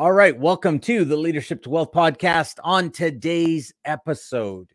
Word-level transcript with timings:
All 0.00 0.12
right, 0.12 0.34
welcome 0.34 0.78
to 0.78 1.04
the 1.04 1.18
Leadership 1.18 1.62
to 1.64 1.68
Wealth 1.68 1.92
podcast. 1.92 2.54
On 2.64 2.90
today's 2.90 3.74
episode, 3.84 4.70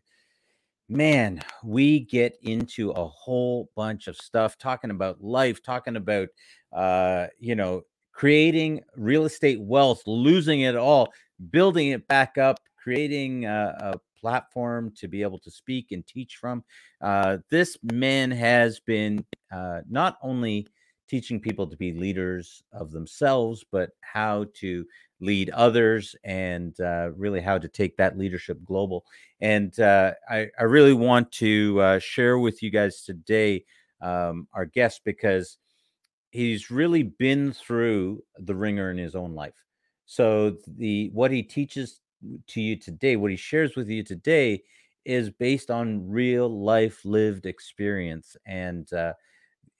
man, 0.88 1.42
we 1.64 1.98
get 1.98 2.38
into 2.42 2.92
a 2.92 3.08
whole 3.08 3.68
bunch 3.74 4.06
of 4.06 4.16
stuff 4.16 4.56
talking 4.56 4.92
about 4.92 5.20
life, 5.20 5.60
talking 5.64 5.96
about, 5.96 6.28
uh, 6.72 7.26
you 7.40 7.56
know, 7.56 7.82
creating 8.12 8.82
real 8.94 9.24
estate 9.24 9.60
wealth, 9.60 10.00
losing 10.06 10.60
it 10.60 10.76
all, 10.76 11.12
building 11.50 11.88
it 11.88 12.06
back 12.06 12.38
up, 12.38 12.60
creating 12.76 13.46
a, 13.46 13.74
a 13.80 14.00
platform 14.20 14.92
to 14.98 15.08
be 15.08 15.22
able 15.22 15.40
to 15.40 15.50
speak 15.50 15.90
and 15.90 16.06
teach 16.06 16.36
from. 16.36 16.62
Uh, 17.00 17.38
this 17.50 17.76
man 17.82 18.30
has 18.30 18.78
been 18.78 19.26
uh, 19.50 19.80
not 19.90 20.18
only 20.22 20.68
teaching 21.08 21.40
people 21.40 21.66
to 21.66 21.76
be 21.76 21.92
leaders 21.92 22.62
of 22.72 22.90
themselves, 22.90 23.64
but 23.70 23.90
how 24.00 24.46
to 24.54 24.84
lead 25.20 25.50
others 25.50 26.14
and 26.24 26.78
uh, 26.80 27.10
really 27.16 27.40
how 27.40 27.58
to 27.58 27.68
take 27.68 27.96
that 27.96 28.18
leadership 28.18 28.58
global. 28.64 29.04
And 29.40 29.78
uh, 29.80 30.12
I, 30.28 30.48
I, 30.58 30.64
really 30.64 30.92
want 30.92 31.32
to 31.32 31.80
uh, 31.80 31.98
share 31.98 32.38
with 32.38 32.62
you 32.62 32.70
guys 32.70 33.02
today 33.02 33.64
um, 34.02 34.46
our 34.52 34.66
guest 34.66 35.02
because 35.04 35.56
he's 36.30 36.70
really 36.70 37.02
been 37.02 37.52
through 37.52 38.22
the 38.38 38.54
ringer 38.54 38.90
in 38.90 38.98
his 38.98 39.14
own 39.14 39.34
life. 39.34 39.54
So 40.04 40.56
the 40.76 41.10
what 41.12 41.30
he 41.30 41.42
teaches 41.42 42.00
to 42.48 42.60
you 42.60 42.76
today, 42.76 43.16
what 43.16 43.30
he 43.30 43.36
shares 43.36 43.74
with 43.74 43.88
you 43.88 44.02
today, 44.02 44.62
is 45.04 45.30
based 45.30 45.70
on 45.70 46.08
real 46.08 46.48
life 46.48 47.04
lived 47.04 47.46
experience 47.46 48.36
and 48.46 48.92
uh, 48.92 49.12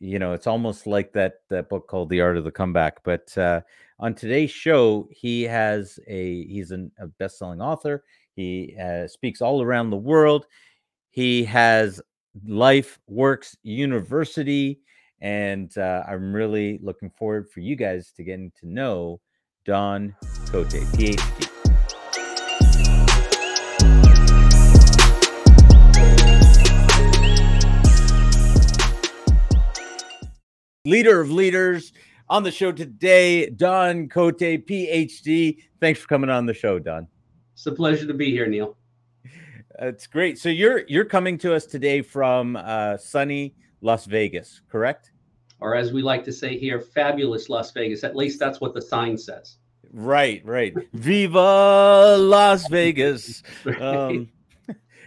you 0.01 0.19
know, 0.19 0.33
it's 0.33 0.47
almost 0.47 0.87
like 0.87 1.13
that 1.13 1.41
that 1.49 1.69
book 1.69 1.89
called 1.89 2.11
The 2.11 2.21
Art 2.21 2.37
of 2.37 2.45
the 2.45 2.51
Comeback. 2.51 3.03
But 3.03 3.37
uh, 3.39 3.63
on 3.99 4.15
today's 4.15 4.51
show, 4.51 5.09
he 5.11 5.43
has 5.45 5.99
a 6.07 6.45
he's 6.47 6.71
an, 6.71 6.93
a 6.99 7.07
best-selling 7.07 7.61
author. 7.61 8.05
He 8.35 8.77
uh, 8.81 9.07
speaks 9.07 9.41
all 9.41 9.63
around 9.63 9.91
the 9.91 9.97
world. 9.97 10.47
He 11.11 11.45
has 11.45 12.03
Life 12.47 12.99
Works 13.09 13.57
University, 13.63 14.80
and 15.21 15.77
uh, 15.79 16.05
I'm 16.07 16.35
really 16.35 16.79
looking 16.83 17.10
forward 17.10 17.49
for 17.49 17.60
you 17.60 17.77
guys 17.77 18.13
to 18.16 18.25
getting 18.25 18.53
to 18.60 18.69
know 18.69 19.21
Don 19.65 20.15
Cote, 20.51 20.69
PhD. 20.69 21.55
Leader 30.87 31.20
of 31.20 31.30
leaders 31.30 31.92
on 32.29 32.42
the 32.45 32.51
show 32.51 32.73
today, 32.73 33.51
Don 33.51 34.09
Cote, 34.09 34.38
PhD. 34.38 35.59
Thanks 35.80 36.01
for 36.01 36.06
coming 36.06 36.30
on 36.30 36.46
the 36.46 36.54
show, 36.54 36.79
Don. 36.79 37.09
It's 37.52 37.66
a 37.66 37.73
pleasure 37.73 38.06
to 38.06 38.15
be 38.15 38.30
here, 38.30 38.46
Neil. 38.46 38.76
It's 39.79 40.07
great. 40.07 40.38
So 40.38 40.48
you're 40.48 40.84
you're 40.88 41.04
coming 41.04 41.37
to 41.38 41.54
us 41.54 41.66
today 41.66 42.01
from 42.01 42.57
uh, 42.57 42.96
sunny 42.96 43.54
Las 43.82 44.07
Vegas, 44.07 44.62
correct? 44.70 45.12
Or 45.60 45.74
as 45.74 45.92
we 45.92 46.02
like 46.02 46.24
to 46.24 46.32
say 46.32 46.59
here, 46.59 46.80
fabulous 46.80 47.48
Las 47.48 47.73
Vegas. 47.73 48.04
At 48.04 48.16
least 48.16 48.38
that's 48.38 48.60
what 48.60 48.73
the 48.73 48.80
sign 48.80 49.18
says. 49.18 49.57
Right, 49.92 50.42
right. 50.45 50.74
Viva 50.92 52.16
Las 52.18 52.68
Vegas. 52.68 53.42
right. 53.64 53.80
um, 53.80 54.29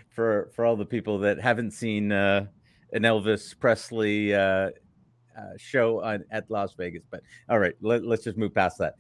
for 0.09 0.49
for 0.53 0.65
all 0.65 0.75
the 0.75 0.85
people 0.85 1.19
that 1.19 1.39
haven't 1.39 1.71
seen 1.71 2.11
uh, 2.11 2.45
an 2.93 3.03
Elvis 3.03 3.57
Presley 3.57 4.35
uh, 4.35 4.71
uh, 5.39 5.53
show 5.57 6.01
on, 6.01 6.23
at 6.31 6.49
Las 6.49 6.73
Vegas. 6.73 7.03
But 7.09 7.21
all 7.49 7.59
right, 7.59 7.75
let, 7.81 8.03
let's 8.03 8.23
just 8.23 8.37
move 8.37 8.53
past 8.53 8.77
that. 8.79 8.95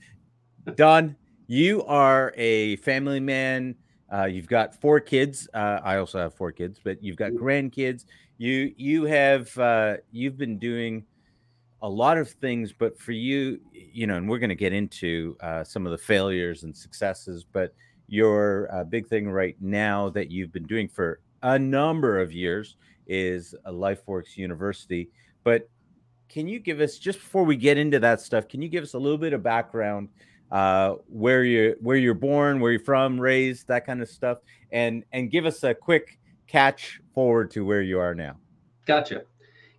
Don, 0.75 1.15
you 1.47 1.83
are 1.85 2.33
a 2.37 2.75
family 2.77 3.19
man. 3.19 3.75
Uh, 4.11 4.25
you've 4.25 4.47
got 4.47 4.79
four 4.79 4.99
kids. 4.99 5.47
Uh, 5.53 5.79
I 5.83 5.97
also 5.97 6.19
have 6.19 6.33
four 6.33 6.51
kids, 6.51 6.79
but 6.83 7.03
you've 7.03 7.15
got 7.15 7.31
grandkids. 7.31 8.05
You 8.37 8.73
you 8.77 9.03
have 9.05 9.55
uh, 9.57 9.97
you've 10.11 10.37
been 10.37 10.57
doing 10.57 11.05
a 11.81 11.89
lot 11.89 12.17
of 12.17 12.29
things, 12.29 12.73
but 12.73 12.99
for 12.99 13.11
you, 13.11 13.59
you 13.71 14.07
know, 14.07 14.17
and 14.17 14.29
we're 14.29 14.39
going 14.39 14.49
to 14.49 14.55
get 14.55 14.73
into 14.73 15.37
uh, 15.41 15.63
some 15.63 15.85
of 15.85 15.91
the 15.91 15.97
failures 15.97 16.63
and 16.63 16.75
successes. 16.75 17.45
But 17.51 17.73
your 18.07 18.67
uh, 18.73 18.83
big 18.83 19.07
thing 19.07 19.29
right 19.29 19.55
now 19.59 20.09
that 20.09 20.31
you've 20.31 20.51
been 20.51 20.65
doing 20.65 20.87
for 20.87 21.19
a 21.43 21.57
number 21.57 22.19
of 22.19 22.31
years 22.33 22.75
is 23.07 23.55
a 23.65 23.71
LifeWorks 23.71 24.35
University. 24.35 25.09
But 25.43 25.69
can 26.29 26.47
you 26.47 26.59
give 26.59 26.79
us 26.79 26.97
just 26.97 27.19
before 27.19 27.43
we 27.43 27.55
get 27.55 27.77
into 27.77 27.99
that 27.99 28.21
stuff? 28.21 28.47
Can 28.47 28.61
you 28.61 28.69
give 28.69 28.83
us 28.83 28.93
a 28.93 28.99
little 28.99 29.17
bit 29.17 29.33
of 29.33 29.43
background, 29.43 30.09
uh, 30.51 30.95
where 31.07 31.43
you 31.43 31.75
where 31.81 31.97
you're 31.97 32.13
born, 32.13 32.59
where 32.59 32.71
you're 32.71 32.79
from, 32.79 33.19
raised, 33.19 33.67
that 33.67 33.85
kind 33.85 34.01
of 34.01 34.07
stuff, 34.07 34.37
and 34.71 35.03
and 35.11 35.31
give 35.31 35.45
us 35.45 35.63
a 35.63 35.73
quick 35.73 36.19
catch 36.47 37.01
forward 37.13 37.51
to 37.51 37.65
where 37.65 37.81
you 37.81 37.99
are 37.99 38.15
now. 38.15 38.37
Gotcha. 38.85 39.23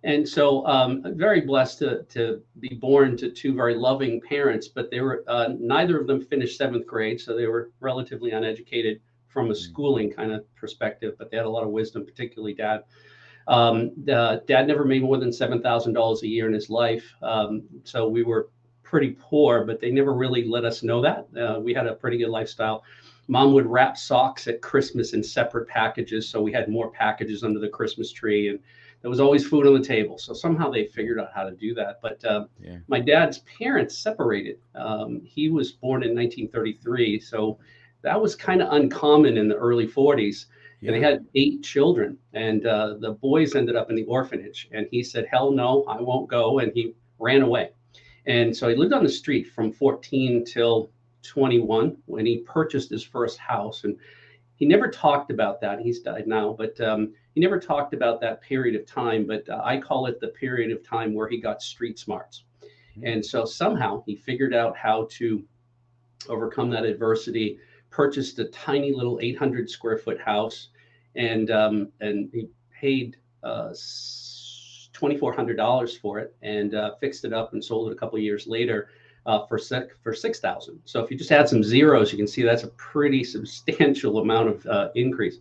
And 0.03 0.27
so, 0.27 0.65
um, 0.65 1.03
very 1.15 1.41
blessed 1.41 1.79
to, 1.79 2.03
to 2.09 2.41
be 2.59 2.69
born 2.81 3.15
to 3.17 3.29
two 3.29 3.53
very 3.53 3.75
loving 3.75 4.19
parents, 4.19 4.67
but 4.67 4.89
they 4.89 4.99
were 4.99 5.23
uh, 5.27 5.49
neither 5.59 5.99
of 5.99 6.07
them 6.07 6.21
finished 6.21 6.57
seventh 6.57 6.87
grade, 6.87 7.21
so 7.21 7.35
they 7.35 7.45
were 7.45 7.71
relatively 7.81 8.31
uneducated 8.31 8.99
from 9.27 9.51
a 9.51 9.53
mm. 9.53 9.57
schooling 9.57 10.11
kind 10.11 10.31
of 10.31 10.43
perspective. 10.55 11.13
But 11.19 11.29
they 11.29 11.37
had 11.37 11.45
a 11.45 11.49
lot 11.49 11.63
of 11.63 11.69
wisdom, 11.69 12.03
particularly 12.03 12.55
dad. 12.55 12.83
Um, 13.47 13.91
dad 14.05 14.67
never 14.67 14.85
made 14.85 15.01
more 15.01 15.17
than 15.17 15.31
seven 15.31 15.61
thousand 15.61 15.93
dollars 15.93 16.23
a 16.23 16.27
year 16.27 16.47
in 16.47 16.53
his 16.53 16.69
life, 16.69 17.13
um, 17.21 17.63
so 17.83 18.07
we 18.07 18.23
were 18.23 18.49
pretty 18.83 19.15
poor. 19.19 19.65
But 19.65 19.79
they 19.79 19.91
never 19.91 20.13
really 20.13 20.45
let 20.45 20.65
us 20.65 20.83
know 20.83 21.01
that. 21.01 21.27
Uh, 21.37 21.59
we 21.59 21.73
had 21.73 21.87
a 21.87 21.95
pretty 21.95 22.17
good 22.17 22.29
lifestyle. 22.29 22.83
Mom 23.27 23.53
would 23.53 23.65
wrap 23.65 23.97
socks 23.97 24.47
at 24.47 24.61
Christmas 24.61 25.13
in 25.13 25.23
separate 25.23 25.67
packages, 25.67 26.27
so 26.27 26.41
we 26.41 26.51
had 26.51 26.67
more 26.67 26.91
packages 26.91 27.43
under 27.43 27.59
the 27.59 27.69
Christmas 27.69 28.11
tree, 28.11 28.49
and 28.49 28.59
there 29.01 29.09
was 29.09 29.19
always 29.19 29.47
food 29.47 29.65
on 29.65 29.73
the 29.73 29.85
table. 29.85 30.17
So 30.17 30.33
somehow 30.33 30.69
they 30.69 30.85
figured 30.85 31.19
out 31.19 31.29
how 31.33 31.43
to 31.43 31.51
do 31.51 31.73
that. 31.75 31.99
But 32.01 32.23
uh, 32.25 32.45
yeah. 32.59 32.77
my 32.87 32.99
dad's 32.99 33.39
parents 33.39 33.97
separated. 33.97 34.59
Um, 34.75 35.21
he 35.23 35.49
was 35.49 35.71
born 35.71 36.03
in 36.03 36.09
1933, 36.09 37.19
so 37.19 37.57
that 38.01 38.19
was 38.19 38.35
kind 38.35 38.61
of 38.61 38.73
uncommon 38.73 39.37
in 39.37 39.47
the 39.47 39.55
early 39.55 39.87
40s. 39.87 40.45
Yeah. 40.81 40.91
And 40.91 40.95
they 40.95 41.07
had 41.07 41.25
eight 41.35 41.63
children, 41.63 42.17
and 42.33 42.65
uh, 42.65 42.95
the 42.99 43.11
boys 43.11 43.55
ended 43.55 43.75
up 43.75 43.89
in 43.89 43.95
the 43.95 44.05
orphanage. 44.05 44.67
And 44.71 44.87
he 44.89 45.03
said, 45.03 45.27
"Hell 45.29 45.51
no, 45.51 45.83
I 45.87 46.01
won't 46.01 46.27
go," 46.27 46.59
and 46.59 46.71
he 46.73 46.95
ran 47.19 47.43
away. 47.43 47.69
And 48.25 48.55
so 48.55 48.67
he 48.67 48.75
lived 48.75 48.93
on 48.93 49.03
the 49.03 49.09
street 49.09 49.47
from 49.47 49.71
14 49.71 50.45
till 50.45 50.91
21 51.23 51.97
when 52.05 52.25
he 52.25 52.39
purchased 52.39 52.89
his 52.89 53.03
first 53.03 53.37
house. 53.37 53.83
And 53.83 53.97
he 54.55 54.65
never 54.65 54.89
talked 54.89 55.31
about 55.31 55.61
that. 55.61 55.79
He's 55.79 56.01
died 56.01 56.27
now, 56.27 56.55
but 56.57 56.79
um, 56.81 57.13
he 57.33 57.41
never 57.41 57.59
talked 57.59 57.93
about 57.93 58.21
that 58.21 58.41
period 58.41 58.79
of 58.79 58.85
time. 58.85 59.25
But 59.25 59.47
uh, 59.49 59.61
I 59.63 59.79
call 59.79 60.07
it 60.07 60.19
the 60.19 60.27
period 60.29 60.71
of 60.71 60.87
time 60.87 61.13
where 61.13 61.27
he 61.27 61.39
got 61.39 61.61
street 61.61 61.97
smarts. 61.97 62.43
Mm-hmm. 62.63 63.07
And 63.07 63.25
so 63.25 63.45
somehow 63.45 64.03
he 64.05 64.15
figured 64.15 64.53
out 64.53 64.75
how 64.77 65.07
to 65.11 65.43
overcome 66.29 66.69
that 66.71 66.85
adversity 66.85 67.59
purchased 67.89 68.39
a 68.39 68.45
tiny 68.45 68.93
little 68.93 69.19
800 69.21 69.69
square 69.69 69.97
foot 69.97 70.19
house, 70.19 70.69
and 71.15 71.51
um, 71.51 71.89
and 71.99 72.29
he 72.33 72.47
paid 72.79 73.17
uh, 73.43 73.69
$2,400 73.69 75.99
for 75.99 76.19
it 76.19 76.35
and 76.41 76.75
uh, 76.75 76.95
fixed 76.99 77.25
it 77.25 77.33
up 77.33 77.53
and 77.53 77.63
sold 77.63 77.89
it 77.89 77.93
a 77.93 77.95
couple 77.95 78.19
years 78.19 78.47
later 78.47 78.89
uh, 79.25 79.45
for 79.45 79.57
sec- 79.57 79.95
for 80.03 80.13
six 80.13 80.39
thousand. 80.39 80.79
So 80.85 81.03
if 81.03 81.11
you 81.11 81.17
just 81.17 81.31
add 81.31 81.47
some 81.47 81.63
zeros, 81.63 82.11
you 82.11 82.17
can 82.17 82.27
see 82.27 82.43
that's 82.43 82.63
a 82.63 82.69
pretty 82.69 83.23
substantial 83.23 84.19
amount 84.19 84.49
of 84.49 84.65
uh, 84.65 84.89
increase. 84.95 85.37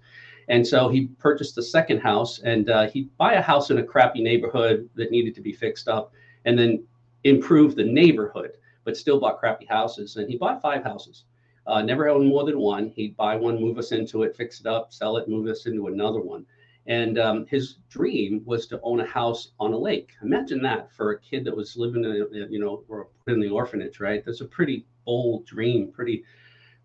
And 0.49 0.67
so 0.67 0.89
he 0.89 1.07
purchased 1.19 1.57
a 1.59 1.63
second 1.63 2.01
house, 2.01 2.41
and 2.41 2.71
uh, 2.71 2.89
he'd 2.89 3.17
buy 3.17 3.35
a 3.35 3.43
house 3.43 3.71
in 3.71 3.79
a 3.79 3.83
crappy 3.83 4.21
neighborhood 4.21 4.89
that 4.97 5.13
needed 5.13 5.35
to 5.37 5.41
be 5.41 5.53
fixed 5.53 5.87
up, 5.87 6.13
and 6.45 6.59
then 6.59 6.85
improve 7.23 7.77
the 7.77 7.85
neighborhood, 7.85 8.53
but 8.85 8.97
still 8.97 9.21
bought 9.21 9.39
crappy 9.39 9.67
houses. 9.67 10.17
And 10.17 10.29
he 10.29 10.37
bought 10.37 10.61
five 10.61 10.83
houses. 10.83 11.25
Uh, 11.71 11.81
never 11.81 12.09
owned 12.09 12.27
more 12.27 12.45
than 12.45 12.59
one. 12.59 12.89
He'd 12.97 13.17
buy 13.17 13.37
one, 13.37 13.61
move 13.61 13.79
us 13.79 13.93
into 13.93 14.25
it, 14.25 14.37
fix 14.37 14.59
it 14.59 14.67
up, 14.67 14.93
sell 14.93 15.17
it, 15.19 15.29
move 15.29 15.47
us 15.47 15.67
into 15.67 15.87
another 15.87 16.21
one. 16.21 16.45
And 16.87 17.17
um, 17.17 17.47
his 17.47 17.77
dream 17.89 18.43
was 18.45 18.67
to 18.69 18.81
own 18.83 18.99
a 18.99 19.07
house 19.07 19.53
on 19.61 19.73
a 19.73 19.79
lake. 19.79 20.11
Imagine 20.25 20.61
that 20.63 20.91
for 20.93 21.13
a 21.13 21.21
kid 21.21 21.45
that 21.45 21.57
was 21.57 21.77
living 21.77 22.05
in, 22.05 22.49
you 22.51 22.59
know, 22.59 22.83
or 22.89 23.07
in 23.29 23.39
the 23.39 23.51
orphanage, 23.51 24.01
right? 24.01 24.25
That's 24.27 24.41
a 24.41 24.47
pretty 24.47 24.85
bold 25.07 25.47
dream, 25.47 25.93
pretty, 25.93 26.25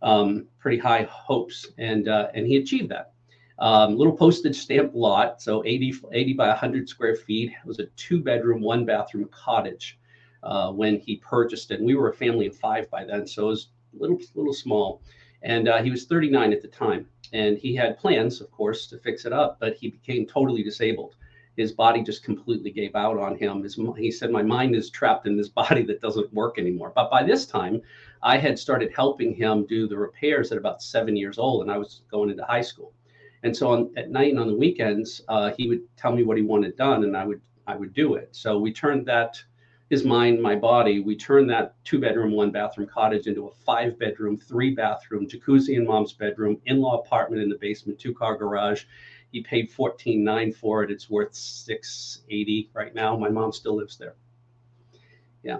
um, 0.04 0.46
pretty 0.60 0.78
high 0.78 1.08
hopes, 1.10 1.66
and 1.80 2.08
uh, 2.08 2.28
and 2.36 2.46
he 2.46 2.58
achieved 2.58 2.90
that. 2.92 3.14
Um, 3.58 3.98
little 3.98 4.16
postage 4.16 4.58
stamp 4.58 4.92
lot, 4.94 5.42
so 5.42 5.66
80, 5.66 5.96
80 6.12 6.34
by 6.34 6.50
100 6.50 6.88
square 6.88 7.16
feet. 7.16 7.50
It 7.50 7.68
was 7.68 7.80
a 7.80 7.88
two 7.96 8.22
bedroom, 8.22 8.62
one 8.62 8.86
bathroom 8.86 9.30
cottage 9.32 9.98
uh, 10.44 10.72
when 10.72 11.00
he 11.00 11.16
purchased 11.16 11.72
it. 11.72 11.80
And 11.80 11.88
we 11.88 11.96
were 11.96 12.12
a 12.12 12.14
family 12.14 12.46
of 12.46 12.56
five 12.56 12.88
by 12.92 13.04
then, 13.04 13.26
so 13.26 13.46
it 13.46 13.48
was 13.48 13.68
little 13.98 14.20
little 14.36 14.54
small, 14.54 15.02
and 15.44 15.68
uh, 15.68 15.82
he 15.82 15.92
was 15.92 16.06
39 16.06 16.54
at 16.54 16.62
the 16.62 16.68
time. 16.68 17.08
And 17.34 17.58
he 17.58 17.76
had 17.76 17.98
plans, 17.98 18.40
of 18.40 18.52
course, 18.52 18.88
to 18.88 19.00
fix 19.00 19.26
it 19.26 19.34
up, 19.34 19.58
but 19.60 19.76
he 19.76 19.90
became 19.90 20.26
totally 20.26 20.64
disabled. 20.64 21.16
His 21.58 21.72
body 21.72 22.04
just 22.04 22.24
completely 22.24 22.70
gave 22.70 22.96
out 22.96 23.18
on 23.18 23.38
him. 23.38 23.64
His, 23.64 23.80
he 23.98 24.12
said, 24.12 24.30
"My 24.30 24.44
mind 24.44 24.76
is 24.76 24.90
trapped 24.90 25.26
in 25.26 25.38
this 25.38 25.50
body 25.62 25.84
that 25.84 26.02
doesn't 26.02 26.34
work 26.34 26.60
anymore." 26.60 26.92
But 26.94 27.10
by 27.10 27.24
this 27.24 27.46
time, 27.46 27.82
I 28.22 28.38
had 28.38 28.60
started 28.60 28.92
helping 28.94 29.34
him 29.34 29.66
do 29.66 29.88
the 29.88 29.98
repairs 29.98 30.52
at 30.52 30.58
about 30.58 30.82
seven 30.82 31.16
years 31.16 31.38
old, 31.38 31.62
and 31.62 31.72
I 31.72 31.78
was 31.78 32.02
going 32.12 32.30
into 32.30 32.44
high 32.44 32.62
school. 32.62 32.94
And 33.44 33.56
so 33.56 33.70
on, 33.70 33.92
at 33.96 34.10
night 34.10 34.32
and 34.32 34.40
on 34.40 34.48
the 34.48 34.56
weekends, 34.56 35.22
uh, 35.28 35.52
he 35.58 35.68
would 35.70 35.84
tell 35.98 36.12
me 36.12 36.24
what 36.24 36.38
he 36.38 36.44
wanted 36.44 36.76
done, 36.76 37.04
and 37.04 37.16
I 37.16 37.26
would 37.26 37.42
I 37.68 37.76
would 37.76 37.94
do 37.94 38.16
it. 38.16 38.30
So 38.36 38.60
we 38.60 38.72
turned 38.72 39.06
that 39.08 39.42
his 39.96 40.04
mind, 40.04 40.42
my 40.42 40.56
body. 40.56 41.00
We 41.00 41.16
turned 41.16 41.50
that 41.52 41.76
two 41.86 42.00
bedroom, 42.00 42.32
one 42.32 42.52
bathroom 42.52 42.88
cottage 42.88 43.28
into 43.28 43.48
a 43.48 43.52
five 43.52 43.98
bedroom, 43.98 44.38
three 44.38 44.76
bathroom, 44.76 45.26
jacuzzi 45.26 45.76
in 45.78 45.88
mom's 45.88 46.12
bedroom, 46.12 46.60
in 46.66 46.82
law 46.82 47.00
apartment 47.00 47.42
in 47.42 47.50
the 47.50 47.58
basement, 47.58 47.98
two 47.98 48.14
car 48.14 48.36
garage. 48.36 48.84
He 49.32 49.42
paid 49.42 49.72
fourteen 49.72 50.24
nine 50.24 50.52
for 50.52 50.84
it. 50.84 50.92
It's 50.92 51.10
worth 51.10 51.34
six 51.34 52.22
eighty 52.30 52.70
right 52.74 52.94
now. 52.94 53.16
My 53.16 53.30
mom 53.30 53.54
still 53.54 53.78
lives 53.78 53.98
there. 53.98 54.16
Yeah. 55.44 55.60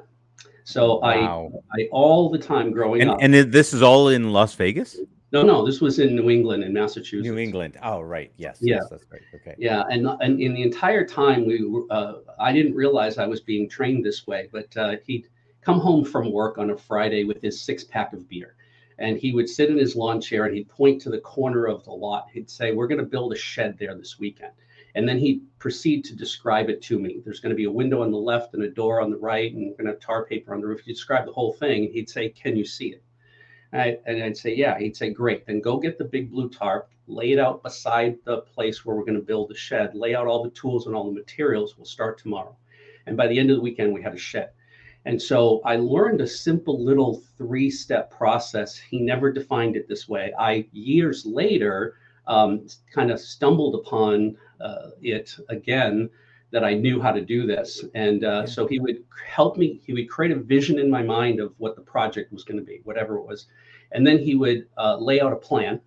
So 0.66 1.00
wow. 1.00 1.52
I 1.74 1.82
I 1.82 1.88
all 1.92 2.30
the 2.30 2.40
time 2.40 2.72
growing 2.72 3.02
and, 3.02 3.12
up. 3.12 3.18
And 3.22 3.34
this 3.34 3.74
is 3.74 3.82
all 3.82 4.10
in 4.10 4.34
Las 4.34 4.54
Vegas. 4.56 5.00
No, 5.32 5.42
no, 5.42 5.66
this 5.66 5.82
was 5.82 6.00
in 6.00 6.16
New 6.16 6.30
England 6.30 6.64
in 6.64 6.72
Massachusetts. 6.74 7.28
New 7.28 7.38
England. 7.38 7.78
Oh, 7.82 8.02
right. 8.02 8.32
Yes. 8.38 8.60
Yeah. 8.62 8.76
Yes, 8.76 8.90
that's 8.90 9.06
right. 9.12 9.22
Okay. 9.34 9.56
Yeah, 9.58 9.84
and 9.90 10.08
and 10.22 10.40
in 10.40 10.54
the 10.54 10.62
entire 10.62 11.06
time 11.06 11.46
we 11.46 11.66
uh, 11.90 12.14
I 12.40 12.54
didn't 12.54 12.76
realize 12.76 13.18
I 13.18 13.26
was 13.26 13.42
being 13.42 13.68
trained 13.68 14.06
this 14.06 14.28
way, 14.28 14.50
but 14.52 14.76
uh, 14.78 14.96
he'd 15.06 15.28
come 15.62 15.80
home 15.80 16.06
from 16.06 16.32
work 16.32 16.58
on 16.58 16.70
a 16.70 16.78
Friday 16.78 17.24
with 17.24 17.42
his 17.42 17.60
six 17.60 17.84
pack 17.84 18.14
of 18.14 18.30
beer, 18.30 18.56
and 19.00 19.18
he 19.18 19.32
would 19.34 19.50
sit 19.50 19.70
in 19.70 19.78
his 19.78 19.96
lawn 19.96 20.22
chair 20.22 20.46
and 20.46 20.56
he'd 20.56 20.70
point 20.70 21.02
to 21.02 21.10
the 21.10 21.20
corner 21.20 21.66
of 21.66 21.84
the 21.86 21.92
lot. 21.92 22.28
He'd 22.32 22.50
say, 22.50 22.72
"We're 22.72 22.88
going 22.88 23.00
to 23.02 23.06
build 23.06 23.34
a 23.34 23.38
shed 23.38 23.78
there 23.78 23.96
this 23.96 24.20
weekend." 24.20 24.54
And 24.94 25.10
then 25.10 25.18
he'd 25.18 25.42
proceed 25.60 26.06
to 26.06 26.16
describe 26.16 26.70
it 26.70 26.82
to 26.84 26.98
me. 26.98 27.20
There's 27.26 27.42
going 27.42 27.50
to 27.50 27.56
be 27.58 27.66
a 27.66 27.72
window 27.72 28.02
on 28.02 28.12
the 28.12 28.18
left 28.18 28.54
and 28.54 28.64
a 28.64 28.70
door 28.70 29.02
on 29.02 29.10
the 29.10 29.18
right, 29.18 29.54
and 29.54 29.68
we're 29.68 29.76
going 29.76 29.88
to 29.88 29.92
have 29.92 30.00
tar 30.00 30.26
paper 30.26 30.54
on 30.54 30.62
the 30.62 30.68
roof. 30.68 30.82
He'd 30.82 30.94
describe 30.94 31.26
the 31.26 31.34
whole 31.34 31.52
thing. 31.52 31.92
He'd 31.92 32.10
say, 32.10 32.30
Can 32.30 32.56
you 32.56 32.64
see 32.64 32.94
it? 32.94 33.04
And 33.76 34.24
I'd 34.24 34.38
say, 34.38 34.56
yeah. 34.56 34.78
He'd 34.80 34.96
say, 34.96 35.10
great. 35.10 35.46
Then 35.46 35.62
go 35.62 35.78
get 35.78 35.98
the 35.98 36.06
big 36.06 36.32
blue 36.32 36.50
tarp, 36.50 36.90
lay 37.08 37.34
it 37.34 37.40
out 37.40 37.64
beside 37.64 38.18
the 38.24 38.42
place 38.42 38.86
where 38.86 38.96
we're 38.96 39.06
going 39.06 39.20
to 39.20 39.22
build 39.22 39.50
the 39.50 39.56
shed, 39.56 39.96
lay 39.96 40.16
out 40.16 40.28
all 40.28 40.44
the 40.44 40.50
tools 40.52 40.88
and 40.88 40.96
all 40.96 41.06
the 41.06 41.20
materials. 41.20 41.78
We'll 41.78 41.86
start 41.86 42.18
tomorrow. 42.18 42.56
And 43.06 43.18
by 43.18 43.28
the 43.28 43.38
end 43.38 43.52
of 43.52 43.58
the 43.58 43.62
weekend, 43.62 43.94
we 43.94 44.02
had 44.02 44.14
a 44.14 44.18
shed. 44.18 44.50
And 45.06 45.22
so 45.22 45.62
I 45.66 45.76
learned 45.76 46.22
a 46.22 46.28
simple 46.28 46.84
little 46.84 47.22
three 47.38 47.70
step 47.70 48.10
process. 48.10 48.76
He 48.76 49.00
never 49.00 49.32
defined 49.32 49.76
it 49.76 49.88
this 49.88 50.10
way. 50.10 50.34
I, 50.40 50.66
years 50.72 51.26
later, 51.26 51.96
um, 52.28 52.66
kind 52.92 53.12
of 53.12 53.20
stumbled 53.20 53.76
upon 53.76 54.36
uh, 54.60 54.90
it 55.02 55.36
again 55.50 56.10
that 56.52 56.64
I 56.64 56.74
knew 56.74 57.02
how 57.02 57.12
to 57.12 57.22
do 57.22 57.46
this. 57.46 57.84
And 57.96 58.24
uh, 58.24 58.46
so 58.46 58.68
he 58.68 58.80
would 58.80 59.04
help 59.28 59.58
me, 59.58 59.82
he 59.86 59.94
would 59.94 60.10
create 60.10 60.32
a 60.32 60.40
vision 60.40 60.80
in 60.80 60.90
my 60.90 61.04
mind 61.04 61.40
of 61.40 61.54
what 61.58 61.76
the 61.76 61.82
project 61.82 62.32
was 62.32 62.44
going 62.44 62.60
to 62.60 62.64
be, 62.64 62.82
whatever 62.84 63.18
it 63.18 63.26
was. 63.26 63.48
And 63.92 64.06
then 64.06 64.20
he 64.20 64.36
would 64.36 64.68
uh, 64.78 64.98
lay 64.98 65.22
out 65.22 65.34
a 65.34 65.38
plan, 65.38 65.82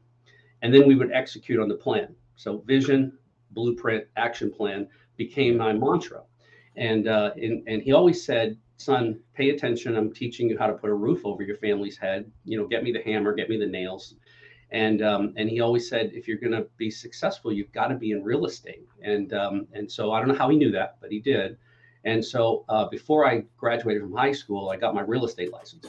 and 0.62 0.72
then 0.72 0.86
we 0.86 0.94
would 0.94 1.12
execute 1.12 1.60
on 1.60 1.68
the 1.68 1.74
plan. 1.74 2.14
So 2.36 2.58
vision, 2.58 3.16
blueprint, 3.52 4.04
action 4.16 4.52
plan 4.52 4.88
became 5.16 5.56
my 5.56 5.72
mantra. 5.72 6.22
And, 6.76 7.08
uh, 7.08 7.32
and, 7.36 7.66
and 7.66 7.82
he 7.82 7.92
always 7.92 8.24
said, 8.24 8.56
son, 8.76 9.18
pay 9.34 9.50
attention. 9.50 9.96
I'm 9.96 10.12
teaching 10.12 10.48
you 10.48 10.56
how 10.56 10.68
to 10.68 10.74
put 10.74 10.90
a 10.90 10.94
roof 10.94 11.22
over 11.24 11.42
your 11.42 11.56
family's 11.56 11.98
head. 11.98 12.30
You 12.44 12.58
know, 12.58 12.66
get 12.66 12.84
me 12.84 12.92
the 12.92 13.02
hammer, 13.02 13.34
get 13.34 13.48
me 13.48 13.58
the 13.58 13.66
nails. 13.66 14.14
And 14.70 15.02
um, 15.02 15.32
and 15.36 15.48
he 15.48 15.60
always 15.60 15.88
said, 15.88 16.10
if 16.12 16.28
you're 16.28 16.38
going 16.38 16.52
to 16.52 16.66
be 16.76 16.90
successful, 16.90 17.52
you've 17.52 17.72
got 17.72 17.88
to 17.88 17.94
be 17.94 18.10
in 18.10 18.22
real 18.22 18.44
estate. 18.44 18.86
And 19.02 19.32
um, 19.32 19.66
and 19.72 19.90
so 19.90 20.12
I 20.12 20.18
don't 20.18 20.28
know 20.28 20.34
how 20.34 20.50
he 20.50 20.56
knew 20.56 20.70
that, 20.72 20.96
but 21.00 21.10
he 21.10 21.20
did. 21.20 21.56
And 22.04 22.24
so 22.24 22.64
uh, 22.68 22.86
before 22.88 23.26
I 23.26 23.44
graduated 23.56 24.02
from 24.02 24.14
high 24.14 24.32
school, 24.32 24.70
I 24.70 24.76
got 24.76 24.94
my 24.94 25.02
real 25.02 25.24
estate 25.24 25.52
license. 25.52 25.86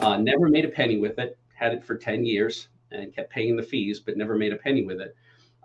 Uh, 0.00 0.16
never 0.16 0.48
made 0.48 0.64
a 0.64 0.68
penny 0.68 0.98
with 0.98 1.18
it. 1.18 1.38
Had 1.54 1.72
it 1.72 1.84
for 1.84 1.96
10 1.96 2.24
years 2.24 2.68
and 2.90 3.14
kept 3.14 3.30
paying 3.30 3.56
the 3.56 3.62
fees, 3.62 4.00
but 4.00 4.16
never 4.16 4.34
made 4.34 4.52
a 4.52 4.56
penny 4.56 4.84
with 4.84 5.00
it. 5.00 5.16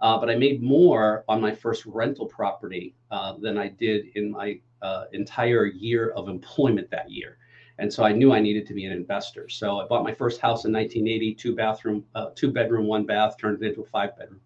Uh, 0.02 0.20
but 0.20 0.30
I 0.30 0.36
made 0.36 0.62
more 0.62 1.24
on 1.28 1.40
my 1.42 1.54
first 1.54 1.86
rental 1.86 2.26
property 2.26 2.96
uh, 3.12 3.34
than 3.40 3.58
I 3.58 3.70
did 3.70 4.08
in 4.16 4.32
my 4.32 4.60
uh, 4.82 5.06
entire 5.14 5.66
year 5.66 6.10
of 6.12 6.28
employment 6.28 6.90
that 6.92 7.10
year. 7.10 7.38
And 7.78 7.92
so 7.92 8.04
I 8.04 8.14
knew 8.14 8.32
I 8.32 8.40
needed 8.40 8.66
to 8.68 8.74
be 8.74 8.86
an 8.86 8.94
investor. 8.94 9.50
So 9.50 9.80
I 9.80 9.88
bought 9.88 10.04
my 10.04 10.14
first 10.14 10.40
house 10.40 10.66
in 10.66 10.72
1980, 10.72 11.36
two 11.36 11.56
bathroom, 11.56 12.06
uh, 12.16 12.30
two 12.34 12.52
bedroom, 12.52 12.88
one 12.88 13.06
bath, 13.06 13.36
turned 13.38 13.62
it 13.62 13.68
into 13.68 13.82
a 13.82 13.86
five 13.86 14.18
bedroom, 14.18 14.40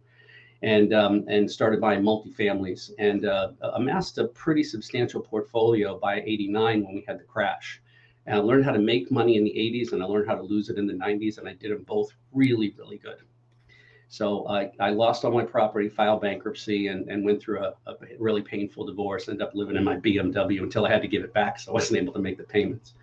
and 0.63 0.93
um, 0.93 1.25
and 1.27 1.49
started 1.49 1.79
buying 1.79 2.01
multifamilies 2.01 2.91
and 2.97 3.25
uh, 3.25 3.51
amassed 3.75 4.17
a 4.17 4.27
pretty 4.29 4.63
substantial 4.63 5.21
portfolio 5.21 5.99
by 5.99 6.21
89 6.21 6.83
when 6.83 6.95
we 6.95 7.05
had 7.07 7.19
the 7.19 7.23
crash. 7.23 7.81
And 8.25 8.35
I 8.35 8.39
learned 8.39 8.65
how 8.65 8.71
to 8.71 8.79
make 8.79 9.11
money 9.11 9.37
in 9.37 9.43
the 9.43 9.51
80s 9.51 9.93
and 9.93 10.03
I 10.03 10.05
learned 10.05 10.27
how 10.27 10.35
to 10.35 10.43
lose 10.43 10.69
it 10.69 10.77
in 10.77 10.87
the 10.87 10.93
90s, 10.93 11.37
and 11.37 11.47
I 11.47 11.53
did 11.53 11.71
them 11.71 11.83
both 11.83 12.11
really, 12.33 12.73
really 12.77 12.97
good. 12.97 13.17
So 14.09 14.45
I, 14.47 14.71
I 14.79 14.89
lost 14.89 15.23
all 15.23 15.31
my 15.31 15.45
property, 15.45 15.87
filed 15.87 16.21
bankruptcy, 16.21 16.87
and, 16.87 17.07
and 17.09 17.23
went 17.23 17.41
through 17.41 17.63
a, 17.63 17.75
a 17.85 17.95
really 18.17 18.41
painful 18.41 18.85
divorce. 18.85 19.29
Ended 19.29 19.43
up 19.43 19.53
living 19.53 19.75
in 19.75 19.83
my 19.83 19.97
BMW 19.97 20.63
until 20.63 20.85
I 20.85 20.89
had 20.89 21.03
to 21.03 21.07
give 21.07 21.23
it 21.23 21.31
back, 21.31 21.59
so 21.59 21.71
I 21.71 21.75
wasn't 21.75 22.01
able 22.01 22.13
to 22.13 22.19
make 22.19 22.37
the 22.37 22.43
payments. 22.43 22.95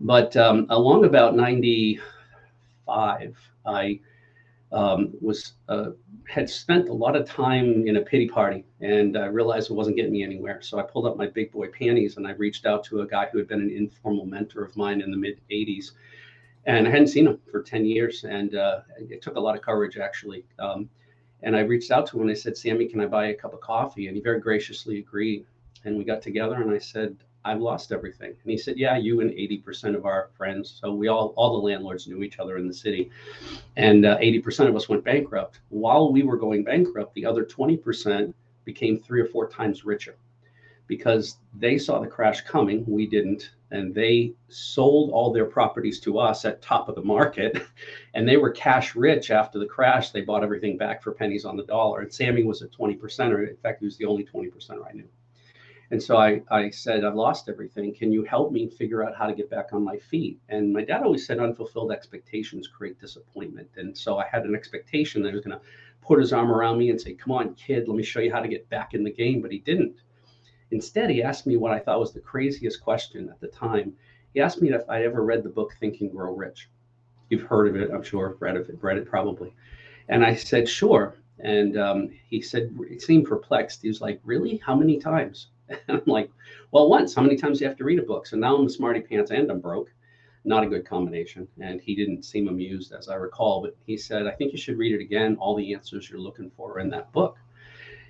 But 0.00 0.36
um, 0.36 0.66
along 0.68 1.06
about 1.06 1.34
95, 1.34 3.34
I 3.64 4.00
um, 4.72 5.12
was 5.20 5.52
uh, 5.68 5.90
had 6.28 6.48
spent 6.48 6.88
a 6.88 6.92
lot 6.92 7.16
of 7.16 7.28
time 7.28 7.86
in 7.86 7.96
a 7.96 8.00
pity 8.00 8.28
party 8.28 8.64
and 8.80 9.18
I 9.18 9.26
realized 9.26 9.70
it 9.70 9.74
wasn't 9.74 9.96
getting 9.96 10.12
me 10.12 10.22
anywhere. 10.22 10.62
So 10.62 10.78
I 10.78 10.82
pulled 10.82 11.06
up 11.06 11.16
my 11.16 11.26
big 11.26 11.52
boy 11.52 11.68
panties 11.68 12.16
and 12.16 12.26
I 12.26 12.32
reached 12.32 12.64
out 12.64 12.84
to 12.84 13.00
a 13.00 13.06
guy 13.06 13.28
who 13.30 13.38
had 13.38 13.48
been 13.48 13.60
an 13.60 13.70
informal 13.70 14.24
mentor 14.24 14.64
of 14.64 14.76
mine 14.76 15.02
in 15.02 15.10
the 15.10 15.16
mid 15.16 15.40
80s. 15.50 15.92
And 16.66 16.86
I 16.86 16.90
hadn't 16.90 17.08
seen 17.08 17.26
him 17.26 17.40
for 17.50 17.62
10 17.62 17.84
years. 17.84 18.24
And 18.24 18.54
uh, 18.54 18.80
it 18.98 19.22
took 19.22 19.36
a 19.36 19.40
lot 19.40 19.56
of 19.56 19.62
courage, 19.62 19.96
actually. 19.96 20.44
Um, 20.58 20.88
and 21.42 21.56
I 21.56 21.60
reached 21.60 21.90
out 21.90 22.06
to 22.06 22.16
him 22.16 22.22
and 22.22 22.30
I 22.30 22.34
said, 22.34 22.56
Sammy, 22.56 22.86
can 22.86 23.00
I 23.00 23.06
buy 23.06 23.26
a 23.26 23.34
cup 23.34 23.52
of 23.52 23.60
coffee? 23.60 24.06
And 24.06 24.16
he 24.16 24.22
very 24.22 24.40
graciously 24.40 24.98
agreed. 24.98 25.44
And 25.84 25.98
we 25.98 26.04
got 26.04 26.22
together 26.22 26.62
and 26.62 26.70
I 26.70 26.78
said, 26.78 27.16
I've 27.44 27.60
lost 27.60 27.90
everything. 27.90 28.28
And 28.28 28.50
he 28.50 28.56
said, 28.56 28.78
Yeah, 28.78 28.96
you 28.96 29.20
and 29.20 29.30
80% 29.30 29.96
of 29.96 30.06
our 30.06 30.30
friends. 30.36 30.78
So 30.80 30.94
we 30.94 31.08
all, 31.08 31.34
all 31.36 31.52
the 31.60 31.66
landlords 31.66 32.06
knew 32.06 32.22
each 32.22 32.38
other 32.38 32.56
in 32.56 32.68
the 32.68 32.74
city. 32.74 33.10
And 33.76 34.06
uh, 34.06 34.18
80% 34.18 34.68
of 34.68 34.76
us 34.76 34.88
went 34.88 35.02
bankrupt. 35.02 35.60
While 35.70 36.12
we 36.12 36.22
were 36.22 36.36
going 36.36 36.62
bankrupt, 36.62 37.14
the 37.14 37.26
other 37.26 37.44
20% 37.44 38.32
became 38.64 38.98
three 38.98 39.20
or 39.20 39.26
four 39.26 39.48
times 39.48 39.84
richer 39.84 40.14
because 40.86 41.38
they 41.58 41.78
saw 41.78 41.98
the 41.98 42.06
crash 42.06 42.42
coming. 42.42 42.84
We 42.86 43.06
didn't. 43.06 43.50
And 43.72 43.94
they 43.94 44.34
sold 44.48 45.10
all 45.10 45.32
their 45.32 45.46
properties 45.46 45.98
to 46.00 46.18
us 46.18 46.44
at 46.44 46.62
top 46.62 46.88
of 46.88 46.94
the 46.94 47.02
market. 47.02 47.62
And 48.14 48.28
they 48.28 48.36
were 48.36 48.50
cash 48.50 48.94
rich 48.94 49.30
after 49.30 49.58
the 49.58 49.64
crash. 49.64 50.10
They 50.10 50.20
bought 50.20 50.44
everything 50.44 50.76
back 50.76 51.02
for 51.02 51.12
pennies 51.12 51.46
on 51.46 51.56
the 51.56 51.64
dollar. 51.64 52.00
And 52.00 52.12
Sammy 52.12 52.44
was 52.44 52.60
a 52.60 52.68
20%, 52.68 53.32
or 53.32 53.44
in 53.44 53.56
fact, 53.56 53.80
he 53.80 53.86
was 53.86 53.96
the 53.96 54.04
only 54.04 54.22
20% 54.22 54.52
I 54.86 54.92
knew. 54.92 55.08
And 55.92 56.02
so 56.02 56.16
I, 56.18 56.42
I 56.50 56.70
said, 56.70 57.04
I've 57.04 57.14
lost 57.14 57.50
everything. 57.50 57.94
Can 57.94 58.12
you 58.12 58.22
help 58.24 58.52
me 58.52 58.68
figure 58.68 59.02
out 59.02 59.14
how 59.14 59.26
to 59.26 59.34
get 59.34 59.50
back 59.50 59.72
on 59.72 59.82
my 59.82 59.96
feet? 59.96 60.38
And 60.48 60.72
my 60.72 60.82
dad 60.84 61.02
always 61.02 61.26
said, 61.26 61.38
unfulfilled 61.38 61.92
expectations 61.92 62.66
create 62.66 62.98
disappointment. 62.98 63.68
And 63.76 63.96
so 63.96 64.18
I 64.18 64.26
had 64.26 64.44
an 64.44 64.54
expectation 64.54 65.22
that 65.22 65.30
he 65.30 65.34
was 65.34 65.44
going 65.44 65.58
to 65.58 65.64
put 66.02 66.18
his 66.18 66.32
arm 66.32 66.50
around 66.50 66.78
me 66.78 66.88
and 66.90 67.00
say, 67.00 67.12
Come 67.12 67.32
on, 67.32 67.54
kid, 67.54 67.88
let 67.88 67.96
me 67.96 68.02
show 68.02 68.20
you 68.20 68.32
how 68.32 68.40
to 68.40 68.48
get 68.48 68.68
back 68.70 68.94
in 68.94 69.04
the 69.04 69.12
game. 69.12 69.40
But 69.40 69.52
he 69.52 69.58
didn't. 69.58 70.02
Instead, 70.72 71.10
he 71.10 71.22
asked 71.22 71.46
me 71.46 71.56
what 71.56 71.70
I 71.70 71.78
thought 71.78 72.00
was 72.00 72.12
the 72.12 72.20
craziest 72.20 72.82
question 72.82 73.28
at 73.28 73.40
the 73.40 73.48
time. 73.48 73.92
He 74.32 74.40
asked 74.40 74.62
me 74.62 74.72
if 74.72 74.88
I'd 74.88 75.04
ever 75.04 75.22
read 75.22 75.42
the 75.42 75.50
book 75.50 75.76
Think 75.78 76.00
and 76.00 76.10
Grow 76.10 76.34
Rich. 76.34 76.70
You've 77.28 77.42
heard 77.42 77.68
of 77.68 77.76
it, 77.76 77.90
I'm 77.92 78.02
sure, 78.02 78.36
read 78.40 78.56
of 78.56 78.68
it, 78.70 78.78
read 78.80 78.96
it 78.96 79.06
probably. 79.06 79.54
And 80.08 80.24
I 80.24 80.34
said, 80.34 80.68
Sure. 80.68 81.14
And 81.38 81.76
um, 81.78 82.10
he 82.28 82.40
said, 82.40 82.74
he 82.88 82.98
seemed 82.98 83.26
perplexed. 83.26 83.82
He 83.82 83.88
was 83.88 84.00
like, 84.00 84.20
Really? 84.24 84.56
How 84.56 84.74
many 84.74 84.98
times? 84.98 85.48
And 85.88 85.98
I'm 85.98 86.02
like, 86.06 86.30
well, 86.70 86.88
once, 86.88 87.14
how 87.14 87.22
many 87.22 87.36
times 87.36 87.58
do 87.58 87.64
you 87.64 87.68
have 87.68 87.78
to 87.78 87.84
read 87.84 87.98
a 87.98 88.02
book? 88.02 88.26
So 88.26 88.36
now 88.36 88.56
I'm 88.56 88.66
a 88.66 88.70
smarty 88.70 89.00
pants 89.00 89.30
and 89.30 89.50
I'm 89.50 89.60
broke. 89.60 89.90
Not 90.44 90.64
a 90.64 90.66
good 90.66 90.84
combination. 90.84 91.48
And 91.60 91.80
he 91.80 91.94
didn't 91.94 92.24
seem 92.24 92.48
amused, 92.48 92.92
as 92.92 93.08
I 93.08 93.14
recall, 93.14 93.62
but 93.62 93.76
he 93.86 93.96
said, 93.96 94.26
I 94.26 94.32
think 94.32 94.52
you 94.52 94.58
should 94.58 94.76
read 94.76 94.94
it 94.94 95.00
again. 95.00 95.36
All 95.36 95.54
the 95.54 95.72
answers 95.72 96.10
you're 96.10 96.18
looking 96.18 96.50
for 96.56 96.72
are 96.72 96.80
in 96.80 96.90
that 96.90 97.12
book. 97.12 97.36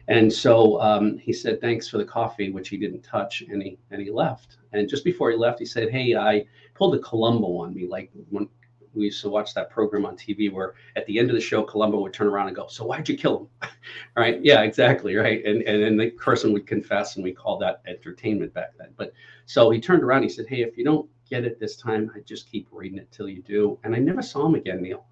And 0.09 0.33
so 0.33 0.81
um, 0.81 1.19
he 1.19 1.33
said, 1.33 1.61
thanks 1.61 1.89
for 1.89 1.99
the 1.99 2.05
coffee, 2.05 2.51
which 2.51 2.69
he 2.69 2.77
didn't 2.77 3.03
touch, 3.03 3.43
and 3.43 3.63
he 3.63 3.79
and 3.91 4.03
he 4.03 4.11
left. 4.11 4.59
And 4.73 4.89
just 4.89 5.05
before 5.05 5.31
he 5.31 5.37
left, 5.37 5.59
he 5.59 5.67
said, 5.67 5.91
hey, 5.91 6.17
I 6.17 6.45
pulled 6.75 6.95
a 6.95 6.99
Columbo 6.99 7.59
on 7.59 7.75
me, 7.75 7.87
like 7.87 8.11
when 8.31 8.49
we 8.95 9.07
used 9.07 9.23
to 9.23 9.31
watch 9.31 9.55
that 9.55 9.71
program 9.71 10.05
on 10.05 10.17
TV 10.17 10.53
where 10.53 10.75
at 10.97 11.07
the 11.07 11.19
end 11.19 11.31
of 11.31 11.35
the 11.35 11.41
show, 11.41 11.63
Columbo 11.63 12.01
would 12.01 12.13
turn 12.13 12.27
around 12.27 12.49
and 12.49 12.57
go, 12.57 12.67
"So 12.69 12.85
why'd 12.85 13.09
you 13.09 13.17
kill 13.17 13.49
him?" 13.63 13.71
right? 14.17 14.43
Yeah, 14.43 14.63
exactly. 14.63 15.15
Right. 15.17 15.45
And 15.45 15.63
and 15.63 15.83
then 15.83 15.97
the 15.97 16.11
person 16.11 16.53
would 16.53 16.67
confess, 16.67 17.17
and 17.17 17.25
we 17.25 17.33
called 17.33 17.61
that 17.63 17.83
entertainment 17.87 18.53
back 18.53 18.73
then. 18.79 18.89
But 18.97 19.13
so 19.47 19.71
he 19.71 19.81
turned 19.81 20.03
around. 20.03 20.23
He 20.23 20.29
said, 20.29 20.47
"Hey, 20.47 20.63
if 20.63 20.77
you 20.77 20.85
don't 20.85 21.09
get 21.29 21.45
it 21.45 21.59
this 21.59 21.77
time, 21.77 22.11
I 22.15 22.21
just 22.21 22.51
keep 22.51 22.69
reading 22.71 22.99
it 22.99 23.11
till 23.11 23.29
you 23.29 23.43
do." 23.43 23.79
And 23.85 23.95
I 23.95 23.99
never 23.99 24.23
saw 24.23 24.47
him 24.47 24.55
again, 24.55 24.83
Neil. 24.83 25.07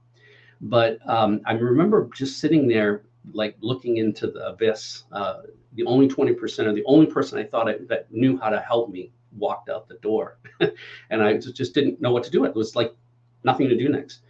But 0.61 0.99
um, 1.09 1.41
I 1.47 1.53
remember 1.53 2.11
just 2.15 2.39
sitting 2.39 2.69
there, 2.69 3.03
like 3.33 3.57
looking 3.61 3.99
into 3.99 4.29
the 4.29 4.49
abyss. 4.49 5.05
Uh, 5.13 5.43
the 5.75 5.85
only 5.85 6.09
twenty 6.09 6.33
percent, 6.33 6.69
or 6.69 6.73
the 6.73 6.85
only 6.87 7.07
person 7.07 7.39
I 7.39 7.45
thought 7.45 7.69
I, 7.69 7.77
that 7.89 8.11
knew 8.11 8.39
how 8.39 8.51
to 8.51 8.61
help 8.61 8.91
me 8.91 9.13
walked 9.37 9.69
out 9.69 9.87
the 9.87 9.95
door 9.99 10.39
and 11.11 11.23
i 11.23 11.39
just 11.39 11.73
didn't 11.73 12.01
know 12.01 12.11
what 12.11 12.25
to 12.25 12.33
do 12.33 12.45
it 12.45 12.53
was 12.53 12.75
like 12.75 12.93
nothing 13.45 13.69
to 13.69 13.77
do 13.77 13.89
next. 13.89 14.21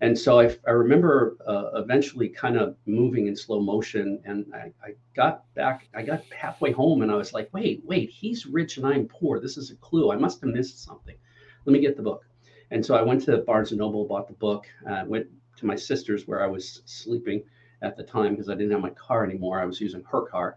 And 0.00 0.18
so 0.18 0.40
I, 0.40 0.56
I 0.66 0.70
remember 0.70 1.36
uh, 1.46 1.80
eventually 1.80 2.28
kind 2.28 2.56
of 2.56 2.76
moving 2.86 3.26
in 3.26 3.36
slow 3.36 3.60
motion. 3.60 4.20
And 4.24 4.46
I, 4.54 4.72
I 4.84 4.94
got 5.14 5.52
back, 5.54 5.88
I 5.94 6.02
got 6.02 6.22
halfway 6.36 6.72
home 6.72 7.02
and 7.02 7.10
I 7.10 7.16
was 7.16 7.32
like, 7.32 7.48
wait, 7.52 7.82
wait, 7.84 8.10
he's 8.10 8.46
rich 8.46 8.76
and 8.76 8.86
I'm 8.86 9.06
poor. 9.06 9.40
This 9.40 9.56
is 9.56 9.70
a 9.70 9.76
clue. 9.76 10.10
I 10.10 10.16
must 10.16 10.40
have 10.40 10.50
missed 10.50 10.84
something. 10.84 11.16
Let 11.64 11.72
me 11.72 11.80
get 11.80 11.96
the 11.96 12.02
book. 12.02 12.24
And 12.70 12.84
so 12.84 12.94
I 12.94 13.02
went 13.02 13.22
to 13.24 13.38
Barnes 13.38 13.72
and 13.72 13.80
Noble, 13.80 14.06
bought 14.06 14.28
the 14.28 14.34
book, 14.34 14.66
uh, 14.88 15.04
went 15.06 15.26
to 15.56 15.66
my 15.66 15.76
sister's 15.76 16.26
where 16.26 16.42
I 16.42 16.46
was 16.46 16.82
sleeping 16.86 17.42
at 17.82 17.96
the 17.96 18.02
time 18.02 18.34
because 18.34 18.48
I 18.48 18.54
didn't 18.54 18.72
have 18.72 18.80
my 18.80 18.90
car 18.90 19.24
anymore. 19.24 19.60
I 19.60 19.64
was 19.64 19.80
using 19.80 20.02
her 20.04 20.22
car. 20.22 20.56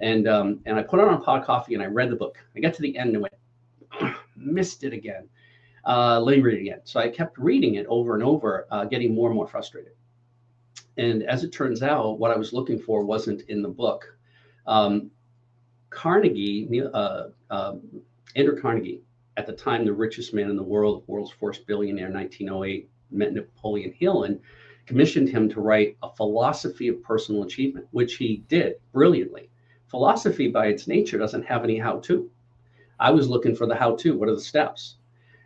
And 0.00 0.26
um, 0.26 0.60
and 0.66 0.78
I 0.78 0.82
put 0.82 1.00
on 1.00 1.14
a 1.14 1.18
pot 1.18 1.40
of 1.40 1.46
coffee 1.46 1.74
and 1.74 1.82
I 1.82 1.86
read 1.86 2.10
the 2.10 2.16
book. 2.16 2.36
I 2.56 2.60
got 2.60 2.74
to 2.74 2.82
the 2.82 2.96
end 2.96 3.14
and 3.14 3.22
went, 3.22 4.16
missed 4.36 4.84
it 4.84 4.92
again 4.92 5.28
uh, 5.84 6.20
let 6.20 6.36
me 6.36 6.42
read 6.42 6.58
it 6.58 6.62
again. 6.62 6.80
So 6.84 7.00
I 7.00 7.08
kept 7.08 7.36
reading 7.38 7.74
it 7.74 7.86
over 7.86 8.14
and 8.14 8.22
over, 8.22 8.66
uh, 8.70 8.84
getting 8.84 9.14
more 9.14 9.28
and 9.28 9.36
more 9.36 9.48
frustrated. 9.48 9.92
And 10.96 11.22
as 11.24 11.42
it 11.42 11.52
turns 11.52 11.82
out, 11.82 12.18
what 12.18 12.30
I 12.30 12.36
was 12.36 12.52
looking 12.52 12.78
for 12.78 13.04
wasn't 13.04 13.42
in 13.48 13.62
the 13.62 13.68
book. 13.68 14.16
Um, 14.66 15.10
Carnegie, 15.90 16.82
uh, 16.92 17.28
uh, 17.50 17.74
Andrew 18.36 18.60
Carnegie, 18.60 19.02
at 19.36 19.46
the 19.46 19.52
time 19.52 19.84
the 19.84 19.92
richest 19.92 20.34
man 20.34 20.50
in 20.50 20.56
the 20.56 20.62
world, 20.62 21.04
world's 21.06 21.30
first 21.30 21.66
billionaire, 21.66 22.10
1908, 22.10 22.88
met 23.10 23.32
Napoleon 23.32 23.92
Hill 23.92 24.24
and 24.24 24.40
commissioned 24.86 25.28
him 25.28 25.48
to 25.48 25.60
write 25.60 25.96
a 26.02 26.10
philosophy 26.10 26.88
of 26.88 27.02
personal 27.02 27.44
achievement, 27.44 27.86
which 27.90 28.16
he 28.16 28.44
did 28.48 28.74
brilliantly. 28.92 29.48
Philosophy, 29.86 30.48
by 30.48 30.66
its 30.66 30.86
nature, 30.86 31.18
doesn't 31.18 31.44
have 31.44 31.64
any 31.64 31.78
how 31.78 31.98
to. 32.00 32.30
I 32.98 33.10
was 33.10 33.28
looking 33.28 33.54
for 33.54 33.66
the 33.66 33.74
how 33.74 33.96
to. 33.96 34.16
What 34.16 34.28
are 34.28 34.34
the 34.34 34.40
steps? 34.40 34.96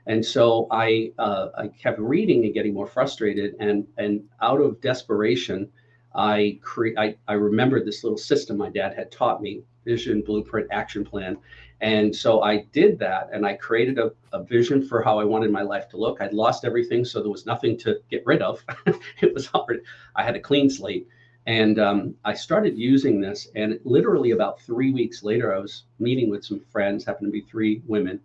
And 0.07 0.25
so 0.25 0.69
I 0.71 1.12
uh, 1.19 1.49
I 1.59 1.69
kept 1.69 1.99
reading 1.99 2.45
and 2.45 2.55
getting 2.55 2.75
more 2.75 2.87
frustrated, 2.87 3.57
and 3.59 3.87
and 3.99 4.23
out 4.40 4.61
of 4.61 4.81
desperation, 4.81 5.69
I 6.14 6.59
create 6.62 6.97
I, 6.97 7.16
I 7.26 7.35
remembered 7.35 7.85
this 7.85 8.05
little 8.05 8.19
system 8.19 8.57
my 8.57 8.71
dad 8.71 8.95
had 8.95 9.11
taught 9.11 9.43
me: 9.43 9.62
vision, 9.85 10.23
blueprint, 10.23 10.69
action 10.71 11.05
plan. 11.05 11.38
And 11.80 12.14
so 12.14 12.42
I 12.42 12.64
did 12.73 12.99
that, 13.00 13.28
and 13.33 13.45
I 13.45 13.54
created 13.54 13.99
a, 13.99 14.12
a 14.33 14.42
vision 14.42 14.87
for 14.87 15.02
how 15.02 15.18
I 15.18 15.25
wanted 15.25 15.50
my 15.50 15.62
life 15.62 15.88
to 15.90 15.99
look. 15.99 16.21
I'd 16.21 16.33
lost 16.33 16.64
everything, 16.64 17.04
so 17.04 17.21
there 17.21 17.30
was 17.30 17.45
nothing 17.45 17.76
to 17.78 18.00
get 18.11 18.25
rid 18.25 18.40
of. 18.40 18.64
it 19.21 19.35
was 19.35 19.47
hard. 19.47 19.83
I 20.14 20.23
had 20.23 20.37
a 20.37 20.40
clean 20.40 20.71
slate. 20.71 21.06
And 21.47 21.78
um, 21.78 22.14
I 22.25 22.35
started 22.35 22.76
using 22.76 23.21
this, 23.21 23.49
and 23.54 23.78
literally 23.85 24.33
about 24.33 24.61
three 24.61 24.90
weeks 24.90 25.23
later, 25.23 25.54
I 25.54 25.59
was 25.59 25.85
meeting 25.99 26.30
with 26.30 26.45
some 26.45 26.61
friends, 26.61 27.04
happened 27.04 27.28
to 27.28 27.33
be 27.33 27.42
three 27.42 27.83
women, 27.87 28.21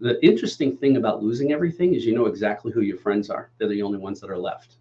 the 0.00 0.24
interesting 0.24 0.76
thing 0.76 0.96
about 0.96 1.22
losing 1.22 1.52
everything 1.52 1.94
is 1.94 2.04
you 2.04 2.14
know 2.14 2.26
exactly 2.26 2.72
who 2.72 2.82
your 2.82 2.98
friends 2.98 3.30
are. 3.30 3.50
They're 3.58 3.68
the 3.68 3.82
only 3.82 3.98
ones 3.98 4.20
that 4.20 4.30
are 4.30 4.38
left. 4.38 4.74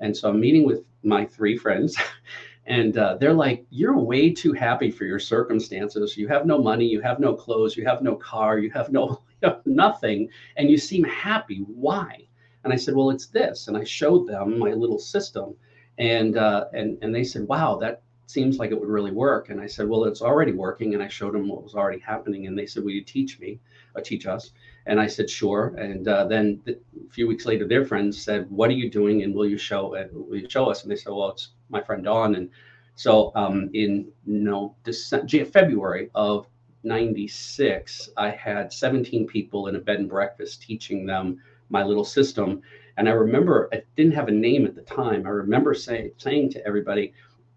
And 0.00 0.16
so 0.16 0.28
I'm 0.28 0.40
meeting 0.40 0.64
with 0.64 0.84
my 1.02 1.24
three 1.24 1.56
friends, 1.56 1.96
and 2.70 2.96
uh, 2.96 3.16
they're 3.16 3.34
like, 3.34 3.66
You're 3.70 3.98
way 3.98 4.30
too 4.32 4.52
happy 4.52 4.90
for 4.90 5.04
your 5.04 5.18
circumstances. 5.18 6.16
You 6.16 6.28
have 6.28 6.46
no 6.46 6.58
money, 6.58 6.86
you 6.86 7.00
have 7.00 7.20
no 7.20 7.34
clothes, 7.34 7.76
you 7.76 7.84
have 7.84 8.02
no 8.02 8.16
car, 8.16 8.58
you 8.58 8.70
have 8.70 8.90
no 8.90 9.22
you 9.42 9.48
have 9.48 9.66
nothing, 9.66 10.28
and 10.56 10.70
you 10.70 10.78
seem 10.78 11.04
happy. 11.04 11.64
Why? 11.66 12.26
And 12.64 12.72
I 12.72 12.76
said, 12.76 12.94
Well, 12.94 13.10
it's 13.10 13.26
this. 13.26 13.68
And 13.68 13.76
I 13.76 13.84
showed 13.84 14.26
them 14.26 14.58
my 14.58 14.72
little 14.72 14.98
system. 14.98 15.54
And, 15.98 16.38
uh, 16.38 16.66
and, 16.72 16.96
and 17.02 17.14
they 17.14 17.24
said, 17.24 17.46
Wow, 17.48 17.76
that 17.76 18.02
seems 18.26 18.58
like 18.58 18.70
it 18.70 18.80
would 18.80 18.88
really 18.88 19.12
work. 19.12 19.50
And 19.50 19.60
I 19.60 19.66
said, 19.66 19.88
Well, 19.88 20.04
it's 20.04 20.22
already 20.22 20.52
working. 20.52 20.94
And 20.94 21.02
I 21.02 21.08
showed 21.08 21.34
them 21.34 21.48
what 21.48 21.62
was 21.62 21.74
already 21.74 22.00
happening. 22.00 22.46
And 22.46 22.58
they 22.58 22.66
said, 22.66 22.84
Will 22.84 22.92
you 22.92 23.02
teach 23.04 23.38
me? 23.40 23.60
uh, 23.96 24.00
teach 24.00 24.26
us. 24.26 24.50
And 24.86 25.00
I 25.00 25.06
said, 25.06 25.28
sure. 25.28 25.74
And 25.76 26.06
uh, 26.08 26.26
then 26.26 26.60
the, 26.64 26.72
a 26.72 27.10
few 27.10 27.26
weeks 27.26 27.46
later, 27.46 27.66
their 27.66 27.84
friends 27.84 28.22
said, 28.22 28.50
what 28.50 28.70
are 28.70 28.74
you 28.74 28.90
doing? 28.90 29.22
And 29.22 29.34
will 29.34 29.48
you 29.48 29.58
show, 29.58 29.94
uh, 29.94 30.06
will 30.12 30.38
you 30.38 30.48
show 30.48 30.70
us? 30.70 30.82
And 30.82 30.90
they 30.90 30.96
said, 30.96 31.12
well, 31.12 31.30
it's 31.30 31.50
my 31.70 31.80
friend 31.80 32.04
Don. 32.04 32.34
And 32.34 32.50
so 32.94 33.32
um, 33.34 33.70
in 33.72 34.10
you 34.26 34.40
know, 34.40 34.74
December, 34.84 35.44
February 35.44 36.10
of 36.14 36.46
96, 36.82 38.10
I 38.16 38.30
had 38.30 38.72
17 38.72 39.26
people 39.26 39.68
in 39.68 39.76
a 39.76 39.80
bed 39.80 40.00
and 40.00 40.08
breakfast 40.08 40.62
teaching 40.62 41.06
them 41.06 41.40
my 41.68 41.82
little 41.82 42.04
system. 42.04 42.62
And 42.96 43.08
I 43.08 43.12
remember 43.12 43.68
I 43.72 43.82
didn't 43.96 44.14
have 44.14 44.28
a 44.28 44.32
name 44.32 44.66
at 44.66 44.74
the 44.74 44.82
time. 44.82 45.26
I 45.26 45.30
remember 45.30 45.74
say, 45.74 46.12
saying 46.16 46.50
to 46.50 46.66
everybody, 46.66 47.12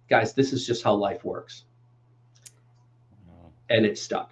guys, 0.10 0.34
this 0.34 0.53
is 0.53 0.65
just 0.65 0.84
how 0.84 0.93
life 0.93 1.24
works. 1.24 1.65
And 3.70 3.86
it 3.86 3.98
stuck. 3.98 4.32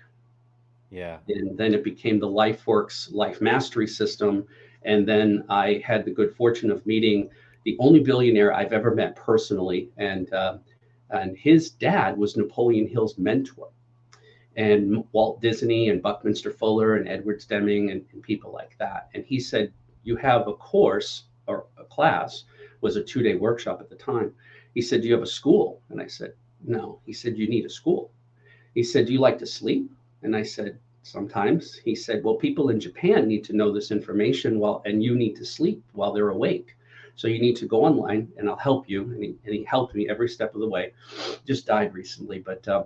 Yeah. 0.92 1.18
And 1.30 1.58
then 1.58 1.74
it 1.74 1.84
became 1.84 2.20
the 2.20 2.28
LifeWorks 2.28 3.14
Life 3.14 3.42
Mastery 3.42 3.88
System. 3.88 4.46
And 4.84 5.08
then 5.08 5.46
I 5.50 5.82
had 5.86 6.06
the 6.06 6.12
good 6.12 6.36
fortune 6.36 6.70
of 6.70 6.86
meeting 6.86 7.30
the 7.64 7.78
only 7.80 8.00
billionaire 8.00 8.54
I've 8.54 8.74
ever 8.74 8.94
met 8.94 9.16
personally. 9.16 9.90
And, 9.98 10.32
uh, 10.34 10.58
and 11.10 11.38
his 11.38 11.72
dad 11.72 12.18
was 12.18 12.38
Napoleon 12.38 12.88
Hill's 12.88 13.18
mentor. 13.18 13.70
And 14.58 15.06
Walt 15.14 15.42
Disney 15.42 15.90
and 15.90 16.02
Buckminster 16.02 16.52
Fuller 16.52 16.96
and 16.96 17.08
Edward 17.08 17.44
Deming 17.48 17.92
and, 17.92 18.06
and 18.12 18.22
people 18.22 18.52
like 18.52 18.76
that. 18.80 19.10
And 19.14 19.24
he 19.24 19.40
said, 19.40 19.72
You 20.04 20.18
have 20.18 20.48
a 20.48 20.54
course 20.54 21.24
or 21.48 21.68
a 21.78 21.86
class, 21.86 22.44
was 22.82 22.98
a 22.98 23.04
two 23.04 23.24
day 23.24 23.36
workshop 23.36 23.80
at 23.80 23.90
the 23.90 23.96
time. 23.96 24.34
He 24.74 24.82
said, 24.82 25.02
Do 25.02 25.08
you 25.08 25.14
have 25.14 25.24
a 25.24 25.28
school? 25.28 25.82
And 25.90 26.02
I 26.02 26.08
said, 26.08 26.34
No. 26.66 27.00
He 27.06 27.14
said, 27.14 27.38
You 27.38 27.48
need 27.48 27.66
a 27.66 27.70
school. 27.70 28.12
He 28.74 28.84
said, 28.84 29.06
Do 29.06 29.14
you 29.14 29.20
like 29.20 29.40
to 29.40 29.46
sleep? 29.46 29.90
And 30.22 30.36
I 30.36 30.44
said, 30.44 30.78
sometimes. 31.04 31.76
He 31.76 31.96
said, 31.96 32.24
well, 32.24 32.36
people 32.36 32.70
in 32.70 32.80
Japan 32.80 33.28
need 33.28 33.44
to 33.46 33.56
know 33.56 33.72
this 33.72 33.92
information 33.92 34.60
while, 34.60 34.82
and 34.86 35.04
you 35.04 35.16
need 35.16 35.36
to 35.38 35.46
sleep 35.46 35.84
while 35.94 36.14
they're 36.14 36.30
awake. 36.30 36.76
So 37.16 37.28
you 37.28 37.40
need 37.40 37.56
to 37.58 37.66
go 37.66 37.86
online 37.86 38.32
and 38.38 38.50
I'll 38.50 38.56
help 38.56 38.90
you. 38.90 39.04
And 39.04 39.24
he, 39.24 39.36
and 39.46 39.54
he 39.56 39.64
helped 39.64 39.96
me 39.96 40.10
every 40.10 40.30
step 40.30 40.54
of 40.56 40.62
the 40.62 40.70
way. 40.70 40.94
Just 41.46 41.66
died 41.66 41.94
recently, 41.94 42.40
but 42.40 42.68
um, 42.68 42.86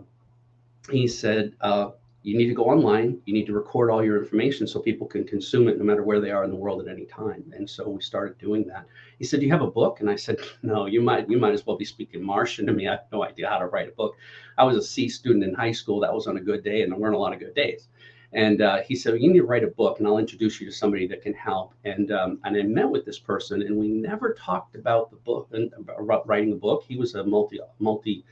he 0.89 1.07
said, 1.07 1.53
uh, 1.61 1.91
you 2.25 2.35
need 2.35 2.47
to 2.47 2.55
go 2.55 2.65
online. 2.65 3.21
You 3.25 3.35
need 3.35 3.45
to 3.45 3.53
record 3.53 3.91
all 3.91 4.03
your 4.03 4.19
information 4.19 4.65
so 4.65 4.79
people 4.79 5.05
can 5.05 5.25
consume 5.25 5.67
it 5.67 5.77
no 5.77 5.83
matter 5.83 6.03
where 6.03 6.19
they 6.19 6.31
are 6.31 6.43
in 6.43 6.49
the 6.49 6.55
world 6.55 6.81
at 6.81 6.91
any 6.91 7.05
time. 7.05 7.43
And 7.55 7.69
so 7.69 7.87
we 7.87 8.01
started 8.01 8.35
doing 8.39 8.65
that. 8.67 8.87
He 9.19 9.25
said, 9.25 9.41
"Do 9.41 9.45
you 9.45 9.51
have 9.51 9.61
a 9.61 9.69
book?" 9.69 9.99
And 9.99 10.09
I 10.09 10.15
said, 10.15 10.39
"No. 10.63 10.87
You 10.87 11.01
might 11.01 11.29
you 11.29 11.37
might 11.37 11.53
as 11.53 11.67
well 11.67 11.77
be 11.77 11.85
speaking 11.85 12.23
Martian 12.23 12.65
to 12.65 12.73
me. 12.73 12.87
I 12.87 12.93
have 12.93 13.05
no 13.11 13.23
idea 13.23 13.47
how 13.47 13.59
to 13.59 13.67
write 13.67 13.89
a 13.89 13.91
book. 13.91 14.15
I 14.57 14.63
was 14.63 14.75
a 14.75 14.81
C 14.81 15.07
student 15.07 15.43
in 15.43 15.53
high 15.53 15.71
school. 15.71 15.99
That 15.99 16.13
was 16.15 16.25
on 16.25 16.37
a 16.37 16.41
good 16.41 16.63
day, 16.63 16.81
and 16.81 16.91
there 16.91 16.99
weren't 16.99 17.13
a 17.13 17.19
lot 17.19 17.33
of 17.33 17.39
good 17.39 17.53
days." 17.53 17.87
And 18.35 18.61
uh, 18.61 18.81
he 18.83 18.95
said, 18.95 19.13
well, 19.13 19.21
"You 19.21 19.31
need 19.31 19.39
to 19.39 19.45
write 19.45 19.63
a 19.63 19.67
book, 19.67 19.99
and 19.99 20.07
I'll 20.07 20.19
introduce 20.19 20.59
you 20.59 20.67
to 20.67 20.71
somebody 20.71 21.07
that 21.07 21.21
can 21.21 21.33
help." 21.33 21.73
And 21.83 22.11
um, 22.11 22.39
and 22.43 22.55
I 22.55 22.61
met 22.63 22.89
with 22.89 23.05
this 23.05 23.17
person, 23.17 23.61
and 23.63 23.75
we 23.77 23.87
never 23.87 24.33
talked 24.33 24.75
about 24.75 25.09
the 25.09 25.17
book 25.17 25.47
and 25.53 25.71
about 25.77 26.27
writing 26.27 26.51
a 26.51 26.55
book. 26.55 26.83
He 26.87 26.97
was 26.97 27.15
a 27.15 27.23
multi 27.23 27.59
multi 27.79 28.23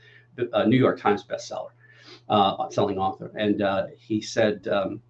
uh, 0.52 0.64
New 0.64 0.76
York 0.76 1.00
Times 1.00 1.24
bestseller 1.24 1.70
uh, 2.28 2.68
selling 2.70 2.98
author. 2.98 3.30
And 3.34 3.62
uh, 3.62 3.86
he 3.98 4.20
said, 4.20 4.68
um, 4.68 5.00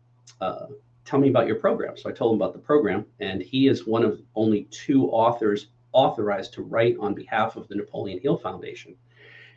uh, 0.41 0.67
Tell 1.05 1.21
me 1.21 1.29
about 1.29 1.47
your 1.47 1.57
program. 1.57 1.99
So 1.99 2.09
I 2.09 2.13
told 2.13 2.33
him 2.33 2.41
about 2.41 2.55
the 2.55 2.61
program. 2.61 3.05
And 3.21 3.43
he 3.43 3.69
is 3.69 3.87
one 3.87 4.05
of 4.05 4.23
only 4.35 4.65
two 4.71 5.11
authors 5.11 5.67
authorized 5.93 6.55
to 6.55 6.63
write 6.63 6.97
on 6.99 7.13
behalf 7.13 7.57
of 7.57 7.69
the 7.69 7.75
Napoleon 7.75 8.21
Hill 8.21 8.39
Foundation. 8.39 8.97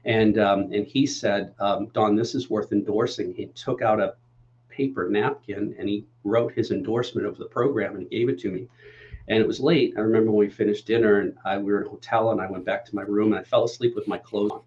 And, 0.04 0.38
um, 0.40 0.74
and 0.74 0.86
he 0.86 1.06
said, 1.06 1.54
um, 1.60 1.88
Don, 1.94 2.18
this 2.18 2.36
is 2.36 2.50
worth 2.50 2.74
endorsing. 2.74 3.34
He 3.34 3.46
took 3.48 3.82
out 3.82 4.02
a 4.02 4.16
paper 4.78 5.10
napkin 5.10 5.76
and 5.80 5.90
he 5.90 6.06
wrote 6.24 6.54
his 6.54 6.70
endorsement 6.70 7.26
of 7.26 7.38
the 7.38 7.46
program 7.46 7.96
and 7.96 8.04
he 8.04 8.18
gave 8.20 8.30
it 8.30 8.40
to 8.40 8.52
me. 8.52 8.68
And 9.28 9.40
it 9.40 9.48
was 9.48 9.60
late. 9.60 9.96
I 9.98 10.02
remember 10.02 10.32
when 10.32 10.48
we 10.48 10.50
finished 10.50 10.86
dinner 10.86 11.20
and 11.20 11.36
I, 11.44 11.58
we 11.58 11.72
were 11.74 11.82
in 11.82 11.88
a 11.88 11.90
hotel 11.90 12.32
and 12.32 12.40
I 12.40 12.50
went 12.50 12.64
back 12.64 12.86
to 12.86 12.96
my 12.96 13.02
room 13.02 13.34
and 13.34 13.42
I 13.42 13.44
fell 13.44 13.64
asleep 13.64 13.96
with 13.96 14.08
my 14.08 14.20
clothes 14.20 14.52
on. 14.52 14.62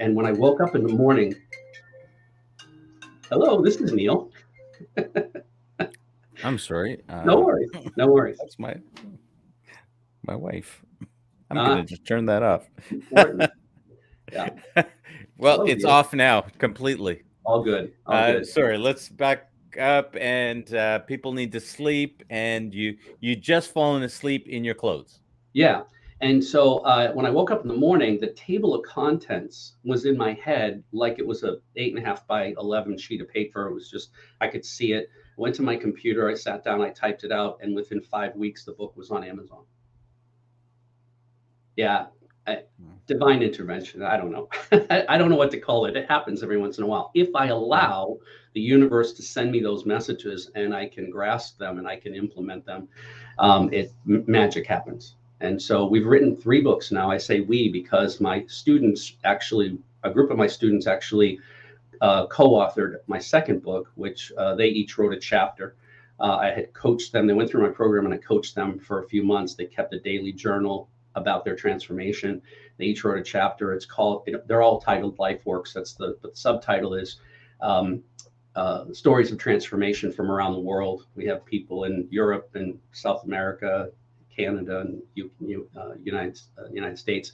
And 0.00 0.16
when 0.16 0.26
I 0.26 0.32
woke 0.32 0.60
up 0.60 0.74
in 0.74 0.82
the 0.82 0.92
morning, 0.92 1.34
Hello, 3.28 3.62
this 3.62 3.76
is 3.76 3.92
Neil. 3.92 4.30
I'm 6.44 6.58
sorry. 6.58 7.02
Uh, 7.08 7.24
no 7.24 7.40
worries. 7.40 7.70
No 7.96 8.06
worries. 8.08 8.38
That's 8.38 8.58
my 8.58 8.74
my 10.26 10.34
wife. 10.34 10.82
I'm 11.50 11.58
uh, 11.58 11.68
gonna 11.68 11.84
just 11.84 12.04
turn 12.04 12.26
that 12.26 12.42
off. 12.42 12.68
yeah. 14.32 14.50
well, 15.38 15.56
Hello, 15.56 15.64
it's 15.64 15.84
off 15.84 16.12
now 16.12 16.42
completely. 16.58 17.22
All 17.44 17.62
good. 17.62 17.92
All 18.06 18.14
uh, 18.14 18.32
good. 18.32 18.46
Sorry. 18.46 18.78
Let's 18.78 19.08
back 19.08 19.50
up. 19.80 20.16
And 20.20 20.72
uh, 20.74 21.00
people 21.00 21.32
need 21.32 21.52
to 21.52 21.60
sleep, 21.60 22.22
and 22.30 22.72
you 22.74 22.96
you 23.20 23.36
just 23.36 23.72
fallen 23.72 24.02
asleep 24.02 24.48
in 24.48 24.64
your 24.64 24.74
clothes. 24.74 25.20
Yeah. 25.52 25.82
And 26.20 26.42
so 26.42 26.78
uh, 26.78 27.12
when 27.12 27.26
I 27.26 27.30
woke 27.30 27.50
up 27.50 27.62
in 27.62 27.68
the 27.68 27.76
morning, 27.76 28.18
the 28.18 28.32
table 28.32 28.74
of 28.74 28.82
contents 28.84 29.74
was 29.84 30.06
in 30.06 30.16
my 30.16 30.32
head 30.32 30.82
like 30.92 31.18
it 31.18 31.26
was 31.26 31.42
a 31.42 31.58
eight 31.76 31.94
and 31.94 32.02
a 32.02 32.06
half 32.06 32.26
by 32.26 32.54
eleven 32.58 32.96
sheet 32.96 33.20
of 33.20 33.28
paper. 33.28 33.66
It 33.68 33.74
was 33.74 33.90
just 33.90 34.10
I 34.40 34.48
could 34.48 34.64
see 34.64 34.92
it. 34.92 35.10
I 35.36 35.40
went 35.40 35.54
to 35.56 35.62
my 35.62 35.76
computer, 35.76 36.30
I 36.30 36.34
sat 36.34 36.62
down, 36.64 36.80
I 36.80 36.90
typed 36.90 37.24
it 37.24 37.32
out, 37.32 37.58
and 37.60 37.74
within 37.74 38.00
five 38.00 38.36
weeks, 38.36 38.64
the 38.64 38.72
book 38.72 38.96
was 38.96 39.10
on 39.10 39.24
Amazon. 39.24 39.64
Yeah, 41.76 42.06
uh, 42.46 42.56
divine 43.06 43.42
intervention. 43.42 44.02
I 44.02 44.16
don't 44.16 44.30
know. 44.30 44.48
I 45.08 45.18
don't 45.18 45.30
know 45.30 45.36
what 45.36 45.50
to 45.52 45.60
call 45.60 45.86
it. 45.86 45.96
It 45.96 46.08
happens 46.08 46.42
every 46.42 46.58
once 46.58 46.78
in 46.78 46.84
a 46.84 46.86
while. 46.86 47.10
If 47.14 47.34
I 47.34 47.46
allow 47.46 48.18
the 48.54 48.60
universe 48.60 49.12
to 49.14 49.22
send 49.22 49.50
me 49.50 49.60
those 49.60 49.84
messages 49.84 50.50
and 50.54 50.74
I 50.74 50.88
can 50.88 51.10
grasp 51.10 51.58
them 51.58 51.78
and 51.78 51.86
I 51.86 51.96
can 51.96 52.14
implement 52.14 52.64
them, 52.64 52.88
um, 53.38 53.72
it 53.72 53.92
magic 54.04 54.66
happens. 54.66 55.16
And 55.40 55.60
so 55.60 55.86
we've 55.86 56.06
written 56.06 56.36
three 56.36 56.60
books 56.60 56.90
now. 56.90 57.10
I 57.10 57.18
say 57.18 57.40
we 57.40 57.68
because 57.68 58.20
my 58.20 58.44
students 58.46 59.16
actually, 59.24 59.78
a 60.02 60.10
group 60.10 60.30
of 60.30 60.38
my 60.38 60.46
students 60.46 60.86
actually 60.86 61.40
uh, 62.00 62.26
co-authored 62.26 62.96
my 63.06 63.18
second 63.18 63.62
book, 63.62 63.90
which 63.94 64.32
uh, 64.38 64.54
they 64.54 64.68
each 64.68 64.96
wrote 64.96 65.12
a 65.12 65.18
chapter. 65.18 65.74
Uh, 66.20 66.36
I 66.36 66.50
had 66.50 66.72
coached 66.72 67.12
them. 67.12 67.26
They 67.26 67.34
went 67.34 67.50
through 67.50 67.62
my 67.62 67.74
program 67.74 68.04
and 68.04 68.14
I 68.14 68.18
coached 68.18 68.54
them 68.54 68.78
for 68.78 69.02
a 69.02 69.08
few 69.08 69.24
months. 69.24 69.54
They 69.54 69.66
kept 69.66 69.92
a 69.92 70.00
daily 70.00 70.32
journal 70.32 70.88
about 71.14 71.44
their 71.44 71.56
transformation. 71.56 72.42
They 72.76 72.86
each 72.86 73.04
wrote 73.04 73.18
a 73.18 73.22
chapter. 73.22 73.72
It's 73.72 73.86
called. 73.86 74.28
They're 74.46 74.62
all 74.62 74.80
titled 74.80 75.18
Life 75.18 75.44
Works. 75.44 75.72
That's 75.72 75.94
the, 75.94 76.16
the 76.22 76.30
subtitle 76.34 76.94
is 76.94 77.20
um, 77.60 78.02
uh, 78.56 78.92
stories 78.92 79.32
of 79.32 79.38
transformation 79.38 80.12
from 80.12 80.30
around 80.30 80.52
the 80.52 80.60
world. 80.60 81.06
We 81.14 81.26
have 81.26 81.44
people 81.44 81.84
in 81.84 82.06
Europe 82.10 82.50
and 82.54 82.78
South 82.92 83.24
America, 83.24 83.90
Canada, 84.34 84.80
and 84.80 85.02
U, 85.14 85.30
U, 85.40 85.68
uh, 85.76 85.94
United 86.02 86.40
uh, 86.58 86.68
United 86.72 86.98
States. 86.98 87.32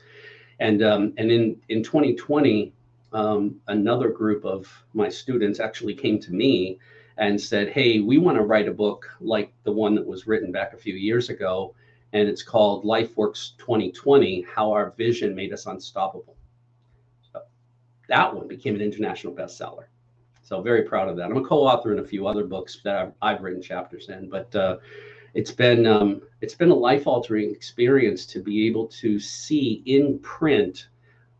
And 0.60 0.82
um, 0.82 1.14
and 1.16 1.30
in 1.30 1.56
in 1.68 1.82
2020, 1.82 2.72
um, 3.12 3.60
another 3.68 4.08
group 4.10 4.44
of 4.44 4.70
my 4.94 5.08
students 5.08 5.60
actually 5.60 5.94
came 5.94 6.18
to 6.20 6.32
me 6.32 6.78
and 7.18 7.40
said, 7.40 7.68
"Hey, 7.68 8.00
we 8.00 8.18
want 8.18 8.36
to 8.38 8.44
write 8.44 8.68
a 8.68 8.72
book 8.72 9.06
like 9.20 9.52
the 9.64 9.72
one 9.72 9.94
that 9.94 10.06
was 10.06 10.26
written 10.26 10.52
back 10.52 10.72
a 10.72 10.78
few 10.78 10.94
years 10.94 11.28
ago." 11.28 11.74
And 12.12 12.28
it's 12.28 12.42
called 12.42 12.84
LifeWorks 12.84 13.56
2020 13.58 14.46
How 14.52 14.72
Our 14.72 14.90
Vision 14.96 15.34
Made 15.34 15.52
Us 15.52 15.66
Unstoppable. 15.66 16.36
So 17.32 17.42
that 18.08 18.34
one 18.34 18.48
became 18.48 18.74
an 18.74 18.80
international 18.80 19.34
bestseller. 19.34 19.84
So 20.42 20.60
very 20.60 20.82
proud 20.82 21.08
of 21.08 21.16
that. 21.16 21.26
I'm 21.30 21.36
a 21.36 21.44
co-author 21.44 21.92
in 21.92 22.00
a 22.00 22.04
few 22.04 22.26
other 22.26 22.44
books 22.44 22.80
that 22.82 22.96
I've, 22.96 23.12
I've 23.22 23.42
written 23.42 23.62
chapters 23.62 24.08
in, 24.08 24.28
but 24.28 24.54
uh, 24.56 24.78
it's 25.34 25.52
been 25.52 25.86
um, 25.86 26.22
it's 26.40 26.54
been 26.54 26.70
a 26.70 26.74
life-altering 26.74 27.52
experience 27.52 28.26
to 28.26 28.40
be 28.40 28.66
able 28.66 28.88
to 28.88 29.20
see 29.20 29.82
in 29.86 30.18
print, 30.18 30.88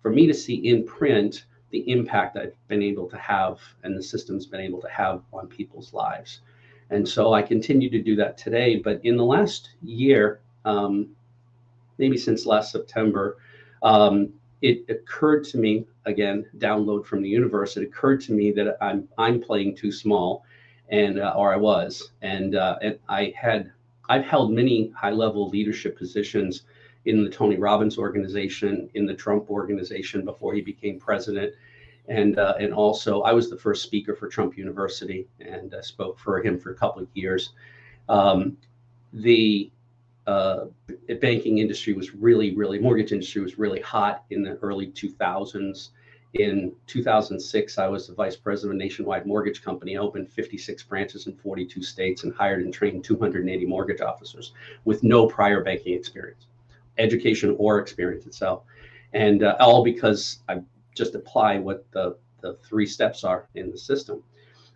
for 0.00 0.10
me 0.10 0.28
to 0.28 0.34
see 0.34 0.54
in 0.54 0.86
print 0.86 1.46
the 1.70 1.90
impact 1.90 2.36
I've 2.36 2.54
been 2.68 2.82
able 2.82 3.08
to 3.08 3.16
have 3.16 3.58
and 3.82 3.96
the 3.96 4.02
system's 4.02 4.46
been 4.46 4.60
able 4.60 4.80
to 4.80 4.88
have 4.88 5.22
on 5.32 5.48
people's 5.48 5.92
lives. 5.92 6.40
And 6.90 7.08
so 7.08 7.32
I 7.32 7.42
continue 7.42 7.88
to 7.90 8.02
do 8.02 8.16
that 8.16 8.36
today. 8.36 8.76
But 8.76 9.00
in 9.04 9.16
the 9.16 9.24
last 9.24 9.70
year, 9.82 10.40
um, 10.64 11.08
maybe 11.98 12.16
since 12.16 12.46
last 12.46 12.72
September, 12.72 13.38
um, 13.82 14.32
it 14.62 14.84
occurred 14.88 15.44
to 15.44 15.58
me 15.58 15.86
again, 16.06 16.46
download 16.58 17.04
from 17.04 17.22
the 17.22 17.28
universe. 17.28 17.76
It 17.76 17.82
occurred 17.82 18.20
to 18.22 18.32
me 18.32 18.50
that 18.52 18.76
I'm 18.80 19.08
I'm 19.18 19.40
playing 19.40 19.76
too 19.76 19.92
small, 19.92 20.44
and 20.88 21.18
uh, 21.18 21.34
or 21.36 21.52
I 21.52 21.56
was, 21.56 22.10
and 22.22 22.54
uh, 22.54 22.76
and 22.82 22.98
I 23.08 23.32
had 23.36 23.72
I've 24.08 24.24
held 24.24 24.52
many 24.52 24.92
high 24.96 25.12
level 25.12 25.48
leadership 25.48 25.96
positions 25.96 26.62
in 27.06 27.24
the 27.24 27.30
Tony 27.30 27.56
Robbins 27.56 27.96
organization, 27.96 28.90
in 28.94 29.06
the 29.06 29.14
Trump 29.14 29.50
organization 29.50 30.24
before 30.24 30.54
he 30.54 30.60
became 30.60 30.98
president. 30.98 31.54
And, 32.08 32.38
uh, 32.38 32.54
and 32.58 32.74
also, 32.74 33.22
I 33.22 33.32
was 33.32 33.48
the 33.48 33.56
first 33.56 33.84
speaker 33.84 34.14
for 34.14 34.28
Trump 34.28 34.58
University 34.58 35.28
and 35.38 35.72
uh, 35.72 35.80
spoke 35.80 36.18
for 36.18 36.42
him 36.42 36.58
for 36.58 36.72
a 36.72 36.74
couple 36.74 37.00
of 37.02 37.08
years. 37.14 37.52
Um, 38.08 38.56
the 39.12 39.70
uh, 40.26 40.66
banking 41.20 41.58
industry 41.58 41.92
was 41.92 42.14
really, 42.14 42.54
really, 42.54 42.78
mortgage 42.78 43.12
industry 43.12 43.42
was 43.42 43.58
really 43.58 43.80
hot 43.80 44.24
in 44.30 44.42
the 44.42 44.56
early 44.62 44.88
2000s. 44.88 45.90
In 46.34 46.72
2006, 46.86 47.78
I 47.78 47.88
was 47.88 48.06
the 48.06 48.14
vice 48.14 48.36
president 48.36 48.74
of 48.74 48.80
a 48.80 48.84
nationwide 48.84 49.26
mortgage 49.26 49.64
company. 49.64 49.96
I 49.96 50.00
opened 50.00 50.30
56 50.30 50.84
branches 50.84 51.26
in 51.26 51.34
42 51.34 51.82
states 51.82 52.22
and 52.22 52.32
hired 52.32 52.62
and 52.62 52.72
trained 52.72 53.02
280 53.02 53.66
mortgage 53.66 54.00
officers 54.00 54.52
with 54.84 55.02
no 55.02 55.26
prior 55.26 55.64
banking 55.64 55.94
experience, 55.94 56.46
education 56.98 57.56
or 57.58 57.80
experience 57.80 58.26
itself. 58.26 58.62
And 59.12 59.42
uh, 59.42 59.56
all 59.58 59.82
because 59.82 60.38
I 60.48 60.60
just 60.94 61.16
apply 61.16 61.58
what 61.58 61.84
the, 61.90 62.16
the 62.42 62.54
three 62.54 62.86
steps 62.86 63.24
are 63.24 63.48
in 63.56 63.72
the 63.72 63.78
system. 63.78 64.22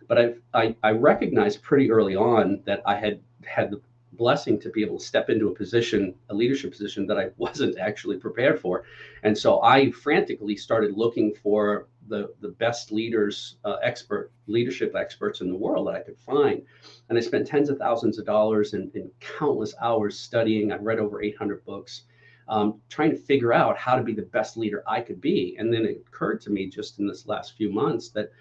But 0.09 0.17
I've, 0.17 0.41
I, 0.53 0.75
I 0.83 0.91
recognized 0.91 1.61
pretty 1.61 1.89
early 1.89 2.17
on 2.17 2.61
that 2.65 2.81
I 2.85 2.95
had 2.95 3.21
had 3.45 3.71
the 3.71 3.79
blessing 4.15 4.59
to 4.59 4.69
be 4.69 4.81
able 4.81 4.97
to 4.97 5.05
step 5.05 5.29
into 5.29 5.49
a 5.49 5.55
position, 5.55 6.15
a 6.29 6.33
leadership 6.33 6.71
position 6.71 7.07
that 7.07 7.17
I 7.17 7.29
wasn't 7.37 7.77
actually 7.77 8.17
prepared 8.17 8.59
for. 8.59 8.83
And 9.23 9.37
so 9.37 9.61
I 9.61 9.91
frantically 9.91 10.55
started 10.55 10.97
looking 10.97 11.33
for 11.33 11.87
the, 12.07 12.33
the 12.41 12.49
best 12.49 12.91
leaders, 12.91 13.57
uh, 13.65 13.77
expert 13.81 14.31
leadership 14.47 14.95
experts 14.95 15.41
in 15.41 15.49
the 15.49 15.55
world 15.55 15.87
that 15.87 15.95
I 15.95 16.01
could 16.01 16.17
find. 16.17 16.61
And 17.09 17.17
I 17.17 17.21
spent 17.21 17.47
tens 17.47 17.69
of 17.69 17.77
thousands 17.77 18.19
of 18.19 18.25
dollars 18.25 18.73
and, 18.73 18.91
countless 19.19 19.73
hours 19.81 20.17
studying. 20.17 20.71
I 20.71 20.77
read 20.77 20.99
over 20.99 21.21
800 21.21 21.65
books, 21.65 22.03
um, 22.47 22.79
trying 22.89 23.11
to 23.11 23.17
figure 23.17 23.53
out 23.53 23.77
how 23.77 23.95
to 23.95 24.03
be 24.03 24.13
the 24.13 24.21
best 24.21 24.55
leader 24.55 24.83
I 24.87 25.01
could 25.01 25.19
be. 25.19 25.55
And 25.57 25.73
then 25.73 25.85
it 25.85 26.03
occurred 26.07 26.41
to 26.41 26.51
me 26.51 26.67
just 26.67 26.99
in 26.99 27.07
this 27.07 27.27
last 27.27 27.57
few 27.57 27.71
months 27.71 28.09
that 28.09 28.31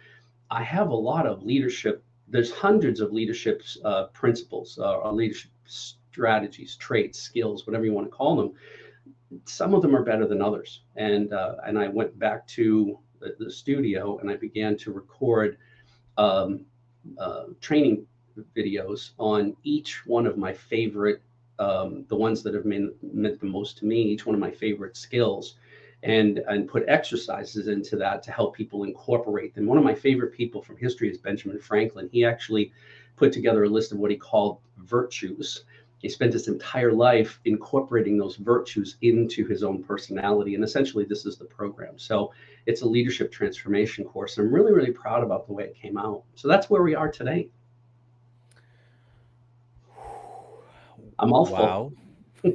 I 0.50 0.62
have 0.62 0.90
a 0.90 0.94
lot 0.94 1.26
of 1.26 1.42
leadership 1.42 2.04
there's 2.28 2.50
hundreds 2.50 3.00
of 3.00 3.12
leadership 3.12 3.62
uh, 3.84 4.04
principles 4.06 4.78
uh, 4.78 5.10
leadership 5.10 5.50
strategies, 5.66 6.76
traits, 6.76 7.18
skills, 7.18 7.66
whatever 7.66 7.84
you 7.84 7.92
want 7.92 8.06
to 8.06 8.16
call 8.16 8.36
them. 8.36 8.52
Some 9.46 9.74
of 9.74 9.82
them 9.82 9.96
are 9.96 10.04
better 10.04 10.26
than 10.26 10.40
others. 10.40 10.82
And 10.96 11.32
uh, 11.32 11.56
and 11.66 11.78
I 11.78 11.88
went 11.88 12.18
back 12.18 12.46
to 12.48 12.98
the, 13.20 13.34
the, 13.38 13.50
studio 13.50 14.18
and 14.18 14.30
I 14.30 14.36
began 14.36 14.76
to 14.78 14.92
record 14.92 15.58
um, 16.18 16.60
uh, 17.18 17.44
training 17.60 18.06
videos 18.56 19.10
on 19.18 19.56
each 19.62 20.06
one 20.06 20.26
of 20.26 20.36
my 20.36 20.52
favorite, 20.52 21.22
um, 21.58 22.04
the 22.08 22.16
ones 22.16 22.42
that 22.42 22.54
have 22.54 22.64
meant, 22.64 22.92
meant 23.02 23.40
the 23.40 23.46
most 23.46 23.78
to 23.78 23.86
me, 23.86 24.02
each 24.02 24.26
one 24.26 24.34
of 24.34 24.40
my 24.40 24.50
favorite 24.50 24.96
skills 24.96 25.56
and 26.04 26.38
and 26.48 26.68
put 26.68 26.84
exercises 26.86 27.66
into 27.66 27.96
that 27.96 28.22
to 28.22 28.30
help 28.30 28.54
people 28.54 28.84
incorporate 28.84 29.54
them. 29.54 29.66
One 29.66 29.78
of 29.78 29.84
my 29.84 29.94
favorite 29.94 30.32
people 30.32 30.62
from 30.62 30.76
history 30.76 31.10
is 31.10 31.18
Benjamin 31.18 31.58
Franklin. 31.58 32.08
He 32.12 32.24
actually 32.24 32.72
put 33.16 33.32
together 33.32 33.64
a 33.64 33.68
list 33.68 33.92
of 33.92 33.98
what 33.98 34.10
he 34.10 34.16
called 34.16 34.58
virtues. 34.78 35.64
He 35.98 36.08
spent 36.08 36.32
his 36.32 36.48
entire 36.48 36.92
life 36.92 37.40
incorporating 37.44 38.18
those 38.18 38.36
virtues 38.36 38.96
into 39.00 39.46
his 39.46 39.62
own 39.62 39.82
personality. 39.82 40.54
And 40.54 40.62
essentially, 40.62 41.04
this 41.04 41.24
is 41.24 41.38
the 41.38 41.46
program. 41.46 41.98
So 41.98 42.32
it's 42.66 42.82
a 42.82 42.86
leadership 42.86 43.32
transformation 43.32 44.04
course. 44.04 44.36
I'm 44.36 44.52
really, 44.52 44.72
really 44.72 44.90
proud 44.90 45.22
about 45.22 45.46
the 45.46 45.54
way 45.54 45.64
it 45.64 45.76
came 45.80 45.96
out. 45.96 46.22
So 46.34 46.48
that's 46.48 46.68
where 46.68 46.82
we 46.82 46.94
are 46.94 47.10
today. 47.10 47.48
I'm 51.18 51.32
all 51.32 51.46
wow. 51.46 51.92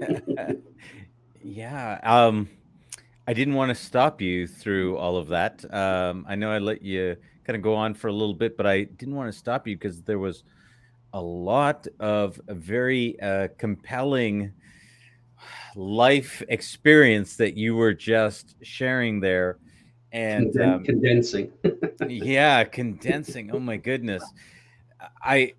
yeah. 1.44 2.00
Um, 2.04 2.50
I 3.28 3.34
didn't 3.34 3.54
want 3.54 3.70
to 3.70 3.76
stop 3.76 4.22
you 4.22 4.48
through 4.48 4.98
all 4.98 5.18
of 5.18 5.30
that. 5.30 5.64
Um, 5.74 6.26
I 6.28 6.36
know 6.36 6.52
I 6.52 6.60
let 6.60 6.82
you 6.82 7.16
kind 7.50 7.56
of 7.56 7.64
go 7.64 7.74
on 7.74 7.96
for 7.96 8.10
a 8.10 8.14
little 8.14 8.36
bit, 8.36 8.56
but 8.56 8.68
I 8.68 8.84
didn't 8.84 9.16
want 9.16 9.34
to 9.34 9.36
stop 9.36 9.68
you 9.68 9.76
because 9.76 10.04
there 10.04 10.20
was 10.20 10.44
a 11.14 11.20
lot 11.20 11.88
of 12.00 12.40
a 12.48 12.54
very 12.54 13.20
uh, 13.22 13.48
compelling 13.58 14.54
life 15.76 16.44
experience 16.50 17.38
that 17.38 17.58
you 17.58 17.76
were 17.76 17.92
just 17.96 18.54
sharing 18.62 19.20
there 19.20 19.58
and 20.12 20.56
um, 20.62 20.84
condensing. 20.84 21.52
Yeah 22.08 22.64
condensing. 22.66 23.50
Oh 23.52 23.60
my 23.60 23.78
goodness. 23.78 24.24
I 25.24 25.54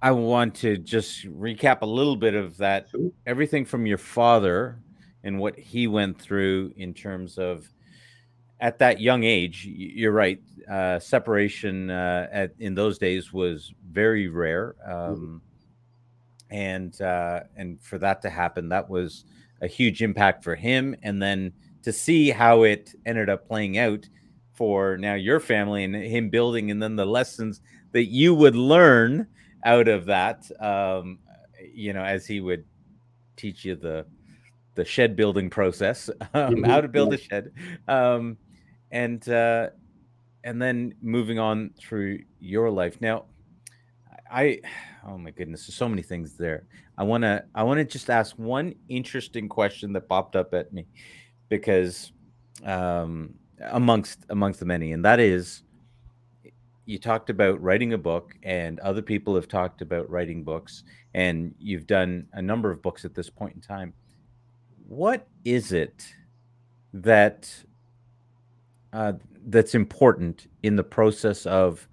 i 0.00 0.10
want 0.10 0.54
to 0.56 0.78
just 0.78 1.26
recap 1.26 1.82
a 1.82 1.86
little 1.86 2.16
bit 2.16 2.34
of 2.34 2.56
that. 2.56 2.88
Everything 3.26 3.66
from 3.66 3.84
your 3.84 3.98
father 3.98 4.78
and 5.24 5.38
what 5.38 5.58
he 5.58 5.88
went 5.88 6.18
through 6.18 6.72
in 6.78 6.94
terms 6.94 7.36
of 7.36 7.68
at 8.60 8.78
that 8.78 9.00
young 9.00 9.24
age 9.24 9.64
you're 9.66 10.12
right 10.12 10.40
uh, 10.70 10.98
separation 10.98 11.90
uh, 11.90 12.28
at, 12.30 12.52
in 12.58 12.74
those 12.74 12.98
days 12.98 13.32
was 13.32 13.72
very 13.90 14.28
rare 14.28 14.74
mm-hmm. 14.86 15.12
um, 15.12 15.42
and 16.50 17.00
uh, 17.00 17.40
and 17.56 17.80
for 17.82 17.98
that 17.98 18.22
to 18.22 18.30
happen 18.30 18.68
that 18.68 18.88
was 18.88 19.24
a 19.60 19.66
huge 19.66 20.02
impact 20.02 20.44
for 20.44 20.54
him 20.54 20.94
and 21.02 21.22
then 21.22 21.52
to 21.82 21.92
see 21.92 22.30
how 22.30 22.62
it 22.62 22.94
ended 23.06 23.28
up 23.28 23.46
playing 23.46 23.78
out 23.78 24.08
for 24.54 24.96
now 24.98 25.14
your 25.14 25.40
family 25.40 25.84
and 25.84 25.94
him 25.94 26.28
building 26.28 26.70
and 26.70 26.82
then 26.82 26.96
the 26.96 27.06
lessons 27.06 27.60
that 27.92 28.06
you 28.06 28.34
would 28.34 28.56
learn 28.56 29.26
out 29.64 29.88
of 29.88 30.06
that 30.06 30.50
um, 30.60 31.18
you 31.72 31.92
know 31.92 32.02
as 32.02 32.26
he 32.26 32.40
would 32.40 32.64
teach 33.36 33.64
you 33.64 33.76
the 33.76 34.04
the 34.78 34.84
shed 34.84 35.16
building 35.16 35.50
process, 35.50 36.08
um, 36.34 36.54
mm-hmm. 36.54 36.64
how 36.64 36.80
to 36.80 36.86
build 36.86 37.12
a 37.12 37.18
shed, 37.18 37.50
um, 37.88 38.38
and 38.90 39.28
uh, 39.28 39.70
and 40.44 40.60
then 40.60 40.94
moving 41.02 41.38
on 41.38 41.70
through 41.78 42.20
your 42.40 42.70
life. 42.70 43.00
Now, 43.00 43.24
I 44.30 44.60
oh 45.06 45.18
my 45.18 45.30
goodness, 45.30 45.66
there's 45.66 45.76
so 45.76 45.88
many 45.88 46.02
things 46.02 46.34
there. 46.34 46.64
I 46.96 47.04
wanna 47.04 47.44
I 47.54 47.62
wanna 47.62 47.84
just 47.84 48.10
ask 48.10 48.36
one 48.38 48.74
interesting 48.88 49.48
question 49.48 49.92
that 49.92 50.08
popped 50.08 50.36
up 50.36 50.54
at 50.54 50.72
me. 50.72 50.86
because 51.48 52.12
um, 52.64 53.34
amongst 53.70 54.24
amongst 54.30 54.60
the 54.60 54.66
many, 54.66 54.92
and 54.92 55.04
that 55.04 55.20
is 55.20 55.62
you 56.86 56.98
talked 56.98 57.30
about 57.30 57.60
writing 57.62 57.92
a 57.92 57.98
book, 57.98 58.34
and 58.42 58.80
other 58.80 59.02
people 59.02 59.34
have 59.34 59.48
talked 59.48 59.82
about 59.82 60.08
writing 60.10 60.42
books, 60.42 60.84
and 61.14 61.54
you've 61.58 61.86
done 61.86 62.26
a 62.32 62.42
number 62.42 62.70
of 62.70 62.82
books 62.82 63.04
at 63.04 63.14
this 63.14 63.28
point 63.28 63.54
in 63.54 63.60
time. 63.60 63.92
What 64.86 65.26
is 65.44 65.72
it 65.72 66.06
that 66.94 67.52
uh, 68.92 69.14
that's 69.46 69.74
important 69.74 70.46
in 70.62 70.76
the 70.76 70.84
process 70.84 71.46
of 71.46 71.88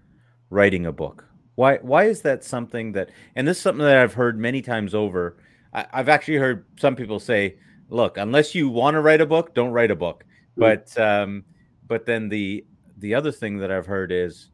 writing 0.49 0.85
a 0.85 0.91
book? 0.91 1.27
Why 1.55 1.77
why 1.77 2.05
is 2.05 2.21
that 2.21 2.43
something 2.43 2.91
that? 2.93 3.09
And 3.35 3.47
this 3.47 3.57
is 3.57 3.63
something 3.63 3.85
that 3.85 3.97
I've 3.97 4.13
heard 4.13 4.37
many 4.37 4.61
times 4.61 4.93
over. 4.93 5.37
I, 5.73 5.85
have 5.91 6.09
actually 6.09 6.37
heard 6.37 6.65
some 6.77 6.95
people 6.95 7.19
say, 7.19 7.57
"Look, 7.89 8.17
unless 8.17 8.53
you 8.55 8.69
want 8.69 8.95
to 8.95 9.01
write 9.01 9.21
a 9.21 9.25
book, 9.25 9.53
don't 9.53 9.71
write 9.71 9.91
a 9.91 9.95
book." 9.95 10.25
Mm-hmm. 10.57 10.61
But 10.61 10.99
um, 10.99 11.43
but 11.87 12.05
then 12.05 12.29
the 12.29 12.65
the 12.97 13.15
other 13.15 13.31
thing 13.31 13.57
that 13.59 13.71
I've 13.71 13.85
heard 13.85 14.11
is 14.11 14.49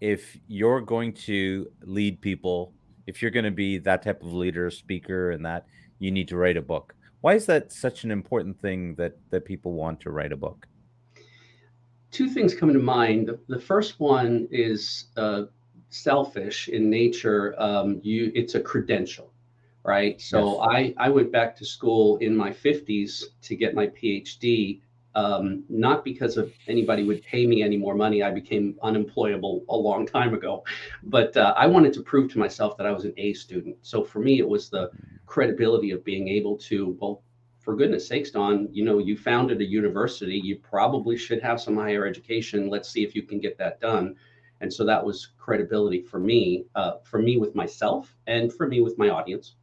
if 0.00 0.38
you're 0.48 0.80
going 0.80 1.12
to 1.12 1.70
lead 1.82 2.20
people, 2.20 2.72
if 3.06 3.20
you're 3.20 3.30
going 3.30 3.44
to 3.44 3.50
be 3.50 3.78
that 3.78 4.02
type 4.02 4.22
of 4.22 4.32
leader, 4.32 4.70
speaker, 4.70 5.30
and 5.30 5.44
that, 5.44 5.66
you 5.98 6.10
need 6.10 6.28
to 6.28 6.36
write 6.36 6.56
a 6.56 6.62
book. 6.62 6.94
Why 7.20 7.34
is 7.34 7.46
that 7.46 7.70
such 7.70 8.04
an 8.04 8.10
important 8.10 8.58
thing 8.60 8.94
that 8.94 9.18
that 9.30 9.44
people 9.44 9.72
want 9.72 10.00
to 10.00 10.10
write 10.10 10.32
a 10.32 10.36
book? 10.36 10.66
Two 12.10 12.28
things 12.28 12.54
come 12.54 12.72
to 12.72 12.78
mind. 12.78 13.28
The, 13.28 13.38
the 13.48 13.60
first 13.60 14.00
one 14.00 14.48
is 14.50 15.06
uh, 15.16 15.44
selfish 15.90 16.68
in 16.68 16.90
nature. 16.90 17.54
Um, 17.58 18.00
you, 18.02 18.32
it's 18.34 18.54
a 18.54 18.60
credential, 18.60 19.32
right? 19.84 20.20
So 20.20 20.62
yes. 20.72 20.94
I 20.98 21.06
I 21.06 21.08
went 21.08 21.30
back 21.30 21.56
to 21.56 21.64
school 21.64 22.16
in 22.18 22.36
my 22.36 22.50
50s 22.50 23.24
to 23.42 23.56
get 23.56 23.74
my 23.74 23.86
PhD 23.88 24.80
um, 25.14 25.64
not 25.68 26.04
because 26.04 26.36
of 26.36 26.52
anybody 26.68 27.02
would 27.02 27.22
pay 27.22 27.46
me 27.46 27.62
any 27.62 27.76
more 27.76 27.94
money. 27.94 28.22
I 28.22 28.30
became 28.30 28.78
unemployable 28.82 29.64
a 29.68 29.76
long 29.76 30.06
time 30.06 30.34
ago, 30.34 30.64
but 31.02 31.36
uh, 31.36 31.54
I 31.56 31.66
wanted 31.66 31.92
to 31.94 32.02
prove 32.02 32.30
to 32.32 32.38
myself 32.38 32.76
that 32.76 32.86
I 32.86 32.92
was 32.92 33.04
an 33.04 33.14
A 33.16 33.32
student. 33.32 33.76
So 33.82 34.04
for 34.04 34.20
me, 34.20 34.38
it 34.38 34.48
was 34.48 34.70
the 34.70 34.90
credibility 35.26 35.90
of 35.90 36.04
being 36.04 36.28
able 36.28 36.56
to, 36.58 36.96
well, 37.00 37.22
for 37.70 37.76
goodness 37.76 38.08
sakes, 38.08 38.32
Don, 38.32 38.68
you 38.72 38.84
know, 38.84 38.98
you 38.98 39.16
founded 39.16 39.60
a 39.60 39.64
university. 39.64 40.34
You 40.36 40.56
probably 40.56 41.16
should 41.16 41.40
have 41.40 41.60
some 41.60 41.76
higher 41.76 42.04
education. 42.04 42.68
Let's 42.68 42.90
see 42.90 43.04
if 43.04 43.14
you 43.14 43.22
can 43.22 43.38
get 43.38 43.56
that 43.58 43.80
done. 43.80 44.16
And 44.60 44.72
so 44.72 44.84
that 44.86 45.04
was 45.04 45.28
credibility 45.38 46.02
for 46.02 46.18
me, 46.18 46.64
uh, 46.74 46.94
for 47.04 47.22
me 47.22 47.36
with 47.36 47.54
myself, 47.54 48.16
and 48.26 48.52
for 48.52 48.66
me 48.66 48.80
with 48.80 48.98
my 48.98 49.10
audience. 49.10 49.54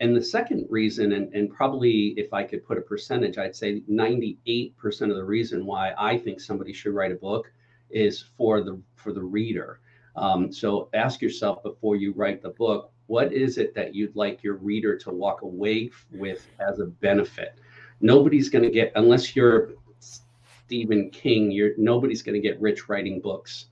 And 0.00 0.14
the 0.14 0.22
second 0.22 0.66
reason, 0.68 1.12
and, 1.12 1.32
and 1.32 1.48
probably 1.48 2.08
if 2.18 2.34
I 2.34 2.42
could 2.42 2.62
put 2.62 2.76
a 2.76 2.82
percentage, 2.82 3.38
I'd 3.38 3.56
say 3.56 3.80
98% 3.90 4.74
of 5.08 5.16
the 5.16 5.24
reason 5.24 5.64
why 5.64 5.94
I 5.96 6.18
think 6.18 6.40
somebody 6.40 6.74
should 6.74 6.92
write 6.92 7.12
a 7.12 7.14
book 7.14 7.50
is 7.88 8.20
for 8.36 8.60
the 8.60 8.78
for 8.96 9.14
the 9.14 9.22
reader. 9.22 9.80
Um, 10.14 10.52
so 10.52 10.90
ask 10.92 11.22
yourself 11.22 11.62
before 11.62 11.96
you 11.96 12.12
write 12.12 12.42
the 12.42 12.50
book, 12.50 12.92
what 13.06 13.32
is 13.32 13.58
it 13.58 13.74
that 13.74 13.94
you'd 13.94 14.16
like 14.16 14.42
your 14.42 14.54
reader 14.54 14.96
to 14.98 15.10
walk 15.10 15.42
away 15.42 15.90
with 16.12 16.46
as 16.58 16.80
a 16.80 16.86
benefit? 16.86 17.58
Nobody's 18.00 18.48
going 18.48 18.64
to 18.64 18.70
get 18.70 18.92
unless 18.96 19.36
you're 19.36 19.74
Stephen 20.00 21.10
King. 21.10 21.50
You're 21.50 21.72
nobody's 21.76 22.22
going 22.22 22.40
to 22.40 22.46
get 22.46 22.60
rich 22.60 22.88
writing 22.88 23.20
books, 23.20 23.66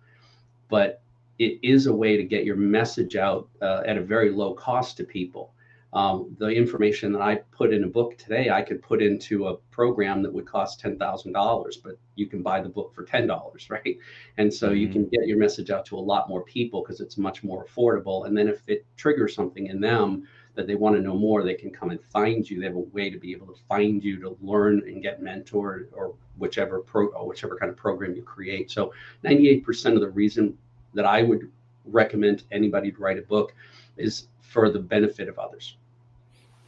but 0.69 1.03
it 1.39 1.59
is 1.63 1.87
a 1.87 1.93
way 1.93 2.17
to 2.17 2.23
get 2.23 2.45
your 2.45 2.57
message 2.57 3.17
out 3.17 3.49
uh, 3.61 3.83
at 3.87 3.97
a 3.97 4.03
very 4.03 4.31
low 4.31 4.55
cost 4.55 4.97
to 4.99 5.05
people 5.05 5.54
um, 5.95 6.35
the 6.39 6.49
information 6.49 7.13
that 7.13 7.23
I 7.23 7.37
put 7.53 7.73
in 7.73 7.85
a 7.85 7.87
book 7.87 8.19
today, 8.19 8.51
I 8.51 8.63
could 8.63 8.83
put 8.83 9.01
into 9.01 9.47
a 9.47 9.57
program 9.71 10.23
that 10.23 10.33
would 10.33 10.45
cost 10.45 10.81
ten 10.81 10.99
thousand 10.99 11.33
dollars, 11.33 11.77
but 11.77 11.97
you 12.17 12.27
can 12.27 12.43
buy 12.43 12.61
the 12.61 12.69
book 12.69 12.93
for 12.93 13.05
ten 13.05 13.29
dollars, 13.29 13.71
right? 13.71 13.97
And 14.37 14.53
so 14.53 14.69
mm-hmm. 14.69 14.77
you 14.77 14.89
can 14.89 15.07
get 15.07 15.27
your 15.27 15.39
message 15.39 15.71
out 15.71 15.87
to 15.87 15.97
a 15.97 16.01
lot 16.01 16.29
more 16.29 16.43
people 16.43 16.83
because 16.83 17.01
it's 17.01 17.17
much 17.17 17.45
more 17.45 17.65
affordable. 17.65 18.27
And 18.27 18.37
then 18.37 18.49
if 18.49 18.69
it 18.69 18.85
triggers 18.97 19.35
something 19.35 19.69
in 19.69 19.81
them 19.81 20.27
that 20.57 20.67
they 20.67 20.75
want 20.75 20.97
to 20.97 21.03
know 21.03 21.17
more, 21.17 21.45
they 21.45 21.55
can 21.55 21.71
come 21.71 21.91
and 21.91 22.03
find 22.03 22.49
you. 22.49 22.59
They 22.59 22.67
have 22.67 22.77
a 22.77 22.81
way 22.81 23.09
to 23.09 23.19
be 23.19 23.33
able 23.33 23.47
to 23.47 23.61
find 23.69 24.03
you 24.03 24.21
to 24.21 24.37
learn 24.41 24.83
and 24.87 25.03
get 25.03 25.23
mentored 25.23 25.87
or 25.93 26.15
whichever 26.39 26.81
pro 26.81 27.07
or 27.09 27.29
whichever 27.29 27.57
kind 27.57 27.71
of 27.71 27.77
program 27.77 28.17
you 28.17 28.23
create. 28.23 28.71
So 28.71 28.93
98% 29.25 29.95
of 29.95 30.01
the 30.01 30.11
reason 30.11 30.59
that 30.95 31.05
I 31.05 31.23
would 31.23 31.51
recommend 31.85 32.45
anybody 32.51 32.91
to 32.91 32.99
write 32.99 33.19
a 33.19 33.23
book 33.23 33.55
is 33.97 34.27
for 34.41 34.71
the 34.71 34.79
benefit 34.79 35.29
of 35.29 35.39
others. 35.39 35.77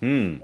Hmm. 0.07 0.37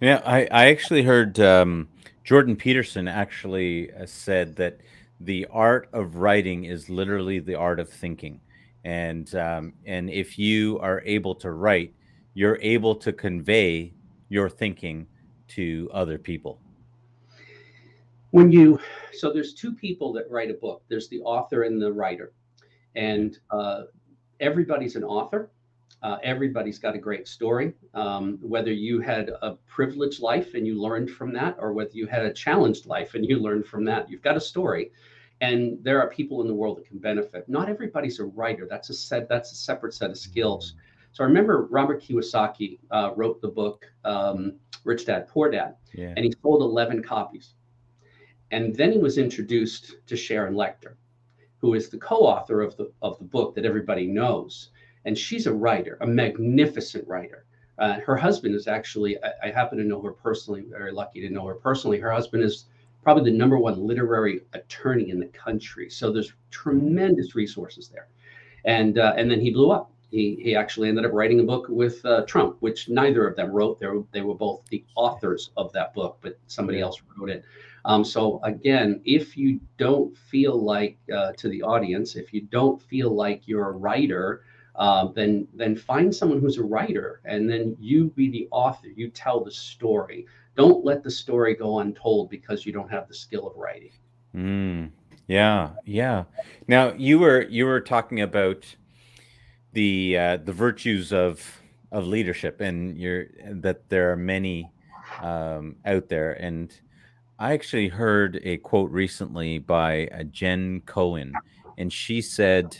Yeah, 0.00 0.22
I, 0.24 0.46
I 0.48 0.66
actually 0.66 1.02
heard 1.02 1.40
um, 1.40 1.88
Jordan 2.22 2.54
Peterson 2.54 3.08
actually 3.08 3.92
uh, 3.92 4.06
said 4.06 4.54
that 4.54 4.78
the 5.18 5.44
art 5.50 5.88
of 5.92 6.14
writing 6.14 6.66
is 6.66 6.88
literally 6.88 7.40
the 7.40 7.56
art 7.56 7.80
of 7.80 7.90
thinking, 7.90 8.40
and 8.84 9.34
um, 9.34 9.72
and 9.84 10.08
if 10.08 10.38
you 10.38 10.78
are 10.78 11.02
able 11.04 11.34
to 11.34 11.50
write, 11.50 11.92
you're 12.34 12.60
able 12.62 12.94
to 12.94 13.12
convey 13.12 13.92
your 14.28 14.48
thinking 14.48 15.04
to 15.48 15.90
other 15.92 16.16
people. 16.16 16.60
When 18.30 18.52
you 18.52 18.78
so 19.12 19.32
there's 19.32 19.52
two 19.52 19.74
people 19.74 20.12
that 20.12 20.30
write 20.30 20.52
a 20.52 20.54
book. 20.54 20.84
There's 20.86 21.08
the 21.08 21.22
author 21.22 21.64
and 21.64 21.82
the 21.82 21.92
writer, 21.92 22.34
and 22.94 23.36
uh, 23.50 23.82
everybody's 24.38 24.94
an 24.94 25.02
author 25.02 25.50
uh, 26.02 26.18
everybody's 26.22 26.78
got 26.78 26.94
a 26.94 26.98
great 26.98 27.26
story. 27.26 27.72
Um, 27.94 28.38
whether 28.40 28.72
you 28.72 29.00
had 29.00 29.30
a 29.42 29.54
privileged 29.66 30.20
life 30.20 30.54
and 30.54 30.66
you 30.66 30.80
learned 30.80 31.10
from 31.10 31.32
that, 31.32 31.56
or 31.58 31.72
whether 31.72 31.92
you 31.92 32.06
had 32.06 32.24
a 32.24 32.32
challenged 32.32 32.86
life 32.86 33.14
and 33.14 33.24
you 33.24 33.38
learned 33.38 33.66
from 33.66 33.84
that, 33.86 34.08
you've 34.08 34.22
got 34.22 34.36
a 34.36 34.40
story. 34.40 34.92
And 35.40 35.78
there 35.82 36.00
are 36.00 36.08
people 36.08 36.40
in 36.40 36.48
the 36.48 36.54
world 36.54 36.78
that 36.78 36.86
can 36.86 36.98
benefit. 36.98 37.48
Not 37.48 37.68
everybody's 37.68 38.18
a 38.20 38.24
writer. 38.24 38.66
That's 38.68 38.90
a 38.90 38.94
set. 38.94 39.28
That's 39.28 39.52
a 39.52 39.56
separate 39.56 39.94
set 39.94 40.10
of 40.10 40.18
skills. 40.18 40.74
So 41.12 41.24
I 41.24 41.26
remember 41.26 41.66
Robert 41.66 42.02
Kiyosaki 42.02 42.78
uh, 42.90 43.12
wrote 43.16 43.40
the 43.40 43.48
book 43.48 43.86
um, 44.04 44.54
Rich 44.84 45.06
Dad 45.06 45.28
Poor 45.28 45.50
Dad, 45.50 45.76
yeah. 45.92 46.12
and 46.16 46.24
he 46.24 46.32
sold 46.42 46.62
11 46.62 47.02
copies. 47.02 47.54
And 48.50 48.74
then 48.74 48.92
he 48.92 48.98
was 48.98 49.18
introduced 49.18 49.96
to 50.06 50.16
Sharon 50.16 50.54
Lechter, 50.54 50.94
who 51.58 51.74
is 51.74 51.88
the 51.88 51.98
co-author 51.98 52.60
of 52.62 52.76
the 52.76 52.92
of 53.02 53.18
the 53.18 53.24
book 53.24 53.54
that 53.54 53.64
everybody 53.64 54.06
knows 54.06 54.70
and 55.08 55.16
she's 55.16 55.46
a 55.46 55.52
writer, 55.52 55.96
a 56.02 56.06
magnificent 56.06 57.08
writer. 57.08 57.46
Uh, 57.78 57.94
her 58.00 58.14
husband 58.14 58.54
is 58.54 58.68
actually, 58.68 59.16
I, 59.24 59.48
I, 59.48 59.50
happen 59.50 59.78
to 59.78 59.84
know 59.84 60.02
her 60.02 60.12
personally, 60.12 60.66
very 60.68 60.92
lucky 60.92 61.22
to 61.22 61.30
know 61.30 61.46
her 61.46 61.54
personally. 61.54 61.98
Her 61.98 62.12
husband 62.12 62.42
is 62.42 62.66
probably 63.02 63.30
the 63.30 63.38
number 63.38 63.56
one 63.56 63.80
literary 63.80 64.42
attorney 64.52 65.08
in 65.08 65.18
the 65.18 65.28
country. 65.28 65.88
So 65.88 66.12
there's 66.12 66.34
tremendous 66.50 67.34
resources 67.34 67.88
there. 67.88 68.08
And, 68.66 68.98
uh, 68.98 69.14
and 69.16 69.30
then 69.30 69.40
he 69.40 69.50
blew 69.50 69.70
up. 69.70 69.90
He, 70.10 70.38
he 70.42 70.54
actually 70.54 70.90
ended 70.90 71.06
up 71.06 71.12
writing 71.14 71.40
a 71.40 71.44
book 71.44 71.64
with 71.70 72.04
uh, 72.04 72.26
Trump, 72.26 72.58
which 72.60 72.90
neither 72.90 73.26
of 73.26 73.34
them 73.34 73.50
wrote. 73.50 73.80
They 73.80 73.86
were, 73.86 74.04
they 74.12 74.20
were 74.20 74.34
both 74.34 74.66
the 74.68 74.84
authors 74.94 75.52
of 75.56 75.72
that 75.72 75.94
book, 75.94 76.18
but 76.20 76.38
somebody 76.48 76.82
else 76.82 77.00
wrote 77.16 77.30
it. 77.30 77.44
Um, 77.86 78.04
so 78.04 78.40
again, 78.42 79.00
if 79.06 79.38
you 79.38 79.58
don't 79.78 80.14
feel 80.18 80.62
like 80.62 80.98
uh, 81.10 81.32
to 81.38 81.48
the 81.48 81.62
audience, 81.62 82.14
if 82.14 82.34
you 82.34 82.42
don't 82.42 82.82
feel 82.82 83.10
like 83.10 83.48
you're 83.48 83.70
a 83.70 83.72
writer, 83.72 84.42
uh, 84.78 85.08
then 85.08 85.46
then 85.54 85.76
find 85.76 86.14
someone 86.14 86.40
who's 86.40 86.56
a 86.56 86.62
writer 86.62 87.20
and 87.24 87.50
then 87.50 87.76
you 87.80 88.10
be 88.10 88.30
the 88.30 88.48
author. 88.52 88.88
You 88.88 89.10
tell 89.10 89.42
the 89.42 89.50
story. 89.50 90.26
Don't 90.56 90.84
let 90.84 91.02
the 91.02 91.10
story 91.10 91.54
go 91.54 91.80
untold 91.80 92.30
because 92.30 92.64
you 92.64 92.72
don't 92.72 92.90
have 92.90 93.08
the 93.08 93.14
skill 93.14 93.48
of 93.48 93.56
writing. 93.56 93.90
Mm, 94.34 94.90
yeah 95.26 95.70
yeah. 95.84 96.24
Now 96.68 96.92
you 96.92 97.18
were 97.18 97.42
you 97.42 97.66
were 97.66 97.80
talking 97.80 98.20
about 98.20 98.64
the 99.72 100.16
uh, 100.16 100.36
the 100.38 100.52
virtues 100.52 101.12
of 101.12 101.60
of 101.90 102.06
leadership 102.06 102.60
and 102.60 102.96
you're 102.96 103.26
that 103.50 103.88
there 103.88 104.12
are 104.12 104.16
many 104.16 104.70
um, 105.20 105.76
out 105.84 106.08
there. 106.08 106.32
And 106.34 106.72
i 107.40 107.52
actually 107.52 107.88
heard 107.88 108.40
a 108.42 108.56
quote 108.58 108.90
recently 108.90 109.58
by 109.58 110.08
uh, 110.08 110.24
jen 110.24 110.82
cohen 110.86 111.32
and 111.78 111.92
she 111.92 112.20
said 112.20 112.76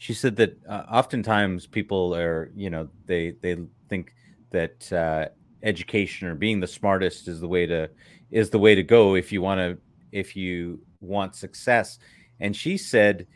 she 0.00 0.14
said 0.14 0.34
that 0.36 0.56
uh, 0.66 0.84
oftentimes 0.90 1.66
people 1.66 2.14
are, 2.14 2.50
you 2.56 2.70
know, 2.70 2.88
they 3.04 3.32
they 3.42 3.58
think 3.90 4.14
that 4.48 4.90
uh, 4.90 5.26
education 5.62 6.26
or 6.26 6.34
being 6.34 6.58
the 6.58 6.66
smartest 6.66 7.28
is 7.28 7.38
the 7.38 7.46
way 7.46 7.66
to 7.66 7.90
is 8.30 8.48
the 8.48 8.58
way 8.58 8.74
to 8.74 8.82
go 8.82 9.14
if 9.14 9.30
you 9.30 9.42
want 9.42 9.58
to 9.58 9.76
if 10.10 10.34
you 10.34 10.80
want 11.02 11.34
success. 11.34 11.98
And 12.40 12.56
she 12.56 12.78
said 12.78 13.26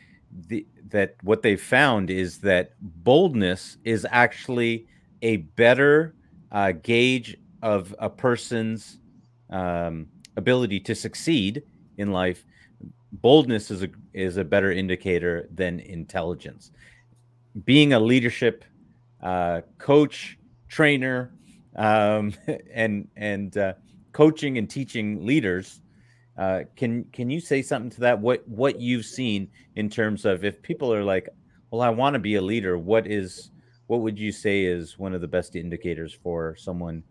the, 0.47 0.65
that 0.87 1.17
what 1.21 1.43
they 1.43 1.55
found 1.55 2.09
is 2.09 2.39
that 2.39 2.71
boldness 2.81 3.77
is 3.83 4.07
actually 4.09 4.87
a 5.21 5.37
better 5.37 6.15
uh, 6.51 6.71
gauge 6.71 7.37
of 7.61 7.93
a 7.99 8.09
person's 8.09 8.97
um, 9.51 10.07
ability 10.35 10.79
to 10.79 10.95
succeed 10.95 11.61
in 11.97 12.11
life 12.11 12.43
boldness 13.11 13.71
is 13.71 13.83
a 13.83 13.89
is 14.13 14.37
a 14.37 14.43
better 14.43 14.71
indicator 14.71 15.47
than 15.53 15.79
intelligence. 15.79 16.71
Being 17.63 17.93
a 17.93 17.99
leadership 17.99 18.65
uh, 19.21 19.61
coach, 19.77 20.37
trainer, 20.67 21.33
um, 21.75 22.33
and 22.73 23.07
and 23.15 23.57
uh, 23.57 23.73
coaching 24.11 24.57
and 24.57 24.69
teaching 24.69 25.25
leaders. 25.25 25.81
Uh, 26.37 26.63
can 26.75 27.05
can 27.13 27.29
you 27.29 27.39
say 27.39 27.61
something 27.61 27.89
to 27.89 28.01
that? 28.01 28.19
What 28.19 28.47
what 28.47 28.79
you've 28.79 29.05
seen 29.05 29.49
in 29.75 29.89
terms 29.89 30.25
of 30.25 30.43
if 30.43 30.61
people 30.61 30.93
are 30.93 31.03
like, 31.03 31.29
well, 31.71 31.81
I 31.81 31.89
want 31.89 32.13
to 32.13 32.19
be 32.19 32.35
a 32.35 32.41
leader. 32.41 32.77
What 32.77 33.07
is 33.07 33.51
what 33.87 34.01
would 34.01 34.19
you 34.19 34.31
say 34.31 34.65
is 34.65 34.99
one 34.99 35.13
of 35.13 35.21
the 35.21 35.27
best 35.27 35.55
indicators 35.55 36.13
for 36.13 36.55
someone 36.57 37.03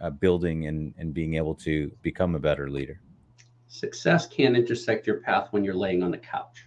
uh, 0.00 0.10
building 0.10 0.66
and 0.66 0.94
and 0.96 1.12
being 1.12 1.34
able 1.34 1.54
to 1.56 1.90
become 2.02 2.34
a 2.34 2.38
better 2.38 2.70
leader? 2.70 3.00
Success 3.74 4.28
can't 4.28 4.56
intersect 4.56 5.04
your 5.04 5.16
path 5.16 5.48
when 5.50 5.64
you're 5.64 5.74
laying 5.74 6.04
on 6.04 6.12
the 6.12 6.18
couch. 6.18 6.64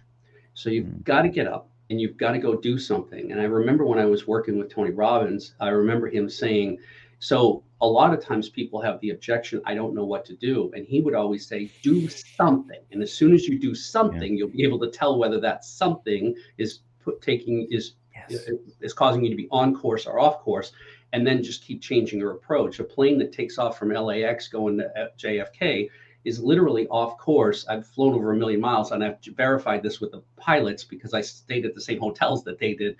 So 0.52 0.68
you've 0.68 0.84
mm. 0.84 1.04
got 1.04 1.22
to 1.22 1.30
get 1.30 1.46
up 1.46 1.70
and 1.88 1.98
you've 1.98 2.18
got 2.18 2.32
to 2.32 2.38
go 2.38 2.54
do 2.54 2.78
something. 2.78 3.32
And 3.32 3.40
I 3.40 3.44
remember 3.44 3.86
when 3.86 3.98
I 3.98 4.04
was 4.04 4.26
working 4.26 4.58
with 4.58 4.68
Tony 4.68 4.90
Robbins, 4.90 5.54
I 5.58 5.68
remember 5.68 6.08
him 6.08 6.28
saying, 6.28 6.76
so 7.18 7.64
a 7.80 7.86
lot 7.86 8.12
of 8.12 8.22
times 8.22 8.50
people 8.50 8.82
have 8.82 9.00
the 9.00 9.08
objection, 9.08 9.62
I 9.64 9.74
don't 9.74 9.94
know 9.94 10.04
what 10.04 10.26
to 10.26 10.36
do. 10.36 10.70
And 10.74 10.84
he 10.86 11.00
would 11.00 11.14
always 11.14 11.46
say, 11.46 11.70
do 11.82 12.10
something. 12.10 12.80
And 12.92 13.02
as 13.02 13.10
soon 13.10 13.32
as 13.32 13.48
you 13.48 13.58
do 13.58 13.74
something, 13.74 14.32
yeah. 14.34 14.40
you'll 14.40 14.48
be 14.48 14.64
able 14.64 14.80
to 14.80 14.90
tell 14.90 15.18
whether 15.18 15.40
that 15.40 15.64
something 15.64 16.34
is 16.58 16.80
put 17.02 17.22
taking 17.22 17.68
is 17.70 17.94
yes. 18.14 18.50
is 18.82 18.92
causing 18.92 19.24
you 19.24 19.30
to 19.30 19.36
be 19.36 19.48
on 19.50 19.74
course 19.74 20.04
or 20.04 20.20
off 20.20 20.40
course. 20.40 20.72
And 21.14 21.26
then 21.26 21.42
just 21.42 21.64
keep 21.64 21.80
changing 21.80 22.18
your 22.18 22.32
approach. 22.32 22.80
A 22.80 22.84
plane 22.84 23.18
that 23.20 23.32
takes 23.32 23.56
off 23.56 23.78
from 23.78 23.94
LAX 23.94 24.48
going 24.48 24.76
to 24.76 25.10
JFK 25.18 25.88
is 26.28 26.38
literally 26.40 26.86
off 26.88 27.16
course. 27.16 27.66
I've 27.68 27.86
flown 27.86 28.14
over 28.14 28.32
a 28.32 28.36
million 28.36 28.60
miles, 28.60 28.92
and 28.92 29.02
I've 29.02 29.18
verified 29.34 29.82
this 29.82 29.98
with 29.98 30.12
the 30.12 30.22
pilots 30.36 30.84
because 30.84 31.14
I 31.14 31.22
stayed 31.22 31.64
at 31.64 31.74
the 31.74 31.80
same 31.80 31.98
hotels 31.98 32.44
that 32.44 32.58
they 32.58 32.74
did 32.74 32.96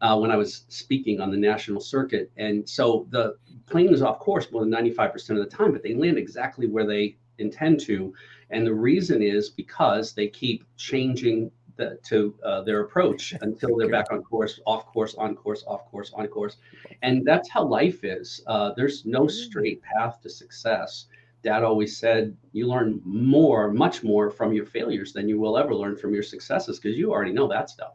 uh, 0.00 0.16
when 0.16 0.30
I 0.30 0.36
was 0.36 0.64
speaking 0.68 1.20
on 1.20 1.32
the 1.32 1.36
national 1.36 1.80
circuit. 1.80 2.30
And 2.36 2.66
so 2.68 3.06
the 3.10 3.36
plane 3.66 3.92
is 3.92 4.00
off 4.00 4.20
course 4.20 4.50
more 4.52 4.64
than 4.64 4.70
95% 4.70 5.30
of 5.30 5.36
the 5.38 5.46
time, 5.46 5.72
but 5.72 5.82
they 5.82 5.94
land 5.94 6.18
exactly 6.18 6.68
where 6.68 6.86
they 6.86 7.16
intend 7.38 7.80
to. 7.80 8.14
And 8.50 8.64
the 8.64 8.74
reason 8.74 9.22
is 9.22 9.50
because 9.50 10.12
they 10.12 10.28
keep 10.28 10.64
changing 10.76 11.50
the, 11.76 11.98
to 12.04 12.34
uh, 12.44 12.62
their 12.62 12.80
approach 12.82 13.34
until 13.40 13.76
they're 13.76 13.90
back 13.90 14.12
on 14.12 14.22
course, 14.22 14.60
off 14.66 14.86
course, 14.86 15.16
on 15.16 15.34
course, 15.34 15.64
off 15.66 15.84
course, 15.90 16.12
on 16.14 16.28
course. 16.28 16.58
And 17.02 17.26
that's 17.26 17.50
how 17.50 17.64
life 17.64 18.04
is. 18.04 18.40
Uh, 18.46 18.72
there's 18.76 19.04
no 19.04 19.22
mm. 19.22 19.30
straight 19.30 19.82
path 19.82 20.20
to 20.22 20.30
success 20.30 21.06
dad 21.48 21.64
always 21.64 21.96
said 21.96 22.36
you 22.52 22.66
learn 22.66 23.00
more 23.04 23.72
much 23.72 24.02
more 24.02 24.30
from 24.30 24.52
your 24.52 24.66
failures 24.66 25.12
than 25.12 25.28
you 25.28 25.40
will 25.40 25.56
ever 25.56 25.74
learn 25.74 25.96
from 25.96 26.12
your 26.12 26.22
successes 26.22 26.78
because 26.78 26.96
you 26.96 27.10
already 27.10 27.32
know 27.32 27.48
that 27.48 27.70
stuff. 27.70 27.94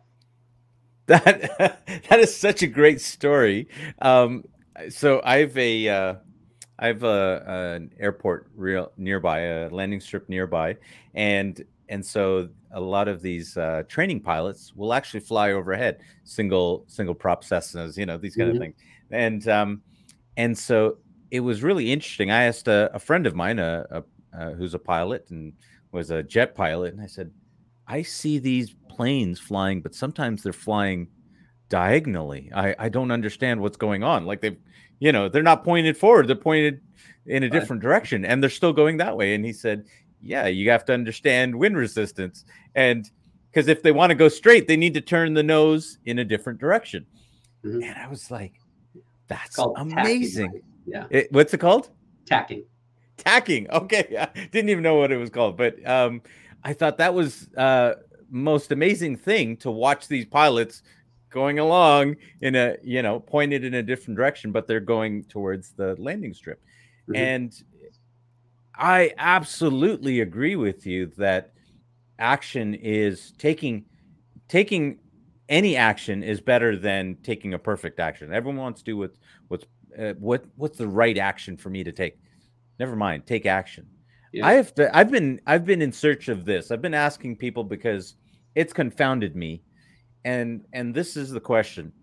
That 1.05 1.25
that 2.09 2.19
is 2.19 2.35
such 2.35 2.63
a 2.63 2.67
great 2.67 2.99
story. 2.99 3.67
Um, 4.01 4.43
so 4.89 5.21
i've 5.23 5.55
a 5.57 5.87
uh, 5.87 6.15
I 6.79 6.87
have 6.87 7.03
a, 7.03 7.43
an 7.77 7.91
airport 7.99 8.49
real 8.55 8.91
nearby, 8.97 9.39
a 9.39 9.69
landing 9.69 10.01
strip 10.01 10.27
nearby, 10.27 10.77
and 11.13 11.63
and 11.89 12.03
so 12.03 12.49
a 12.71 12.81
lot 12.81 13.07
of 13.07 13.21
these 13.21 13.55
uh, 13.55 13.83
training 13.87 14.21
pilots 14.21 14.73
will 14.75 14.93
actually 14.93 15.19
fly 15.19 15.51
overhead, 15.51 15.99
single 16.23 16.85
single 16.87 17.13
prop 17.13 17.43
Cessnas, 17.43 17.97
you 17.97 18.07
know 18.07 18.17
these 18.17 18.35
kind 18.35 18.49
mm-hmm. 18.49 18.57
of 18.57 18.63
things, 18.63 18.75
and 19.11 19.47
um, 19.47 19.81
and 20.37 20.57
so 20.57 20.97
it 21.33 21.39
was 21.39 21.63
really 21.63 21.91
interesting. 21.91 22.29
I 22.29 22.43
asked 22.43 22.67
a, 22.67 22.91
a 22.93 22.99
friend 22.99 23.25
of 23.25 23.33
mine, 23.33 23.57
a, 23.57 23.85
a, 23.89 24.03
a, 24.37 24.51
who's 24.51 24.75
a 24.75 24.79
pilot 24.79 25.25
and 25.31 25.51
was 25.91 26.11
a 26.11 26.21
jet 26.21 26.53
pilot, 26.53 26.93
and 26.93 27.01
I 27.01 27.07
said, 27.07 27.31
"I 27.87 28.03
see 28.03 28.37
these 28.37 28.75
planes 28.87 29.39
flying, 29.39 29.81
but 29.81 29.95
sometimes 29.95 30.43
they're 30.43 30.53
flying 30.53 31.07
diagonally. 31.69 32.51
I, 32.53 32.75
I 32.77 32.89
don't 32.89 33.09
understand 33.09 33.59
what's 33.59 33.77
going 33.77 34.03
on. 34.03 34.27
Like 34.27 34.41
they, 34.41 34.57
you 34.99 35.11
know, 35.11 35.27
they're 35.27 35.41
not 35.41 35.63
pointed 35.63 35.97
forward; 35.97 36.27
they're 36.27 36.35
pointed 36.35 36.81
in 37.25 37.41
a 37.41 37.49
different 37.49 37.81
direction, 37.81 38.25
and 38.25 38.41
they're 38.43 38.51
still 38.51 38.73
going 38.73 38.97
that 38.97 39.17
way." 39.17 39.33
And 39.33 39.43
he 39.43 39.53
said, 39.53 39.85
"Yeah, 40.21 40.45
you 40.45 40.69
have 40.69 40.85
to 40.85 40.93
understand 40.93 41.55
wind 41.55 41.75
resistance, 41.75 42.45
and 42.75 43.09
because 43.49 43.67
if 43.67 43.81
they 43.81 43.91
want 43.91 44.11
to 44.11 44.15
go 44.15 44.29
straight, 44.29 44.67
they 44.67 44.77
need 44.77 44.93
to 44.93 45.01
turn 45.01 45.33
the 45.33 45.41
nose 45.41 45.97
in 46.05 46.19
a 46.19 46.23
different 46.23 46.59
direction." 46.59 47.07
Mm-hmm. 47.65 47.81
And 47.81 47.97
I 47.97 48.07
was 48.07 48.29
like, 48.29 48.53
"That's 49.27 49.57
amazing." 49.57 50.51
Right? 50.51 50.63
Yeah. 50.85 51.05
It, 51.09 51.31
what's 51.31 51.53
it 51.53 51.59
called? 51.59 51.89
Tacking. 52.25 52.65
Tacking. 53.17 53.69
Okay. 53.69 54.07
Yeah. 54.11 54.29
Didn't 54.51 54.69
even 54.69 54.83
know 54.83 54.95
what 54.95 55.11
it 55.11 55.17
was 55.17 55.29
called, 55.29 55.57
but 55.57 55.85
um, 55.87 56.21
I 56.63 56.73
thought 56.73 56.97
that 56.97 57.13
was 57.13 57.49
uh 57.55 57.95
most 58.29 58.71
amazing 58.71 59.15
thing 59.15 59.55
to 59.57 59.69
watch 59.69 60.07
these 60.07 60.25
pilots 60.25 60.81
going 61.29 61.59
along 61.59 62.15
in 62.41 62.55
a 62.55 62.77
you 62.83 63.01
know 63.01 63.19
pointed 63.19 63.63
in 63.63 63.73
a 63.75 63.83
different 63.83 64.17
direction, 64.17 64.51
but 64.51 64.67
they're 64.67 64.79
going 64.79 65.23
towards 65.25 65.71
the 65.71 65.95
landing 65.99 66.33
strip, 66.33 66.61
mm-hmm. 67.07 67.15
and 67.15 67.63
I 68.75 69.13
absolutely 69.17 70.21
agree 70.21 70.55
with 70.55 70.85
you 70.85 71.11
that 71.17 71.53
action 72.19 72.73
is 72.73 73.33
taking 73.37 73.85
taking 74.47 74.99
any 75.49 75.75
action 75.75 76.23
is 76.23 76.41
better 76.41 76.77
than 76.77 77.17
taking 77.23 77.53
a 77.53 77.59
perfect 77.59 77.99
action. 77.99 78.33
Everyone 78.33 78.57
wants 78.57 78.81
to 78.81 78.85
do 78.85 78.97
what, 78.97 79.11
what's 79.49 79.65
uh, 79.99 80.13
what 80.19 80.45
what's 80.55 80.77
the 80.77 80.87
right 80.87 81.17
action 81.17 81.57
for 81.57 81.69
me 81.69 81.83
to 81.83 81.91
take? 81.91 82.17
Never 82.79 82.95
mind, 82.95 83.25
take 83.25 83.45
action. 83.45 83.87
Yeah. 84.31 84.47
I 84.47 84.53
have 84.53 84.73
to, 84.75 84.95
I've 84.95 85.11
been 85.11 85.39
I've 85.45 85.65
been 85.65 85.81
in 85.81 85.91
search 85.91 86.27
of 86.27 86.45
this. 86.45 86.71
I've 86.71 86.81
been 86.81 86.93
asking 86.93 87.37
people 87.37 87.63
because 87.63 88.15
it's 88.55 88.73
confounded 88.73 89.35
me. 89.35 89.61
And 90.25 90.65
and 90.73 90.93
this 90.93 91.15
is 91.15 91.29
the 91.29 91.39
question. 91.39 91.93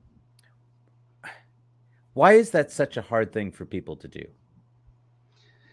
Why 2.14 2.35
is 2.35 2.50
that 2.50 2.70
such 2.70 2.96
a 2.96 3.03
hard 3.03 3.33
thing 3.33 3.50
for 3.50 3.64
people 3.64 3.96
to 3.96 4.09
do? 4.09 4.24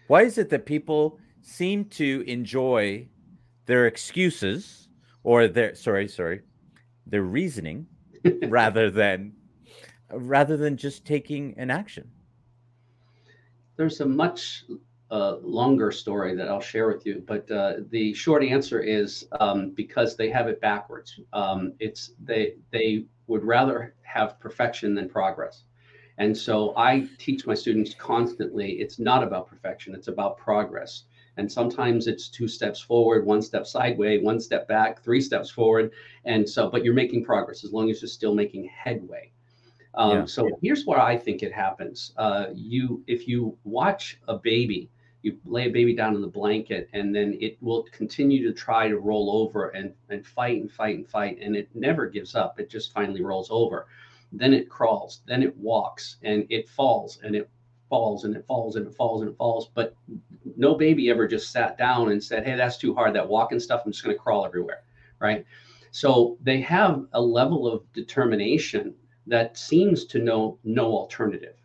Why 0.08 0.24
is 0.24 0.38
it 0.38 0.50
that 0.50 0.66
people 0.66 1.20
seem 1.42 1.86
to 1.86 2.24
enjoy 2.28 3.08
their 3.66 3.86
excuses 3.86 4.88
or 5.24 5.48
their 5.48 5.76
sorry, 5.76 6.08
sorry, 6.08 6.42
their 7.06 7.24
reasoning 7.24 7.88
rather 8.48 8.90
than 8.90 9.34
rather 10.12 10.58
than 10.58 10.78
just 10.78 11.06
taking 11.06 11.54
an 11.58 11.70
action? 11.70 12.10
There's 13.76 14.02
a 14.02 14.06
much 14.06 14.64
uh, 15.12 15.38
longer 15.42 15.92
story 15.92 16.36
that 16.36 16.48
I'll 16.50 16.62
share 16.62 16.88
with 16.88 17.06
you, 17.06 17.24
but 17.26 17.50
uh, 17.52 17.76
the 17.90 18.14
short 18.14 18.44
answer 18.44 18.82
is 18.82 19.28
um, 19.40 19.72
because 19.72 20.16
they 20.16 20.30
have 20.30 20.48
it 20.48 20.60
backwards. 20.60 21.20
Um, 21.34 21.74
it's 21.80 22.12
they 22.24 22.56
they 22.72 23.06
would 23.28 23.44
rather 23.44 23.96
have 24.02 24.40
perfection 24.40 24.96
than 24.96 25.08
progress, 25.08 25.64
and 26.18 26.36
so 26.36 26.74
I 26.76 27.08
teach 27.20 27.46
my 27.46 27.54
students 27.54 27.94
constantly. 27.94 28.74
It's 28.82 29.00
not 29.00 29.24
about 29.24 29.48
perfection; 29.48 29.96
it's 29.96 30.08
about 30.08 30.38
progress. 30.38 31.04
And 31.38 31.52
sometimes 31.52 32.08
it's 32.08 32.30
two 32.30 32.48
steps 32.48 32.82
forward, 32.82 33.24
one 33.24 33.44
step 33.44 33.68
sideways, 33.68 34.24
one 34.24 34.40
step 34.40 34.68
back, 34.68 35.04
three 35.04 35.22
steps 35.22 35.52
forward, 35.52 35.92
and 36.26 36.50
so. 36.50 36.68
But 36.70 36.84
you're 36.84 36.96
making 36.96 37.24
progress 37.24 37.64
as 37.64 37.72
long 37.72 37.92
as 37.92 38.02
you're 38.02 38.10
still 38.10 38.34
making 38.34 38.66
headway. 38.66 39.32
Um, 39.98 40.12
yeah. 40.12 40.26
So 40.26 40.58
here's 40.62 40.86
where 40.86 41.02
I 41.02 41.18
think 41.18 41.42
it 41.42 41.52
happens. 41.52 42.14
Uh, 42.18 42.48
you, 42.54 43.04
if 43.08 43.28
you 43.28 43.58
watch 43.64 44.20
a 44.28 44.38
baby, 44.38 44.92
you 45.24 45.38
lay 45.44 45.66
a 45.68 45.72
baby 45.72 45.96
down 45.96 46.16
in 46.16 46.22
the 46.22 46.28
blanket, 46.28 46.88
and 46.94 47.14
then 47.14 47.36
it 47.42 47.58
will 47.62 47.84
continue 47.92 48.48
to 48.48 48.54
try 48.54 48.88
to 48.88 49.00
roll 49.00 49.42
over 49.44 49.70
and 49.70 49.92
and 50.10 50.26
fight 50.26 50.62
and 50.62 50.72
fight 50.72 50.96
and 50.96 51.10
fight, 51.10 51.40
and 51.42 51.56
it 51.56 51.68
never 51.74 52.08
gives 52.08 52.36
up. 52.36 52.60
It 52.60 52.70
just 52.70 52.94
finally 52.94 53.24
rolls 53.24 53.50
over. 53.50 53.88
Then 54.32 54.54
it 54.54 54.70
crawls, 54.70 55.22
then 55.26 55.42
it 55.42 55.58
walks, 55.58 56.18
and 56.22 56.46
it 56.50 56.70
falls, 56.70 57.20
and 57.24 57.36
it 57.36 57.50
falls, 57.90 58.24
and 58.24 58.36
it 58.36 58.46
falls, 58.46 58.76
and 58.76 58.86
it 58.86 58.94
falls, 58.94 59.22
and 59.22 59.32
it 59.32 59.38
falls. 59.38 59.72
But 59.74 59.96
no 60.56 60.76
baby 60.76 61.10
ever 61.10 61.28
just 61.28 61.52
sat 61.52 61.76
down 61.76 62.12
and 62.12 62.24
said, 62.24 62.46
"Hey, 62.46 62.56
that's 62.56 62.78
too 62.78 62.94
hard. 62.94 63.16
That 63.16 63.28
walking 63.28 63.60
stuff. 63.60 63.82
I'm 63.84 63.92
just 63.92 64.04
going 64.04 64.16
to 64.16 64.22
crawl 64.22 64.46
everywhere." 64.46 64.84
Right. 65.20 65.44
So 65.90 66.38
they 66.44 66.62
have 66.62 67.08
a 67.14 67.22
level 67.22 67.66
of 67.66 67.82
determination 67.94 68.94
that 69.28 69.58
seems 69.58 70.06
to 70.06 70.20
know 70.20 70.58
no 70.64 70.86
alternative. 70.86 71.56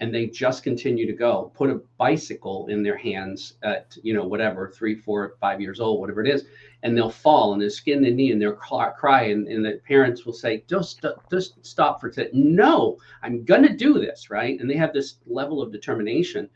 And 0.00 0.12
they 0.12 0.26
just 0.26 0.64
continue 0.64 1.06
to 1.06 1.12
go 1.12 1.52
put 1.54 1.70
a 1.70 1.80
bicycle 1.96 2.66
in 2.66 2.82
their 2.82 2.96
hands 2.96 3.54
at 3.62 3.96
you 4.02 4.12
know 4.12 4.26
whatever 4.26 4.68
three 4.68 4.96
four 4.96 5.36
five 5.40 5.60
years 5.60 5.78
old 5.78 6.00
whatever 6.00 6.24
it 6.24 6.28
is 6.28 6.44
and 6.82 6.96
they'll 6.96 7.08
fall 7.08 7.52
and 7.52 7.62
they'll 7.62 7.70
skin 7.70 8.02
the 8.02 8.10
knee 8.10 8.32
and 8.32 8.42
they'll 8.42 8.52
cry 8.52 9.26
and, 9.26 9.46
and 9.46 9.64
the 9.64 9.80
parents 9.86 10.26
will 10.26 10.32
say 10.32 10.64
just 10.68 11.04
just 11.30 11.64
stop 11.64 12.00
for 12.00 12.10
today 12.10 12.30
no 12.32 12.98
i'm 13.22 13.44
gonna 13.44 13.76
do 13.76 13.94
this 14.00 14.28
right? 14.28 14.58
And 14.58 14.68
they 14.68 14.76
have 14.76 14.92
this 14.92 15.18
level 15.24 15.62
of 15.62 15.70
determination 15.70 16.50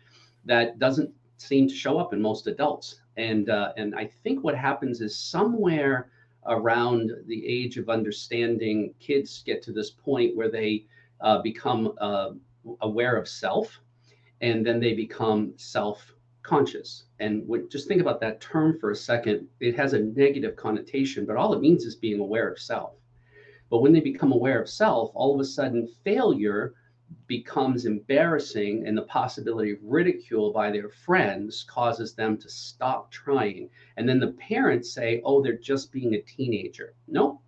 that 0.45 0.81
doesn't 0.81 1.13
seem 1.37 1.69
to 1.69 1.75
show 1.75 1.99
up 1.99 2.13
in 2.13 2.21
most 2.21 2.49
adults. 2.49 3.01
And 3.17 3.49
uh, 3.49 3.73
and 3.77 3.95
i 3.95 4.05
think 4.25 4.43
what 4.43 4.57
happens 4.57 5.01
is 5.01 5.17
somewhere 5.17 6.11
around 6.49 7.13
the 7.27 7.47
age 7.47 7.77
of 7.77 7.89
understanding, 7.89 8.95
kids 9.01 9.43
get 9.45 9.63
to 9.63 9.73
this 9.73 9.91
point 9.91 10.37
where 10.37 10.51
they 10.51 10.87
uh, 11.21 11.41
become 11.43 11.93
uh, 12.01 12.31
aware 12.81 13.17
of 13.17 13.29
self 13.29 13.81
and 14.41 14.67
then 14.67 14.81
they 14.81 14.93
become 14.93 15.53
self 15.57 16.13
conscious. 16.43 17.05
And 17.19 17.49
just 17.71 17.89
think 17.89 18.01
about 18.01 18.21
that 18.21 18.41
term 18.41 18.79
for 18.79 18.91
a 18.91 18.97
second. 18.97 19.49
It 19.61 19.77
has 19.77 19.95
a 19.95 20.01
negative 20.01 20.57
connotation, 20.57 21.27
but 21.27 21.37
all 21.37 21.55
it 21.55 21.61
means 21.61 21.85
is 21.85 21.97
being 21.97 22.21
aware 22.21 22.49
of 22.49 22.59
self. 22.59 22.93
But 23.69 23.83
when 23.83 23.93
they 23.93 24.01
become 24.01 24.33
aware 24.33 24.61
of 24.61 24.69
self, 24.69 25.11
all 25.15 25.35
of 25.35 25.41
a 25.41 25.45
sudden 25.45 25.89
failure 26.05 26.75
becomes 27.27 27.87
embarrassing 27.87 28.87
and 28.87 28.97
the 28.97 29.03
possibility 29.03 29.73
of 29.73 29.79
ridicule 29.83 30.53
by 30.53 30.71
their 30.71 30.89
friends 30.89 31.65
causes 31.69 32.15
them 32.15 32.37
to 32.39 32.49
stop 32.49 33.11
trying. 33.11 33.69
And 33.97 34.09
then 34.09 34.21
the 34.21 34.33
parents 34.33 34.93
say, 34.93 35.21
oh, 35.25 35.43
they're 35.43 35.59
just 35.59 35.93
being 35.93 36.15
a 36.15 36.23
teenager. 36.23 36.95
No, 37.09 37.41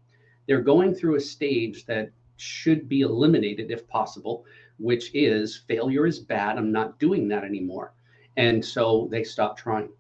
they're 0.47 0.63
going 0.63 0.95
through 0.95 1.17
a 1.17 1.21
stage 1.21 1.87
that 1.87 2.11
should 2.37 2.89
be 2.89 3.03
eliminated 3.03 3.71
if 3.71 3.87
possible, 3.89 4.45
which 4.79 5.11
is 5.15 5.57
failure 5.57 6.07
is 6.07 6.19
bad. 6.19 6.57
I'm 6.57 6.73
not 6.73 6.99
doing 6.99 7.29
that 7.29 7.45
anymore. 7.45 7.93
And 8.37 8.65
so 8.65 9.09
they 9.11 9.25
stop 9.25 9.57
trying. 9.57 9.91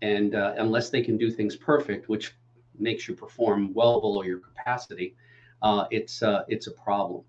And 0.00 0.34
uh, 0.34 0.54
unless 0.58 0.90
they 0.90 1.02
can 1.02 1.16
do 1.16 1.30
things 1.30 1.56
perfect, 1.56 2.08
which 2.08 2.34
makes 2.78 3.06
you 3.06 3.14
perform 3.14 3.72
well 3.74 4.00
below 4.00 4.22
your 4.22 4.40
capacity, 4.40 5.14
uh, 5.60 5.86
it's 5.90 6.22
uh, 6.22 6.42
it's 6.48 6.66
a 6.66 6.72
problem. 6.72 7.22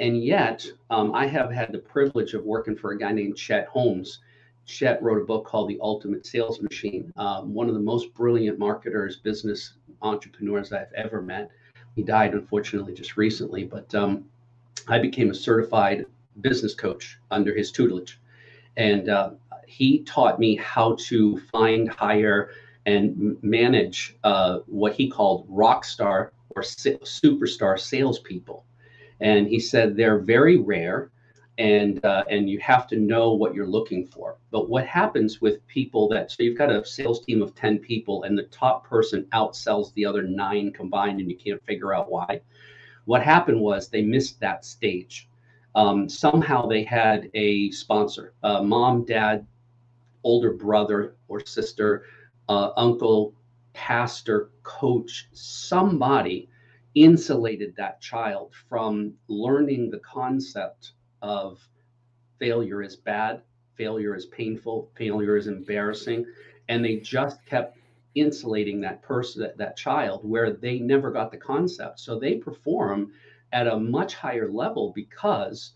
And 0.00 0.24
yet, 0.24 0.66
um, 0.88 1.14
I 1.14 1.26
have 1.26 1.52
had 1.52 1.72
the 1.72 1.78
privilege 1.78 2.32
of 2.32 2.42
working 2.42 2.74
for 2.74 2.92
a 2.92 2.98
guy 2.98 3.12
named 3.12 3.36
Chet 3.36 3.66
Holmes. 3.66 4.20
Chet 4.64 5.02
wrote 5.02 5.20
a 5.20 5.26
book 5.26 5.44
called 5.44 5.68
The 5.68 5.78
Ultimate 5.82 6.24
Sales 6.24 6.62
Machine. 6.62 7.12
Um, 7.16 7.52
one 7.52 7.68
of 7.68 7.74
the 7.74 7.80
most 7.80 8.14
brilliant 8.14 8.58
marketers, 8.58 9.18
business 9.18 9.74
entrepreneurs 10.00 10.72
I've 10.72 10.92
ever 10.94 11.20
met. 11.20 11.50
He 11.96 12.02
died 12.02 12.32
unfortunately 12.32 12.94
just 12.94 13.18
recently, 13.18 13.64
but 13.64 13.94
um, 13.94 14.24
I 14.88 14.98
became 14.98 15.30
a 15.30 15.34
certified 15.34 16.06
business 16.40 16.72
coach 16.72 17.18
under 17.30 17.54
his 17.54 17.70
tutelage, 17.70 18.18
and 18.78 19.10
uh, 19.10 19.32
he 19.66 20.02
taught 20.04 20.38
me 20.38 20.56
how 20.56 20.96
to 21.00 21.38
find, 21.52 21.90
hire, 21.90 22.52
and 22.86 23.36
manage 23.42 24.16
uh, 24.24 24.60
what 24.64 24.94
he 24.94 25.10
called 25.10 25.44
rock 25.46 25.84
star 25.84 26.32
or 26.56 26.62
superstar 26.62 27.78
salespeople. 27.78 28.64
And 29.20 29.46
he 29.46 29.58
said 29.58 29.96
they're 29.96 30.18
very 30.18 30.56
rare 30.56 31.10
and 31.58 32.02
uh, 32.04 32.24
and 32.30 32.48
you 32.48 32.58
have 32.60 32.86
to 32.88 32.96
know 32.96 33.32
what 33.32 33.54
you're 33.54 33.66
looking 33.66 34.06
for. 34.06 34.38
But 34.50 34.68
what 34.68 34.86
happens 34.86 35.40
with 35.40 35.66
people 35.66 36.08
that 36.08 36.30
so 36.30 36.42
you've 36.42 36.58
got 36.58 36.70
a 36.70 36.84
sales 36.84 37.24
team 37.24 37.42
of 37.42 37.54
10 37.54 37.78
people 37.78 38.22
and 38.24 38.36
the 38.36 38.44
top 38.44 38.88
person 38.88 39.26
outsells 39.32 39.92
the 39.94 40.06
other 40.06 40.22
nine 40.22 40.72
combined 40.72 41.20
and 41.20 41.30
you 41.30 41.36
can't 41.36 41.64
figure 41.64 41.94
out 41.94 42.10
why. 42.10 42.40
What 43.04 43.22
happened 43.22 43.60
was 43.60 43.88
they 43.88 44.02
missed 44.02 44.40
that 44.40 44.64
stage. 44.64 45.28
Um, 45.74 46.08
somehow 46.08 46.66
they 46.66 46.82
had 46.82 47.30
a 47.34 47.70
sponsor, 47.70 48.32
uh, 48.42 48.62
mom, 48.62 49.04
dad, 49.04 49.46
older 50.24 50.52
brother 50.52 51.14
or 51.28 51.44
sister, 51.44 52.04
uh, 52.48 52.70
uncle, 52.76 53.34
pastor, 53.72 54.50
coach, 54.62 55.28
somebody 55.32 56.48
insulated 56.94 57.74
that 57.76 58.00
child 58.00 58.52
from 58.68 59.14
learning 59.28 59.90
the 59.90 60.00
concept 60.00 60.92
of 61.22 61.58
failure 62.38 62.82
is 62.82 62.96
bad, 62.96 63.42
failure 63.76 64.14
is 64.14 64.26
painful, 64.26 64.90
failure 64.96 65.36
is 65.36 65.46
embarrassing, 65.46 66.26
and 66.68 66.84
they 66.84 66.96
just 66.96 67.44
kept 67.46 67.78
insulating 68.14 68.80
that 68.80 69.02
person, 69.02 69.42
that, 69.42 69.56
that 69.58 69.76
child, 69.76 70.20
where 70.28 70.52
they 70.52 70.78
never 70.78 71.10
got 71.10 71.30
the 71.30 71.36
concept. 71.36 72.00
So 72.00 72.18
they 72.18 72.36
perform 72.36 73.12
at 73.52 73.66
a 73.66 73.78
much 73.78 74.14
higher 74.14 74.50
level 74.50 74.92
because 74.94 75.72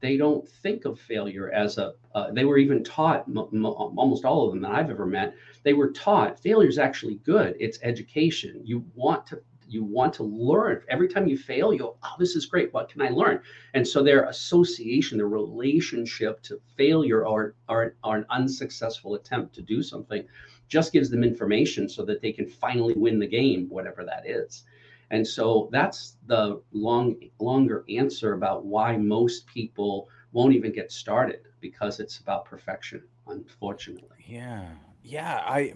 they 0.00 0.16
don't 0.16 0.48
think 0.48 0.84
of 0.84 0.98
failure 1.00 1.50
as 1.50 1.78
a 1.78 1.94
uh, 2.14 2.30
they 2.32 2.44
were 2.44 2.58
even 2.58 2.84
taught 2.84 3.24
m- 3.28 3.48
m- 3.52 3.66
almost 3.66 4.24
all 4.24 4.46
of 4.46 4.52
them 4.52 4.62
that 4.62 4.70
i've 4.70 4.90
ever 4.90 5.06
met 5.06 5.34
they 5.64 5.72
were 5.72 5.90
taught 5.90 6.38
failure 6.38 6.68
is 6.68 6.78
actually 6.78 7.16
good. 7.24 7.56
It's 7.58 7.78
education. 7.82 8.60
You 8.64 8.84
want 8.94 9.26
to 9.26 9.40
you 9.68 9.84
want 9.84 10.12
to 10.14 10.22
learn. 10.24 10.82
Every 10.88 11.08
time 11.08 11.28
you 11.28 11.36
fail 11.36 11.72
you 11.72 11.78
go 11.78 11.96
oh 12.02 12.14
this 12.18 12.36
is 12.36 12.46
great. 12.46 12.72
What 12.72 12.88
can 12.88 13.02
i 13.02 13.08
learn? 13.08 13.40
And 13.74 13.86
so 13.86 14.02
their 14.02 14.24
association 14.24 15.18
their 15.18 15.28
relationship 15.28 16.42
to 16.42 16.60
failure 16.76 17.26
or, 17.26 17.54
or, 17.68 17.94
or 18.04 18.16
an 18.16 18.26
unsuccessful 18.30 19.14
attempt 19.14 19.54
to 19.56 19.62
do 19.62 19.82
something 19.82 20.24
just 20.68 20.92
gives 20.92 21.10
them 21.10 21.24
information 21.24 21.88
so 21.88 22.04
that 22.04 22.20
they 22.20 22.32
can 22.32 22.46
finally 22.46 22.94
win 22.94 23.18
the 23.18 23.26
game 23.26 23.68
whatever 23.68 24.04
that 24.04 24.28
is. 24.28 24.64
And 25.10 25.26
so 25.26 25.68
that's 25.72 26.16
the 26.26 26.60
long 26.72 27.16
longer 27.38 27.84
answer 27.88 28.34
about 28.34 28.66
why 28.66 28.96
most 28.96 29.46
people 29.46 30.08
won't 30.32 30.54
even 30.54 30.72
get 30.72 30.92
started 30.92 31.40
because 31.60 31.98
it's 31.98 32.18
about 32.18 32.44
perfection, 32.44 33.02
unfortunately. 33.26 34.24
Yeah. 34.26 34.68
Yeah, 35.02 35.42
I 35.46 35.74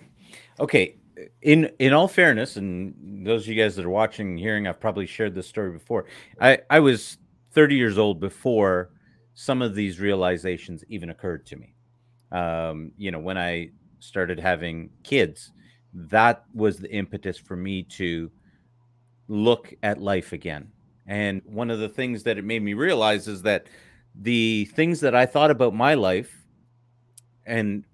okay, 0.61 0.97
in 1.42 1.70
in 1.79 1.92
all 1.92 2.09
fairness 2.09 2.57
and 2.57 3.27
those 3.27 3.42
of 3.42 3.48
you 3.48 3.62
guys 3.62 3.77
that 3.77 3.85
are 3.85 3.90
watching 3.90 4.37
hearing 4.37 4.66
I've 4.66 4.81
probably 4.81 5.07
shared 5.07 5.35
this 5.35 5.46
story 5.46 5.70
before. 5.70 6.07
I 6.40 6.59
I 6.70 6.81
was 6.81 7.18
30 7.53 7.77
years 7.77 7.98
old 7.98 8.20
before 8.20 8.90
some 9.35 9.62
of 9.62 9.75
these 9.75 10.01
realizations 10.01 10.85
even 10.88 11.11
occurred 11.11 11.46
to 11.46 11.57
me. 11.57 11.75
Um, 12.31 12.92
you 12.96 13.11
know, 13.11 13.18
when 13.18 13.38
I 13.38 13.70
started 13.98 14.38
having 14.38 14.90
kids, 15.05 15.53
that 15.94 16.44
was 16.55 16.79
the 16.79 16.90
impetus 16.90 17.38
for 17.38 17.57
me 17.57 17.83
to 17.83 18.31
look 19.29 19.75
at 19.83 20.01
life 20.01 20.33
again. 20.33 20.70
And 21.07 21.42
one 21.44 21.70
of 21.70 21.79
the 21.79 21.88
things 21.88 22.22
that 22.25 22.38
it 22.38 22.44
made 22.44 22.62
me 22.62 22.75
realize 22.75 23.29
is 23.29 23.42
that 23.42 23.66
the 24.14 24.66
things 24.66 25.01
that 25.01 25.14
I 25.14 25.27
thought 25.27 25.51
about 25.51 25.75
my 25.75 25.94
life 25.94 26.46
and 27.46 27.85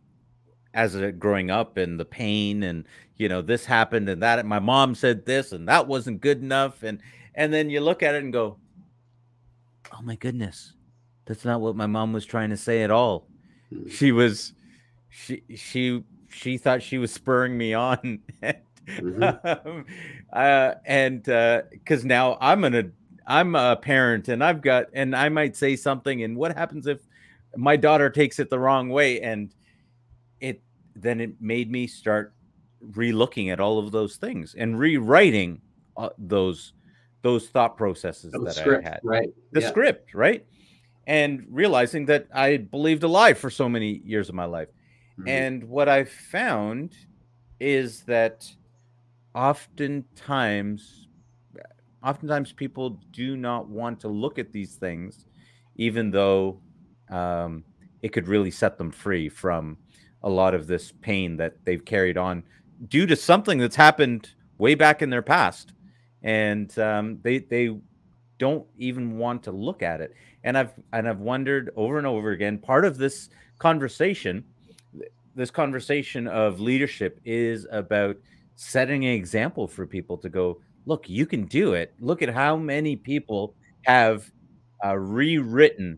as 0.75 0.95
a 0.95 1.11
growing 1.11 1.51
up 1.51 1.77
and 1.77 1.99
the 1.99 2.05
pain 2.05 2.63
and 2.63 2.85
you 3.19 3.29
know 3.29 3.43
this 3.43 3.65
happened 3.65 4.09
and 4.09 4.23
that 4.23 4.39
and 4.39 4.49
my 4.49 4.59
mom 4.59 4.95
said 4.95 5.27
this 5.27 5.53
and 5.53 5.69
that 5.69 5.87
wasn't 5.87 6.21
good 6.21 6.41
enough 6.41 6.83
and 6.83 7.01
and 7.35 7.53
then 7.53 7.69
you 7.71 7.81
look 7.81 8.03
at 8.03 8.15
it 8.15 8.23
and 8.23 8.33
go 8.33 8.57
oh 9.93 10.03
my 10.03 10.17
goodness 10.17 10.73
that's 11.27 11.45
not 11.45 11.61
what 11.61 11.77
my 11.77 11.87
mom 11.87 12.13
was 12.13 12.25
trying 12.25 12.51
to 12.51 12.57
say 12.57 12.83
at 12.83 12.91
all 12.91 13.27
hmm. 13.71 13.89
she 13.89 14.13
was 14.13 14.55
she 15.09 15.43
she 15.55 16.03
she 16.29 16.57
thought 16.59 16.83
she 16.83 16.99
was 16.99 17.13
spurring 17.13 17.57
me 17.59 17.75
on 17.75 18.21
Mm-hmm. 18.89 19.81
uh, 20.33 20.75
and 20.87 21.29
uh 21.29 21.63
because 21.71 22.05
uh, 22.05 22.09
now 22.09 22.39
I'm 22.41 22.65
an 22.65 22.93
I'm 23.27 23.55
a 23.55 23.77
parent 23.77 24.29
and 24.29 24.43
I've 24.43 24.63
got 24.63 24.87
and 24.95 25.15
I 25.15 25.29
might 25.29 25.57
say 25.57 25.77
something 25.77 26.23
and 26.23 26.37
what 26.37 26.57
happens 26.57 26.87
if 26.87 27.01
my 27.57 27.77
daughter 27.77 28.09
takes 28.09 28.39
it 28.39 28.49
the 28.49 28.59
wrong 28.59 28.89
way 28.89 29.21
and 29.21 29.55
it 30.41 30.63
then 30.97 31.21
it 31.21 31.41
made 31.41 31.71
me 31.71 31.87
start 31.87 32.33
re-looking 32.81 33.51
at 33.51 33.61
all 33.61 33.79
of 33.79 33.93
those 33.93 34.17
things 34.17 34.55
and 34.57 34.79
rewriting 34.79 35.61
uh, 35.97 36.11
those 36.19 36.73
those 37.23 37.49
thought 37.49 37.77
processes 37.77 38.33
that 38.33 38.55
script, 38.55 38.87
I 38.87 38.91
had 38.91 39.01
right 39.03 39.29
the 39.53 39.61
yeah. 39.61 39.69
script 39.69 40.15
right 40.15 40.47
and 41.07 41.45
realizing 41.51 42.07
that 42.07 42.29
I 42.33 42.59
believed 42.59 43.03
a 43.03 43.09
lie 43.09 43.35
for 43.35 43.51
so 43.51 43.69
many 43.69 44.01
years 44.05 44.29
of 44.29 44.35
my 44.35 44.45
life 44.45 44.69
mm-hmm. 45.19 45.29
and 45.29 45.65
what 45.65 45.89
I 45.89 46.05
found 46.05 46.95
is 47.59 48.03
that 48.03 48.49
oftentimes 49.35 51.09
oftentimes 52.05 52.53
people 52.53 53.01
do 53.11 53.37
not 53.37 53.69
want 53.69 54.01
to 54.01 54.09
look 54.09 54.39
at 54.39 54.53
these 54.53 54.77
things 54.77 55.27
even 55.77 56.11
though 56.11 56.61
um, 57.11 57.65
it 58.03 58.11
could 58.11 58.29
really 58.29 58.51
set 58.51 58.79
them 58.79 58.91
free 58.91 59.29
from 59.29 59.77
a 60.23 60.29
lot 60.29 60.55
of 60.55 60.67
this 60.67 60.93
pain 61.01 61.37
that 61.37 61.55
they've 61.65 61.85
carried 61.85 62.17
on 62.17 62.43
due 62.87 63.07
to 63.07 63.17
something 63.17 63.59
that's 63.59 63.77
happened 63.77 64.31
way 64.59 64.75
back 64.75 65.03
in 65.03 65.11
their 65.11 65.23
past. 65.23 65.73
And 66.23 66.77
um, 66.79 67.19
they 67.23 67.39
they 67.39 67.77
don't 68.39 68.67
even 68.77 69.19
want 69.19 69.43
to 69.45 69.53
look 69.53 69.83
at 69.83 70.01
it. 70.01 70.15
And 70.45 70.57
i've 70.57 70.73
and 70.93 71.09
i've 71.09 71.19
wondered 71.19 71.71
over 71.75 71.99
and 71.99 72.07
over 72.07 72.31
again 72.31 72.59
part 72.59 72.85
of 72.85 72.97
this 72.97 73.29
conversation 73.59 74.45
this 75.39 75.51
conversation 75.53 76.27
of 76.27 76.59
leadership 76.59 77.21
is 77.25 77.65
about 77.71 78.17
setting 78.57 79.05
an 79.05 79.13
example 79.13 79.69
for 79.69 79.87
people 79.87 80.19
to 80.19 80.29
go, 80.29 80.61
look, 80.85 81.09
you 81.09 81.27
can 81.27 81.45
do 81.47 81.75
it. 81.75 81.95
Look 82.01 82.23
at 82.23 82.29
how 82.29 82.57
many 82.57 82.97
people 82.97 83.55
have 83.83 84.29
uh, 84.85 84.97
rewritten 84.97 85.97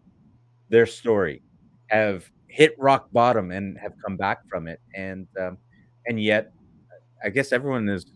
their 0.68 0.84
story, 0.84 1.40
have 1.86 2.30
hit 2.48 2.74
rock 2.78 3.10
bottom 3.12 3.50
and 3.50 3.78
have 3.78 3.92
come 4.04 4.18
back 4.18 4.46
from 4.46 4.68
it, 4.68 4.78
and 4.94 5.26
um, 5.40 5.56
and 6.06 6.22
yet, 6.22 6.52
I 7.22 7.30
guess 7.30 7.52
everyone 7.52 7.88
is 7.88 8.06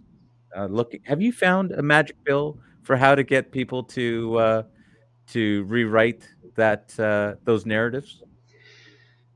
uh, 0.56 0.66
looking. 0.66 1.00
Have 1.04 1.20
you 1.20 1.32
found 1.32 1.72
a 1.72 1.82
magic 1.82 2.16
pill 2.24 2.58
for 2.82 2.96
how 2.96 3.14
to 3.14 3.22
get 3.22 3.50
people 3.50 3.82
to 3.84 4.38
uh, 4.38 4.62
to 5.28 5.64
rewrite 5.64 6.28
that 6.54 6.98
uh, 6.98 7.34
those 7.44 7.66
narratives? 7.66 8.22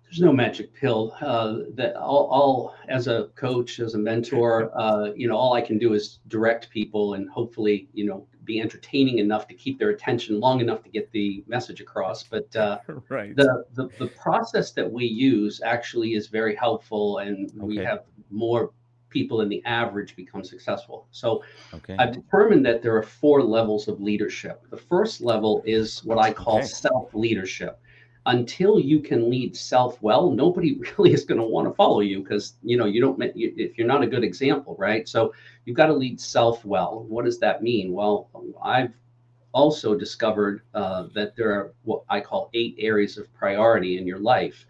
there's 0.08 0.20
no 0.20 0.32
magic 0.32 0.72
pill. 0.74 1.14
Uh, 1.20 1.58
that 1.74 1.94
all, 1.96 2.26
all, 2.28 2.74
as 2.88 3.08
a 3.08 3.28
coach, 3.34 3.78
as 3.78 3.94
a 3.94 3.98
mentor, 3.98 4.70
uh, 4.78 5.12
you 5.14 5.28
know, 5.28 5.36
all 5.36 5.52
I 5.52 5.60
can 5.60 5.78
do 5.78 5.92
is 5.92 6.20
direct 6.28 6.70
people 6.70 7.14
and 7.14 7.28
hopefully, 7.28 7.88
you 7.92 8.06
know, 8.06 8.26
be 8.44 8.60
entertaining 8.60 9.18
enough 9.18 9.46
to 9.48 9.54
keep 9.54 9.78
their 9.78 9.90
attention 9.90 10.40
long 10.40 10.60
enough 10.60 10.82
to 10.82 10.88
get 10.88 11.10
the 11.12 11.44
message 11.46 11.82
across. 11.82 12.22
But 12.22 12.54
uh, 12.56 12.78
right. 13.10 13.36
the, 13.36 13.64
the 13.74 13.88
the 13.98 14.06
process 14.06 14.72
that 14.72 14.90
we 14.90 15.04
use 15.04 15.60
actually 15.62 16.14
is 16.14 16.28
very 16.28 16.54
helpful, 16.56 17.18
and 17.18 17.50
okay. 17.50 17.60
we 17.60 17.76
have 17.76 18.04
more 18.30 18.70
people 19.10 19.40
in 19.40 19.48
the 19.48 19.62
average 19.64 20.16
become 20.16 20.44
successful. 20.44 21.06
So 21.10 21.42
okay. 21.74 21.96
I've 21.98 22.12
determined 22.12 22.64
that 22.66 22.82
there 22.82 22.96
are 22.96 23.02
four 23.02 23.42
levels 23.42 23.88
of 23.88 24.00
leadership. 24.00 24.64
The 24.70 24.76
first 24.76 25.20
level 25.20 25.62
is 25.64 26.04
what 26.04 26.18
I 26.18 26.32
call 26.32 26.58
okay. 26.58 26.66
self 26.66 27.14
leadership 27.14 27.80
until 28.28 28.78
you 28.78 29.00
can 29.00 29.30
lead 29.30 29.56
self 29.56 30.00
well, 30.02 30.30
nobody 30.30 30.78
really 30.98 31.12
is 31.12 31.24
going 31.24 31.40
to 31.40 31.46
want 31.46 31.66
to 31.66 31.74
follow 31.74 32.00
you 32.00 32.22
because 32.22 32.54
you 32.62 32.76
know 32.76 32.84
you 32.84 33.00
don't 33.00 33.20
if 33.34 33.76
you're 33.76 33.86
not 33.86 34.02
a 34.02 34.06
good 34.06 34.22
example, 34.22 34.76
right? 34.78 35.08
So 35.08 35.32
you've 35.64 35.76
got 35.76 35.86
to 35.86 35.94
lead 35.94 36.20
self 36.20 36.64
well. 36.64 37.04
What 37.08 37.24
does 37.24 37.40
that 37.40 37.62
mean? 37.62 37.92
Well, 37.92 38.28
I've 38.62 38.92
also 39.52 39.94
discovered 39.94 40.62
uh, 40.74 41.08
that 41.14 41.34
there 41.36 41.50
are 41.52 41.72
what 41.84 42.02
I 42.08 42.20
call 42.20 42.50
eight 42.54 42.76
areas 42.78 43.16
of 43.16 43.32
priority 43.34 43.98
in 43.98 44.06
your 44.06 44.18
life. 44.18 44.66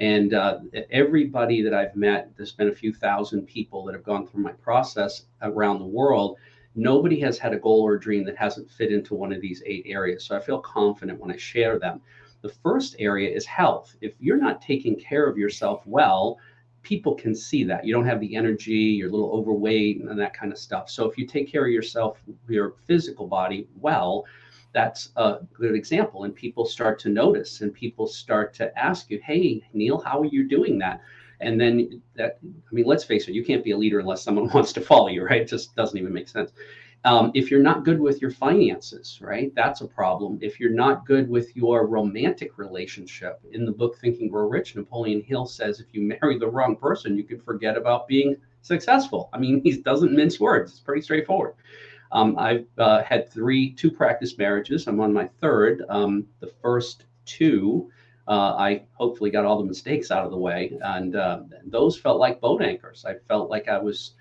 And 0.00 0.32
uh, 0.32 0.60
everybody 0.90 1.62
that 1.62 1.74
I've 1.74 1.94
met, 1.94 2.30
there's 2.36 2.52
been 2.52 2.70
a 2.70 2.74
few 2.74 2.92
thousand 2.92 3.46
people 3.46 3.84
that 3.84 3.94
have 3.94 4.02
gone 4.02 4.26
through 4.26 4.42
my 4.42 4.52
process 4.52 5.26
around 5.42 5.78
the 5.78 5.86
world. 5.86 6.38
Nobody 6.74 7.20
has 7.20 7.38
had 7.38 7.52
a 7.52 7.58
goal 7.58 7.82
or 7.82 7.94
a 7.94 8.00
dream 8.00 8.24
that 8.24 8.36
hasn't 8.36 8.70
fit 8.70 8.92
into 8.92 9.14
one 9.14 9.32
of 9.32 9.42
these 9.42 9.62
eight 9.66 9.84
areas. 9.86 10.24
So 10.24 10.34
I 10.36 10.40
feel 10.40 10.60
confident 10.60 11.20
when 11.20 11.30
I 11.30 11.36
share 11.36 11.78
them. 11.78 12.00
The 12.40 12.48
first 12.48 12.96
area 12.98 13.30
is 13.30 13.44
health. 13.44 13.94
If 14.00 14.14
you're 14.20 14.38
not 14.38 14.62
taking 14.62 14.98
care 14.98 15.28
of 15.28 15.36
yourself 15.36 15.82
well, 15.84 16.38
people 16.82 17.14
can 17.14 17.34
see 17.34 17.64
that 17.64 17.84
you 17.84 17.92
don't 17.92 18.06
have 18.06 18.20
the 18.20 18.34
energy, 18.34 18.72
you're 18.72 19.10
a 19.10 19.12
little 19.12 19.32
overweight, 19.32 20.00
and 20.00 20.18
that 20.18 20.32
kind 20.32 20.50
of 20.50 20.58
stuff. 20.58 20.88
So 20.88 21.04
if 21.04 21.18
you 21.18 21.26
take 21.26 21.52
care 21.52 21.66
of 21.66 21.72
yourself, 21.72 22.22
your 22.48 22.74
physical 22.86 23.26
body 23.26 23.68
well, 23.78 24.24
that's 24.72 25.10
a 25.16 25.38
good 25.52 25.74
example. 25.74 26.24
And 26.24 26.34
people 26.34 26.64
start 26.64 26.98
to 27.00 27.08
notice 27.08 27.60
and 27.60 27.72
people 27.72 28.06
start 28.06 28.54
to 28.54 28.76
ask 28.78 29.10
you, 29.10 29.20
hey, 29.24 29.62
Neil, 29.72 29.98
how 29.98 30.20
are 30.20 30.26
you 30.26 30.48
doing 30.48 30.78
that? 30.78 31.00
And 31.40 31.60
then 31.60 32.02
that, 32.16 32.38
I 32.42 32.74
mean, 32.74 32.84
let's 32.84 33.04
face 33.04 33.26
it, 33.26 33.34
you 33.34 33.44
can't 33.44 33.64
be 33.64 33.70
a 33.70 33.76
leader 33.76 33.98
unless 33.98 34.22
someone 34.22 34.48
wants 34.54 34.72
to 34.74 34.80
follow 34.80 35.08
you, 35.08 35.24
right? 35.24 35.42
It 35.42 35.48
just 35.48 35.74
doesn't 35.74 35.98
even 35.98 36.12
make 36.12 36.28
sense. 36.28 36.52
Um, 37.04 37.30
if 37.32 37.50
you're 37.50 37.62
not 37.62 37.84
good 37.86 37.98
with 37.98 38.20
your 38.20 38.30
finances, 38.30 39.18
right, 39.22 39.50
that's 39.54 39.80
a 39.80 39.86
problem. 39.86 40.38
If 40.42 40.60
you're 40.60 40.74
not 40.74 41.06
good 41.06 41.30
with 41.30 41.56
your 41.56 41.86
romantic 41.86 42.58
relationship, 42.58 43.40
in 43.52 43.64
the 43.64 43.72
book 43.72 43.96
Think 43.98 44.20
and 44.20 44.30
Grow 44.30 44.46
Rich, 44.46 44.76
Napoleon 44.76 45.22
Hill 45.22 45.46
says 45.46 45.80
if 45.80 45.86
you 45.92 46.02
marry 46.02 46.38
the 46.38 46.48
wrong 46.48 46.76
person, 46.76 47.16
you 47.16 47.24
can 47.24 47.40
forget 47.40 47.78
about 47.78 48.06
being 48.06 48.36
successful. 48.60 49.30
I 49.32 49.38
mean, 49.38 49.62
he 49.62 49.78
doesn't 49.78 50.12
mince 50.12 50.38
words. 50.38 50.72
It's 50.72 50.80
pretty 50.80 51.00
straightforward. 51.00 51.54
Um, 52.12 52.36
I've 52.38 52.66
uh, 52.78 53.02
had 53.02 53.30
three, 53.30 53.72
two 53.72 53.90
practice 53.90 54.36
marriages. 54.36 54.86
I'm 54.86 55.00
on 55.00 55.12
my 55.12 55.28
third. 55.40 55.84
Um, 55.88 56.26
the 56.40 56.52
first 56.62 57.04
two, 57.24 57.90
uh, 58.26 58.54
I 58.56 58.82
hopefully 58.94 59.30
got 59.30 59.44
all 59.44 59.58
the 59.58 59.68
mistakes 59.68 60.10
out 60.10 60.24
of 60.24 60.30
the 60.30 60.36
way, 60.36 60.78
and 60.82 61.16
uh, 61.16 61.40
those 61.64 61.98
felt 61.98 62.18
like 62.18 62.40
boat 62.40 62.62
anchors. 62.62 63.04
I 63.06 63.14
felt 63.28 63.50
like 63.50 63.68
I 63.68 63.78
was 63.78 64.14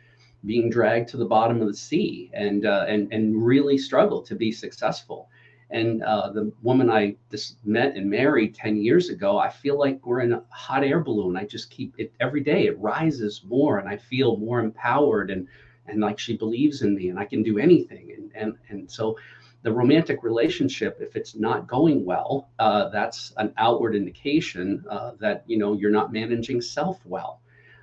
being 0.45 0.69
dragged 0.69 1.09
to 1.09 1.17
the 1.17 1.25
bottom 1.25 1.61
of 1.61 1.67
the 1.67 1.73
sea 1.73 2.29
and 2.33 2.65
uh, 2.65 2.85
and 2.87 3.11
and 3.11 3.45
really 3.45 3.77
struggled 3.77 4.25
to 4.27 4.35
be 4.35 4.51
successful. 4.51 5.29
And 5.71 6.01
uh, 6.01 6.31
the 6.31 6.51
woman 6.63 6.89
I 6.89 7.15
just 7.29 7.63
met 7.63 7.95
and 7.95 8.09
married 8.09 8.55
10 8.55 8.77
years 8.77 9.09
ago, 9.09 9.37
I 9.37 9.49
feel 9.49 9.77
like 9.77 10.03
we're 10.03 10.21
in 10.21 10.33
a 10.33 10.43
hot 10.49 10.83
air 10.83 10.99
balloon. 10.99 11.37
I 11.37 11.45
just 11.45 11.69
keep 11.69 11.93
it 11.99 12.11
every 12.19 12.41
day. 12.41 12.65
It 12.65 12.79
rises 12.79 13.43
more 13.45 13.77
and 13.77 13.87
I 13.87 13.97
feel 13.97 14.37
more 14.37 14.59
empowered 14.59 15.29
and 15.29 15.47
and 15.89 16.01
like 16.01 16.19
she 16.19 16.37
believes 16.37 16.81
in 16.81 16.95
me 16.95 17.09
and 17.09 17.19
I 17.19 17.25
can 17.25 17.43
do 17.43 17.57
anything. 17.57 18.11
And 18.15 18.31
and 18.35 18.57
and 18.69 18.91
so 18.91 19.17
the 19.61 19.71
romantic 19.71 20.23
relationship, 20.23 20.97
if 21.01 21.15
it's 21.15 21.35
not 21.35 21.67
going 21.67 22.05
well, 22.05 22.49
uh, 22.59 22.89
that's 22.89 23.33
an 23.37 23.53
outward 23.57 23.95
indication 23.95 24.85
uh, 24.89 25.11
that 25.19 25.43
you 25.47 25.57
know 25.57 25.73
you're 25.73 25.91
not 25.91 26.13
managing 26.13 26.61
self 26.61 27.05
well. 27.05 27.41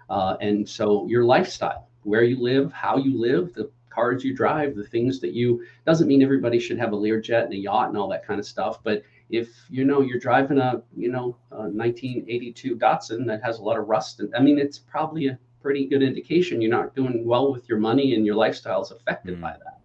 Uh, 0.08 0.36
and 0.40 0.68
so 0.68 1.06
your 1.06 1.24
lifestyle, 1.24 1.88
where 2.04 2.22
you 2.22 2.40
live, 2.40 2.72
how 2.72 2.96
you 2.96 3.20
live, 3.20 3.52
the 3.54 3.70
cars 3.90 4.22
you 4.22 4.34
drive, 4.34 4.76
the 4.76 4.84
things 4.84 5.20
that 5.20 5.32
you 5.32 5.64
doesn't 5.84 6.06
mean 6.06 6.22
everybody 6.22 6.60
should 6.60 6.78
have 6.78 6.92
a 6.92 6.96
Learjet 6.96 7.44
and 7.44 7.52
a 7.52 7.56
yacht 7.56 7.88
and 7.88 7.98
all 7.98 8.08
that 8.08 8.26
kind 8.26 8.38
of 8.38 8.46
stuff. 8.46 8.78
But 8.84 9.02
if 9.30 9.48
you 9.68 9.84
know 9.84 10.00
you're 10.02 10.20
driving 10.20 10.58
a 10.58 10.82
you 10.96 11.10
know 11.10 11.36
a 11.50 11.68
1982 11.68 12.76
Datsun 12.76 13.26
that 13.26 13.42
has 13.42 13.58
a 13.58 13.62
lot 13.62 13.78
of 13.78 13.88
rust, 13.88 14.20
and 14.20 14.34
I 14.34 14.40
mean 14.40 14.58
it's 14.58 14.78
probably 14.78 15.26
a 15.28 15.38
pretty 15.60 15.86
good 15.86 16.02
indication 16.02 16.60
you're 16.60 16.70
not 16.70 16.94
doing 16.94 17.24
well 17.26 17.52
with 17.52 17.68
your 17.68 17.78
money 17.78 18.14
and 18.14 18.24
your 18.24 18.34
lifestyle 18.34 18.82
is 18.82 18.90
affected 18.90 19.38
mm. 19.38 19.40
by 19.40 19.52
that. 19.52 19.80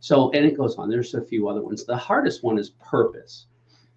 So 0.00 0.30
and 0.32 0.44
it 0.44 0.56
goes 0.56 0.76
on. 0.76 0.90
There's 0.90 1.14
a 1.14 1.24
few 1.24 1.48
other 1.48 1.62
ones. 1.62 1.84
The 1.84 1.96
hardest 1.96 2.42
one 2.42 2.58
is 2.58 2.70
purpose. 2.70 3.46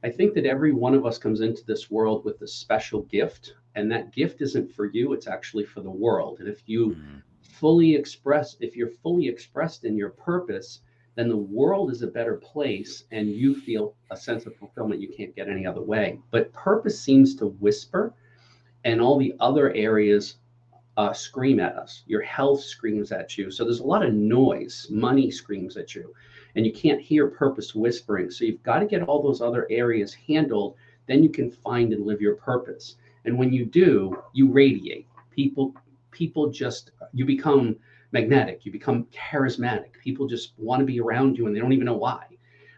I 0.03 0.10
think 0.10 0.34
that 0.36 0.45
every 0.45 0.72
one 0.72 0.95
of 0.95 1.05
us 1.05 1.18
comes 1.18 1.41
into 1.41 1.66
this 1.66 1.91
world 1.91 2.24
with 2.24 2.41
a 2.41 2.47
special 2.47 3.01
gift, 3.03 3.55
and 3.76 3.91
that 3.91 4.14
gift 4.14 4.41
isn't 4.41 4.74
for 4.74 4.86
you, 4.86 5.12
it's 5.12 5.28
actually 5.28 5.66
for 5.66 5.82
the 5.82 5.91
world. 5.91 6.39
And 6.39 6.47
if 6.47 6.62
you 6.68 6.91
mm 6.91 7.22
fully 7.60 7.93
express, 7.93 8.55
if 8.62 8.76
you're 8.76 8.89
fully 9.03 9.28
expressed 9.28 9.84
in 9.84 9.97
your 9.97 10.12
purpose, 10.12 10.80
then 11.16 11.28
the 11.28 11.36
world 11.36 11.91
is 11.91 12.01
a 12.01 12.07
better 12.07 12.36
place 12.36 13.03
and 13.12 13.28
you 13.30 13.53
feel 13.53 13.95
a 14.12 14.18
sense 14.18 14.45
of 14.45 14.55
fulfillment 14.55 15.01
you 15.01 15.10
can't 15.10 15.36
get 15.36 15.49
any 15.49 15.66
other 15.66 15.82
way. 15.82 16.18
But 16.32 16.53
purpose 16.53 16.99
seems 16.99 17.36
to 17.36 17.47
whisper, 17.47 18.14
and 18.86 19.01
all 19.01 19.18
the 19.18 19.36
other 19.41 19.74
areas 19.74 20.36
uh, 21.00 21.14
scream 21.14 21.62
at 21.62 21.78
us. 21.78 22.04
Your 22.08 22.22
health 22.22 22.62
screams 22.62 23.14
at 23.14 23.38
you. 23.38 23.50
So 23.52 23.64
there's 23.64 23.80
a 23.80 23.86
lot 23.86 24.06
of 24.06 24.14
noise. 24.14 24.86
Money 24.89 25.32
screams 25.32 25.78
at 25.78 25.95
you, 25.95 26.14
and 26.56 26.66
you 26.66 26.74
can't 26.74 27.00
hear 27.00 27.28
purpose 27.28 27.74
whispering. 27.74 28.30
So 28.30 28.43
you've 28.43 28.62
got 28.64 28.80
to 28.80 28.86
get 28.86 29.04
all 29.04 29.24
those 29.24 29.41
other 29.41 29.66
areas 29.70 30.14
handled. 30.14 30.76
Then 31.08 31.24
you 31.24 31.30
can 31.30 31.52
find 31.52 31.93
and 31.93 32.06
live 32.06 32.20
your 32.20 32.36
purpose. 32.36 32.97
And 33.24 33.39
when 33.39 33.54
you 33.54 33.66
do, 33.66 34.22
you 34.34 34.52
radiate. 34.52 35.08
People 35.32 35.74
people 36.12 36.50
just 36.50 36.91
you 37.14 37.24
become 37.24 37.78
magnetic 38.12 38.66
you 38.66 38.72
become 38.72 39.06
charismatic 39.06 39.93
people 40.04 40.28
just 40.28 40.54
want 40.58 40.80
to 40.80 40.86
be 40.86 41.00
around 41.00 41.38
you 41.38 41.45
and 41.45 41.56
they 41.56 41.60
don't 41.60 41.72
even 41.72 41.86
know 41.86 41.95
why 41.95 42.26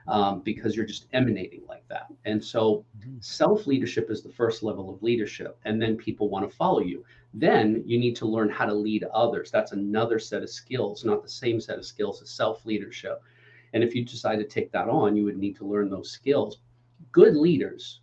um, 0.09 0.41
because 0.41 0.75
you're 0.75 0.85
just 0.85 1.07
emanating 1.13 1.61
like 1.67 1.87
that 1.87 2.07
and 2.25 2.43
so 2.43 2.83
mm-hmm. 3.01 3.17
self 3.19 3.67
leadership 3.67 4.09
is 4.09 4.21
the 4.21 4.31
first 4.31 4.63
level 4.63 4.93
of 4.93 5.03
leadership 5.03 5.57
and 5.65 5.81
then 5.81 5.97
people 5.97 6.29
want 6.29 6.49
to 6.49 6.55
follow 6.55 6.79
you. 6.79 7.03
Then 7.33 7.83
you 7.85 7.99
need 7.99 8.15
to 8.17 8.25
learn 8.25 8.49
how 8.49 8.65
to 8.65 8.73
lead 8.73 9.03
others. 9.13 9.51
That's 9.51 9.71
another 9.71 10.19
set 10.19 10.43
of 10.43 10.49
skills 10.49 11.05
not 11.05 11.23
the 11.23 11.29
same 11.29 11.59
set 11.59 11.77
of 11.77 11.85
skills 11.85 12.21
as 12.21 12.29
self 12.29 12.65
leadership 12.65 13.21
and 13.73 13.83
if 13.83 13.95
you 13.95 14.05
decide 14.05 14.37
to 14.37 14.45
take 14.45 14.71
that 14.71 14.89
on 14.89 15.15
you 15.15 15.23
would 15.23 15.37
need 15.37 15.55
to 15.57 15.67
learn 15.67 15.89
those 15.89 16.11
skills. 16.11 16.59
Good 17.11 17.35
leaders 17.35 18.01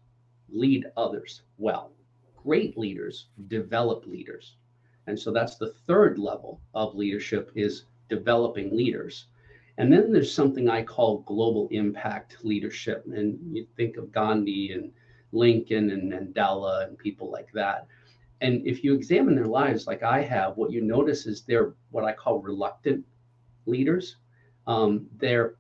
lead 0.49 0.87
others 0.97 1.43
well. 1.59 1.93
Great 2.43 2.77
leaders 2.79 3.27
develop 3.49 4.07
leaders. 4.07 4.57
And 5.07 5.19
so 5.19 5.33
that's 5.33 5.57
the 5.57 5.73
third 5.87 6.19
level 6.19 6.61
of 6.75 6.95
leadership 6.95 7.51
is 7.55 7.85
developing 8.09 8.77
leaders. 8.77 9.27
And 9.79 9.93
then 9.93 10.13
there's 10.13 10.33
something 10.33 10.69
I 10.69 10.83
call 10.83 11.21
global 11.21 11.69
impact 11.71 12.39
leadership. 12.43 13.05
And 13.07 13.39
you 13.51 13.67
think 13.77 13.97
of 13.97 14.13
Gandhi 14.13 14.73
and 14.73 14.91
Lincoln 15.31 15.91
and 15.91 16.13
Mandela 16.13 16.87
and 16.87 16.99
people 16.99 17.31
like 17.31 17.51
that. 17.55 17.87
And 18.41 18.67
if 18.67 18.83
you 18.83 18.93
examine 18.95 19.37
their 19.37 19.47
lives 19.47 19.87
like 19.87 20.03
I 20.03 20.21
have, 20.23 20.57
what 20.57 20.73
you 20.73 20.81
notice 20.81 21.27
is 21.27 21.43
they're 21.43 21.75
what 21.91 22.05
I 22.05 22.13
call 22.13 22.41
reluctant 22.41 23.05
leaders. 23.67 24.17
Um, 24.67 25.07
their 25.17 25.55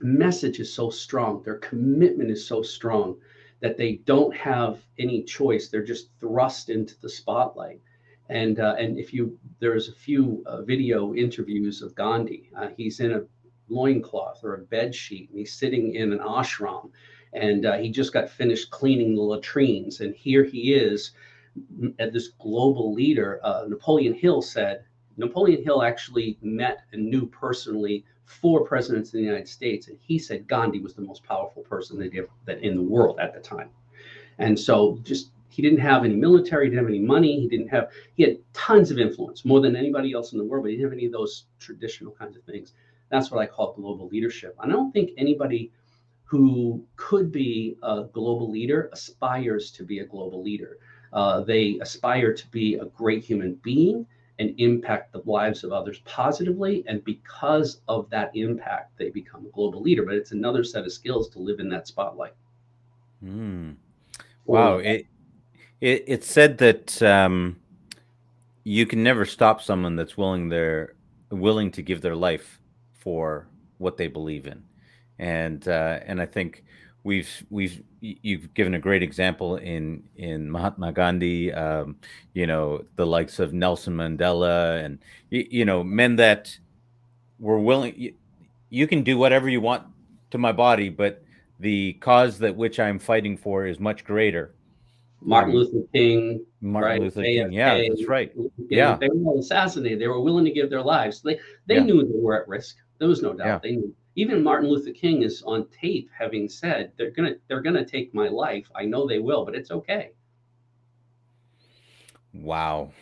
message 0.00 0.58
is 0.58 0.72
so 0.72 0.88
strong, 0.88 1.42
their 1.42 1.58
commitment 1.58 2.30
is 2.30 2.46
so 2.46 2.62
strong 2.62 3.16
that 3.60 3.76
they 3.76 3.96
don't 4.06 4.34
have 4.34 4.80
any 4.98 5.22
choice. 5.22 5.68
They're 5.68 5.84
just 5.84 6.08
thrust 6.18 6.70
into 6.70 7.00
the 7.00 7.08
spotlight. 7.08 7.80
And 8.32 8.60
uh, 8.60 8.74
and 8.78 8.98
if 8.98 9.12
you 9.12 9.38
there's 9.60 9.88
a 9.88 9.92
few 9.92 10.42
uh, 10.46 10.62
video 10.62 11.14
interviews 11.14 11.82
of 11.82 11.94
Gandhi. 11.94 12.50
Uh, 12.56 12.68
he's 12.76 12.98
in 13.00 13.12
a 13.12 13.22
loincloth 13.68 14.42
or 14.42 14.54
a 14.54 14.58
bed 14.58 14.94
sheet, 14.94 15.28
and 15.30 15.38
he's 15.38 15.52
sitting 15.52 15.94
in 15.94 16.12
an 16.12 16.18
ashram, 16.18 16.90
and 17.32 17.66
uh, 17.66 17.76
he 17.76 17.90
just 17.90 18.12
got 18.12 18.30
finished 18.30 18.70
cleaning 18.70 19.14
the 19.14 19.22
latrines. 19.22 20.00
And 20.00 20.14
here 20.14 20.44
he 20.44 20.74
is, 20.74 21.12
at 21.98 22.12
this 22.12 22.28
global 22.38 22.94
leader. 22.94 23.40
Uh, 23.44 23.66
Napoleon 23.68 24.14
Hill 24.14 24.40
said 24.40 24.84
Napoleon 25.16 25.62
Hill 25.62 25.82
actually 25.82 26.38
met 26.40 26.84
and 26.92 27.10
knew 27.10 27.26
personally 27.26 28.04
four 28.24 28.64
presidents 28.64 29.12
in 29.12 29.20
the 29.20 29.26
United 29.26 29.48
States, 29.48 29.88
and 29.88 29.98
he 30.00 30.18
said 30.18 30.48
Gandhi 30.48 30.80
was 30.80 30.94
the 30.94 31.02
most 31.02 31.22
powerful 31.22 31.62
person 31.62 31.98
that, 31.98 32.28
that 32.46 32.60
in 32.60 32.76
the 32.76 32.82
world 32.82 33.18
at 33.20 33.34
the 33.34 33.40
time. 33.40 33.68
And 34.38 34.58
so 34.58 34.98
just 35.02 35.30
he 35.52 35.62
didn't 35.62 35.80
have 35.80 36.04
any 36.04 36.14
military, 36.14 36.66
he 36.66 36.70
didn't 36.70 36.84
have 36.84 36.90
any 36.90 36.98
money, 36.98 37.40
he 37.40 37.48
didn't 37.48 37.68
have, 37.68 37.90
he 38.14 38.22
had 38.22 38.38
tons 38.52 38.90
of 38.90 38.98
influence, 38.98 39.44
more 39.44 39.60
than 39.60 39.76
anybody 39.76 40.12
else 40.12 40.32
in 40.32 40.38
the 40.38 40.44
world, 40.44 40.64
but 40.64 40.70
he 40.70 40.76
didn't 40.76 40.90
have 40.90 40.98
any 40.98 41.06
of 41.06 41.12
those 41.12 41.44
traditional 41.58 42.12
kinds 42.12 42.36
of 42.36 42.42
things. 42.44 42.72
That's 43.10 43.30
what 43.30 43.40
I 43.40 43.46
call 43.46 43.74
global 43.74 44.08
leadership. 44.08 44.56
I 44.58 44.66
don't 44.66 44.90
think 44.92 45.10
anybody 45.18 45.70
who 46.24 46.82
could 46.96 47.30
be 47.30 47.76
a 47.82 48.04
global 48.04 48.50
leader 48.50 48.88
aspires 48.92 49.70
to 49.72 49.84
be 49.84 49.98
a 49.98 50.06
global 50.06 50.42
leader. 50.42 50.78
Uh, 51.12 51.42
they 51.42 51.78
aspire 51.82 52.32
to 52.32 52.48
be 52.48 52.76
a 52.76 52.86
great 52.86 53.22
human 53.22 53.54
being 53.56 54.06
and 54.38 54.54
impact 54.58 55.12
the 55.12 55.20
lives 55.26 55.62
of 55.62 55.72
others 55.72 56.00
positively. 56.06 56.84
And 56.86 57.04
because 57.04 57.82
of 57.86 58.08
that 58.08 58.34
impact, 58.34 58.96
they 58.96 59.10
become 59.10 59.44
a 59.44 59.50
global 59.50 59.82
leader. 59.82 60.06
But 60.06 60.14
it's 60.14 60.32
another 60.32 60.64
set 60.64 60.84
of 60.84 60.92
skills 60.92 61.28
to 61.30 61.38
live 61.38 61.60
in 61.60 61.68
that 61.68 61.86
spotlight. 61.86 62.32
Mm. 63.22 63.76
Wow. 64.46 64.78
It, 64.78 65.06
it, 65.82 66.04
it 66.06 66.24
said 66.24 66.58
that 66.58 67.02
um, 67.02 67.56
you 68.62 68.86
can 68.86 69.02
never 69.02 69.26
stop 69.26 69.60
someone 69.60 69.96
that's 69.96 70.16
willing 70.16 70.48
their 70.48 70.94
willing 71.30 71.72
to 71.72 71.82
give 71.82 72.00
their 72.00 72.14
life 72.14 72.60
for 73.00 73.48
what 73.78 73.96
they 73.96 74.06
believe 74.06 74.46
in, 74.46 74.62
and 75.18 75.66
uh, 75.66 75.98
and 76.06 76.22
I 76.22 76.26
think 76.26 76.64
we've 77.02 77.28
we've 77.50 77.82
you've 78.00 78.54
given 78.54 78.74
a 78.74 78.78
great 78.78 79.02
example 79.02 79.56
in 79.56 80.04
in 80.14 80.48
Mahatma 80.48 80.92
Gandhi, 80.92 81.52
um, 81.52 81.96
you 82.32 82.46
know, 82.46 82.84
the 82.94 83.06
likes 83.06 83.40
of 83.40 83.52
Nelson 83.52 83.96
Mandela, 83.96 84.84
and 84.84 85.00
you, 85.30 85.46
you 85.50 85.64
know, 85.64 85.82
men 85.82 86.14
that 86.16 86.56
were 87.40 87.58
willing. 87.58 87.94
You, 87.96 88.14
you 88.70 88.86
can 88.86 89.02
do 89.02 89.18
whatever 89.18 89.48
you 89.48 89.60
want 89.60 89.82
to 90.30 90.38
my 90.38 90.52
body, 90.52 90.90
but 90.90 91.24
the 91.58 91.94
cause 91.94 92.38
that 92.38 92.54
which 92.54 92.78
I'm 92.78 93.00
fighting 93.00 93.36
for 93.36 93.66
is 93.66 93.80
much 93.80 94.04
greater. 94.04 94.54
Martin 95.24 95.54
Luther 95.54 95.86
King, 95.94 96.44
Martin 96.60 96.90
right? 96.90 97.00
Luther 97.00 97.22
King, 97.22 97.52
yeah, 97.52 97.82
that's 97.88 98.06
right. 98.06 98.32
Yeah, 98.68 98.96
they 98.96 99.08
were 99.08 99.30
all 99.30 99.38
assassinated. 99.38 100.00
They 100.00 100.08
were 100.08 100.20
willing 100.20 100.44
to 100.44 100.50
give 100.52 100.70
their 100.70 100.82
lives. 100.82 101.22
They 101.22 101.38
they 101.66 101.76
yeah. 101.76 101.84
knew 101.84 102.02
they 102.02 102.18
were 102.18 102.40
at 102.40 102.48
risk. 102.48 102.76
There 102.98 103.08
was 103.08 103.22
no 103.22 103.32
doubt. 103.32 103.46
Yeah. 103.46 103.58
They 103.62 103.76
knew 103.76 103.94
even 104.14 104.42
Martin 104.42 104.68
Luther 104.68 104.92
King 104.92 105.22
is 105.22 105.42
on 105.42 105.66
tape 105.68 106.10
having 106.16 106.48
said 106.48 106.92
they're 106.96 107.10
gonna 107.10 107.34
they're 107.48 107.62
gonna 107.62 107.84
take 107.84 108.14
my 108.14 108.28
life. 108.28 108.66
I 108.74 108.84
know 108.84 109.06
they 109.06 109.18
will, 109.18 109.44
but 109.44 109.54
it's 109.54 109.70
okay. 109.70 110.10
Wow, 112.34 112.92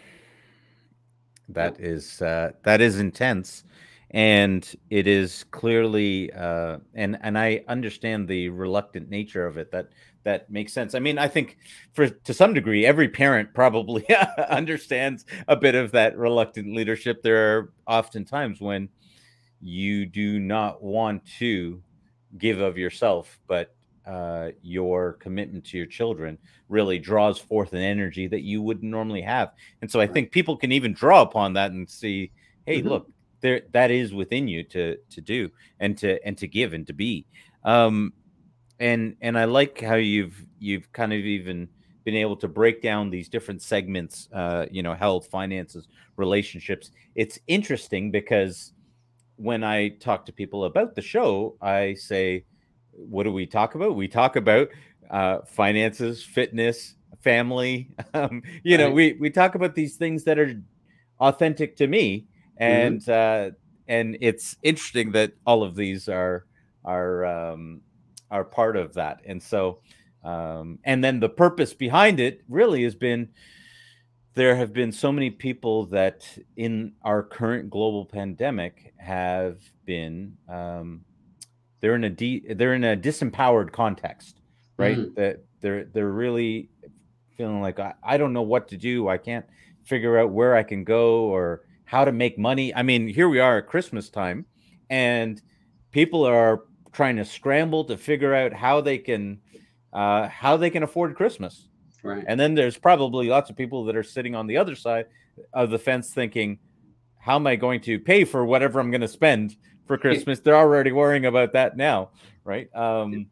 that 1.49 1.79
yeah. 1.79 1.87
is 1.87 2.23
uh, 2.23 2.53
that 2.62 2.81
is 2.81 3.01
intense, 3.01 3.64
and 4.11 4.73
it 4.91 5.07
is 5.07 5.45
clearly 5.51 6.33
uh, 6.33 6.79
and 6.95 7.18
and 7.23 7.37
I 7.39 7.62
understand 7.68 8.29
the 8.29 8.49
reluctant 8.49 9.09
nature 9.09 9.47
of 9.47 9.57
it. 9.57 9.71
That 9.73 9.89
that 10.25 10.51
makes 10.51 10.73
sense. 10.73 10.95
I 10.95 10.99
mean, 10.99 11.18
I 11.18 11.29
think 11.29 11.57
for 11.93 12.09
to 12.09 12.35
some 12.35 12.55
degree, 12.55 12.85
every 12.85 13.09
parent 13.09 13.55
probably 13.55 14.07
understands 14.49 15.25
a 15.49 15.57
bit 15.57 15.75
of 15.75 15.93
that 15.93 16.16
reluctant 16.16 16.75
leadership. 16.75 17.23
There 17.23 17.59
are 17.59 17.73
often 17.87 18.25
times 18.25 18.61
when 18.61 18.89
you 19.61 20.07
do 20.07 20.39
not 20.39 20.83
want 20.83 21.23
to 21.39 21.83
give 22.39 22.61
of 22.61 22.79
yourself, 22.79 23.39
but 23.47 23.75
uh, 24.07 24.51
your 24.62 25.14
commitment 25.14 25.64
to 25.66 25.77
your 25.77 25.87
children 25.87 26.39
really 26.68 26.99
draws 26.99 27.39
forth 27.39 27.73
an 27.73 27.81
energy 27.81 28.27
that 28.27 28.43
you 28.43 28.62
wouldn't 28.62 28.91
normally 28.91 29.21
have. 29.21 29.53
And 29.83 29.91
so 29.91 30.01
I 30.01 30.07
think 30.07 30.31
people 30.31 30.57
can 30.57 30.73
even 30.73 30.93
draw 30.93 31.23
upon 31.23 31.53
that 31.55 31.73
and 31.73 31.89
see, 31.89 32.33
hey, 32.66 32.79
mm-hmm. 32.79 32.89
look, 32.89 33.11
there 33.41 33.62
that 33.73 33.91
is 33.91 34.12
within 34.12 34.49
you 34.49 34.62
to 34.64 34.97
to 35.11 35.21
do 35.21 35.51
and 35.79 35.97
to 35.99 36.23
and 36.27 36.37
to 36.39 36.47
give 36.47 36.73
and 36.73 36.87
to 36.87 36.93
be. 36.93 37.27
Um, 37.64 38.12
and 38.81 39.16
and 39.20 39.39
I 39.39 39.45
like 39.45 39.81
how 39.81 39.95
you've 39.97 40.45
you've 40.59 40.91
kind 40.93 41.12
of 41.12 41.20
even 41.20 41.68
been 42.05 42.16
able 42.16 42.37
to 42.37 42.49
break 42.49 42.81
down 42.81 43.11
these 43.11 43.28
different 43.28 43.61
segments, 43.61 44.28
uh, 44.33 44.66
you 44.70 44.83
know, 44.83 44.95
health, 44.95 45.26
finances, 45.26 45.87
relationships. 46.16 46.91
It's 47.14 47.39
interesting 47.47 48.11
because 48.11 48.72
when 49.37 49.62
I 49.62 49.91
talk 49.91 50.24
to 50.26 50.33
people 50.33 50.64
about 50.64 50.95
the 50.95 51.03
show, 51.03 51.57
I 51.61 51.95
say, 51.95 52.45
what 52.93 53.24
do 53.24 53.33
we 53.33 53.47
talk 53.47 53.74
about? 53.74 53.97
We 53.97 54.09
talk 54.09 54.37
about 54.37 54.68
uh, 55.11 55.41
finances, 55.47 56.22
fitness, 56.22 56.95
family. 57.20 57.91
Um, 58.14 58.43
you 58.64 58.76
right. 58.76 58.85
know, 58.85 58.91
we 58.91 59.12
we 59.20 59.31
talk 59.31 59.55
about 59.55 59.74
these 59.74 59.97
things 59.97 60.24
that 60.24 60.39
are 60.39 60.61
authentic 61.20 61.76
to 61.76 61.87
me, 61.87 62.26
mm-hmm. 62.61 62.62
and 62.62 63.01
mm-hmm. 63.01 63.51
uh, 63.51 63.55
and 63.87 64.16
it's 64.20 64.57
interesting 64.62 65.12
that 65.12 65.33
all 65.47 65.62
of 65.62 65.76
these 65.76 66.09
are 66.09 66.47
are 66.85 67.24
um, 67.24 67.83
are 68.31 68.45
part 68.45 68.76
of 68.76 68.95
that. 68.95 69.20
And 69.24 69.43
so, 69.43 69.81
um, 70.24 70.78
and 70.85 71.03
then 71.03 71.20
the 71.20 71.28
purpose 71.28 71.74
behind 71.74 72.20
it 72.20 72.43
really 72.49 72.85
has 72.85 72.95
been 72.95 73.31
there 74.35 74.55
have 74.55 74.72
been 74.72 74.93
so 74.93 75.11
many 75.11 75.31
people 75.31 75.87
that 75.87 76.26
in 76.57 76.93
our 77.03 77.22
current 77.22 77.68
global 77.68 78.05
pandemic 78.05 78.95
have 78.97 79.59
been 79.85 80.37
um, 80.49 81.01
they're 81.81 81.95
in 81.95 82.05
a 82.05 82.11
de- 82.11 82.45
they're 82.55 82.74
in 82.74 82.85
a 82.85 82.97
disempowered 82.97 83.72
context 83.72 84.41
right 84.76 84.99
mm. 84.99 85.14
that 85.14 85.45
they're 85.61 85.85
they're 85.85 86.11
really 86.11 86.70
feeling 87.37 87.61
like 87.61 87.78
I, 87.81 87.95
I 88.03 88.16
don't 88.16 88.33
know 88.33 88.43
what 88.43 88.68
to 88.68 88.76
do 88.76 89.09
i 89.09 89.18
can't 89.18 89.47
figure 89.85 90.18
out 90.18 90.31
where 90.31 90.55
i 90.55 90.62
can 90.62 90.85
go 90.85 91.24
or 91.24 91.62
how 91.85 92.05
to 92.05 92.12
make 92.12 92.39
money 92.39 92.74
i 92.74 92.83
mean 92.83 93.09
here 93.09 93.28
we 93.28 93.41
are 93.41 93.59
at 93.59 93.66
christmas 93.66 94.09
time 94.09 94.47
and 94.91 95.41
people 95.91 96.24
are 96.24 96.64
trying 96.93 97.16
to 97.16 97.24
scramble 97.24 97.84
to 97.84 97.97
figure 97.97 98.34
out 98.34 98.53
how 98.53 98.80
they 98.80 98.99
can 98.99 99.38
uh, 99.93 100.28
how 100.28 100.57
they 100.57 100.70
can 100.70 100.82
afford 100.82 101.14
christmas 101.16 101.68
Right. 102.03 102.24
And 102.26 102.38
then 102.38 102.55
there's 102.55 102.78
probably 102.78 103.28
lots 103.28 103.51
of 103.51 103.57
people 103.57 103.84
that 103.84 103.97
are 103.97 104.03
sitting 104.03 104.34
on 104.34 104.47
the 104.47 104.57
other 104.57 104.74
side 104.74 105.07
of 105.53 105.70
the 105.70 105.78
fence 105.78 106.12
thinking, 106.12 106.59
how 107.18 107.36
am 107.36 107.47
I 107.47 107.57
going 107.57 107.80
to 107.82 107.99
pay 107.99 108.24
for 108.24 108.45
whatever 108.45 108.80
I'm 108.80 108.91
going 108.91 109.03
to 109.03 109.09
spend 109.09 109.57
for 109.86 109.99
Christmas? 109.99 110.41
They're 110.41 110.57
already 110.57 110.93
worrying 110.93 111.26
about 111.26 111.53
that 111.53 111.76
now, 111.76 112.11
right? 112.45 112.74
Um, 112.74 113.26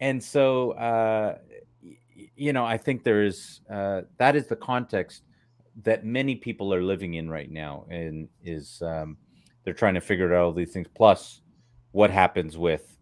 and 0.00 0.22
so, 0.22 0.72
uh, 0.72 1.38
you 2.36 2.52
know, 2.52 2.64
I 2.64 2.78
think 2.78 3.04
there 3.04 3.22
is 3.22 3.60
uh, 3.70 4.02
that 4.16 4.36
is 4.36 4.46
the 4.46 4.56
context 4.56 5.24
that 5.82 6.04
many 6.04 6.34
people 6.34 6.72
are 6.72 6.82
living 6.82 7.14
in 7.14 7.28
right 7.28 7.50
now, 7.50 7.84
and 7.90 8.28
is 8.42 8.80
um, 8.82 9.16
they're 9.64 9.74
trying 9.74 9.94
to 9.94 10.00
figure 10.00 10.34
out 10.34 10.44
all 10.44 10.52
these 10.52 10.72
things. 10.72 10.88
Plus, 10.94 11.42
what 11.92 12.10
happens 12.10 12.56
with 12.56 12.94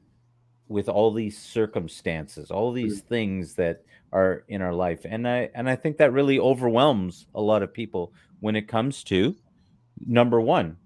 with 0.68 0.88
all 0.88 1.12
these 1.12 1.38
circumstances, 1.38 2.50
all 2.50 2.72
these 2.72 2.98
mm-hmm. 2.98 3.08
things 3.08 3.54
that 3.54 3.82
are 4.12 4.44
in 4.48 4.62
our 4.62 4.72
life 4.72 5.04
and 5.04 5.26
i 5.28 5.48
and 5.54 5.68
i 5.68 5.76
think 5.76 5.96
that 5.96 6.12
really 6.12 6.38
overwhelms 6.38 7.26
a 7.34 7.40
lot 7.40 7.62
of 7.62 7.72
people 7.72 8.12
when 8.40 8.56
it 8.56 8.68
comes 8.68 9.02
to 9.02 9.34
number 10.06 10.40
one 10.40 10.76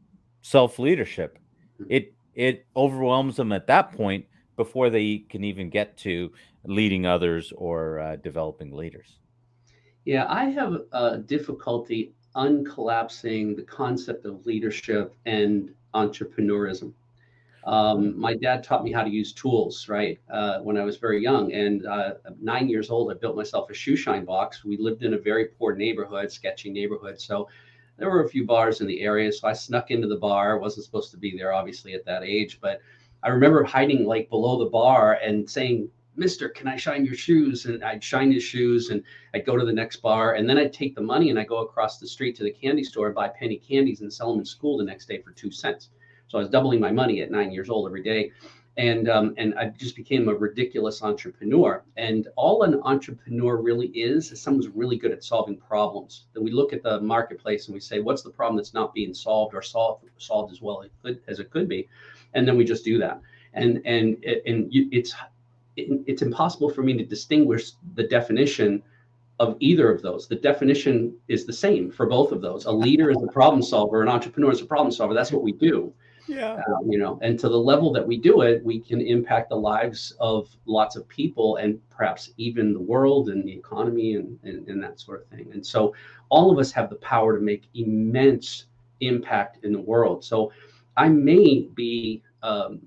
self 0.42 0.78
leadership 0.78 1.38
mm. 1.80 1.86
it 1.88 2.12
it 2.34 2.66
overwhelms 2.76 3.36
them 3.36 3.52
at 3.52 3.66
that 3.66 3.92
point 3.92 4.24
before 4.56 4.90
they 4.90 5.18
can 5.28 5.44
even 5.44 5.68
get 5.70 5.96
to 5.96 6.32
leading 6.64 7.06
others 7.06 7.52
or 7.56 7.98
uh, 7.98 8.16
developing 8.16 8.74
leaders 8.74 9.18
yeah 10.04 10.26
i 10.28 10.44
have 10.44 10.78
a 10.92 11.18
difficulty 11.18 12.12
uncollapsing 12.36 13.54
the 13.54 13.62
concept 13.62 14.24
of 14.24 14.46
leadership 14.46 15.14
and 15.26 15.74
entrepreneurism 15.94 16.92
um, 17.64 18.18
my 18.18 18.34
dad 18.34 18.64
taught 18.64 18.84
me 18.84 18.92
how 18.92 19.04
to 19.04 19.10
use 19.10 19.32
tools, 19.32 19.88
right? 19.88 20.18
Uh, 20.30 20.60
when 20.60 20.76
I 20.76 20.84
was 20.84 20.96
very 20.96 21.22
young, 21.22 21.52
and 21.52 21.86
uh, 21.86 22.14
nine 22.40 22.68
years 22.68 22.90
old, 22.90 23.10
I 23.10 23.14
built 23.14 23.36
myself 23.36 23.70
a 23.70 23.74
shoe 23.74 23.96
shine 23.96 24.24
box. 24.24 24.64
We 24.64 24.76
lived 24.76 25.02
in 25.02 25.14
a 25.14 25.18
very 25.18 25.46
poor 25.46 25.74
neighborhood, 25.74 26.32
sketchy 26.32 26.70
neighborhood, 26.70 27.20
so 27.20 27.48
there 27.98 28.08
were 28.08 28.24
a 28.24 28.28
few 28.28 28.46
bars 28.46 28.80
in 28.80 28.86
the 28.86 29.02
area. 29.02 29.30
So 29.30 29.46
I 29.46 29.52
snuck 29.52 29.90
into 29.90 30.08
the 30.08 30.16
bar. 30.16 30.58
wasn't 30.58 30.86
supposed 30.86 31.10
to 31.10 31.18
be 31.18 31.36
there, 31.36 31.52
obviously, 31.52 31.92
at 31.92 32.04
that 32.06 32.22
age, 32.22 32.58
but 32.60 32.80
I 33.22 33.28
remember 33.28 33.62
hiding 33.62 34.06
like 34.06 34.30
below 34.30 34.58
the 34.58 34.70
bar 34.70 35.18
and 35.22 35.48
saying, 35.48 35.90
Mister, 36.16 36.48
can 36.48 36.66
I 36.66 36.76
shine 36.76 37.04
your 37.04 37.14
shoes? 37.14 37.66
And 37.66 37.84
I'd 37.84 38.02
shine 38.02 38.32
his 38.32 38.42
shoes 38.42 38.90
and 38.90 39.02
I'd 39.34 39.46
go 39.46 39.56
to 39.56 39.64
the 39.64 39.72
next 39.72 39.96
bar. 39.96 40.34
And 40.34 40.48
then 40.48 40.58
I'd 40.58 40.72
take 40.72 40.94
the 40.94 41.00
money 41.00 41.30
and 41.30 41.38
I'd 41.38 41.48
go 41.48 41.58
across 41.58 41.98
the 41.98 42.06
street 42.06 42.36
to 42.36 42.42
the 42.42 42.50
candy 42.50 42.84
store 42.84 43.06
and 43.06 43.14
buy 43.14 43.28
penny 43.28 43.56
candies 43.56 44.00
and 44.00 44.12
sell 44.12 44.30
them 44.30 44.40
in 44.40 44.44
school 44.44 44.78
the 44.78 44.84
next 44.84 45.06
day 45.06 45.22
for 45.22 45.32
two 45.32 45.50
cents. 45.50 45.90
So 46.30 46.38
I 46.38 46.42
was 46.42 46.50
doubling 46.50 46.78
my 46.78 46.92
money 46.92 47.22
at 47.22 47.32
nine 47.32 47.50
years 47.50 47.68
old 47.68 47.88
every 47.88 48.04
day. 48.04 48.30
And, 48.76 49.08
um, 49.08 49.34
and 49.36 49.52
I 49.58 49.70
just 49.70 49.96
became 49.96 50.28
a 50.28 50.34
ridiculous 50.34 51.02
entrepreneur. 51.02 51.82
And 51.96 52.28
all 52.36 52.62
an 52.62 52.80
entrepreneur 52.84 53.56
really 53.56 53.88
is 53.88 54.30
is 54.30 54.40
someone's 54.40 54.68
really 54.68 54.96
good 54.96 55.10
at 55.10 55.24
solving 55.24 55.56
problems. 55.56 56.26
That 56.32 56.40
we 56.40 56.52
look 56.52 56.72
at 56.72 56.84
the 56.84 57.00
marketplace 57.00 57.66
and 57.66 57.74
we 57.74 57.80
say, 57.80 57.98
what's 57.98 58.22
the 58.22 58.30
problem 58.30 58.56
that's 58.56 58.72
not 58.72 58.94
being 58.94 59.12
solved 59.12 59.56
or 59.56 59.60
solved 59.60 60.04
solved 60.18 60.52
as 60.52 60.62
well 60.62 60.82
as 60.82 60.86
it 60.86 60.92
could, 61.02 61.20
as 61.26 61.40
it 61.40 61.50
could 61.50 61.68
be, 61.68 61.88
and 62.34 62.46
then 62.46 62.56
we 62.56 62.64
just 62.64 62.84
do 62.84 62.96
that. 62.98 63.20
And 63.52 63.82
and 63.84 64.24
and 64.46 64.72
you, 64.72 64.88
it's 64.92 65.14
it's 65.76 66.22
impossible 66.22 66.70
for 66.70 66.82
me 66.82 66.96
to 66.96 67.04
distinguish 67.04 67.72
the 67.96 68.04
definition 68.04 68.82
of 69.40 69.56
either 69.58 69.90
of 69.90 70.00
those. 70.00 70.28
The 70.28 70.36
definition 70.36 71.16
is 71.26 71.44
the 71.44 71.52
same 71.52 71.90
for 71.90 72.06
both 72.06 72.30
of 72.30 72.40
those. 72.40 72.66
A 72.66 72.72
leader 72.72 73.10
is 73.10 73.20
a 73.22 73.32
problem 73.32 73.62
solver, 73.62 74.00
an 74.00 74.08
entrepreneur 74.08 74.52
is 74.52 74.60
a 74.60 74.66
problem 74.66 74.92
solver. 74.92 75.12
That's 75.12 75.32
what 75.32 75.42
we 75.42 75.52
do 75.52 75.92
yeah. 76.26 76.54
Um, 76.54 76.90
you 76.90 76.98
know 76.98 77.18
and 77.22 77.38
to 77.40 77.48
the 77.48 77.58
level 77.58 77.92
that 77.92 78.06
we 78.06 78.16
do 78.16 78.42
it 78.42 78.64
we 78.64 78.80
can 78.80 79.00
impact 79.00 79.48
the 79.48 79.56
lives 79.56 80.14
of 80.20 80.48
lots 80.66 80.96
of 80.96 81.08
people 81.08 81.56
and 81.56 81.80
perhaps 81.90 82.30
even 82.36 82.72
the 82.72 82.80
world 82.80 83.28
and 83.28 83.44
the 83.44 83.52
economy 83.52 84.14
and, 84.14 84.38
and, 84.42 84.66
and 84.68 84.82
that 84.82 84.98
sort 84.98 85.22
of 85.22 85.28
thing. 85.28 85.50
And 85.52 85.64
so 85.64 85.94
all 86.30 86.50
of 86.50 86.58
us 86.58 86.72
have 86.72 86.88
the 86.88 86.96
power 86.96 87.36
to 87.36 87.44
make 87.44 87.64
immense 87.74 88.66
impact 89.00 89.64
in 89.64 89.72
the 89.72 89.80
world. 89.80 90.24
So 90.24 90.52
i 90.96 91.08
may 91.08 91.68
be 91.74 92.22
um, 92.42 92.80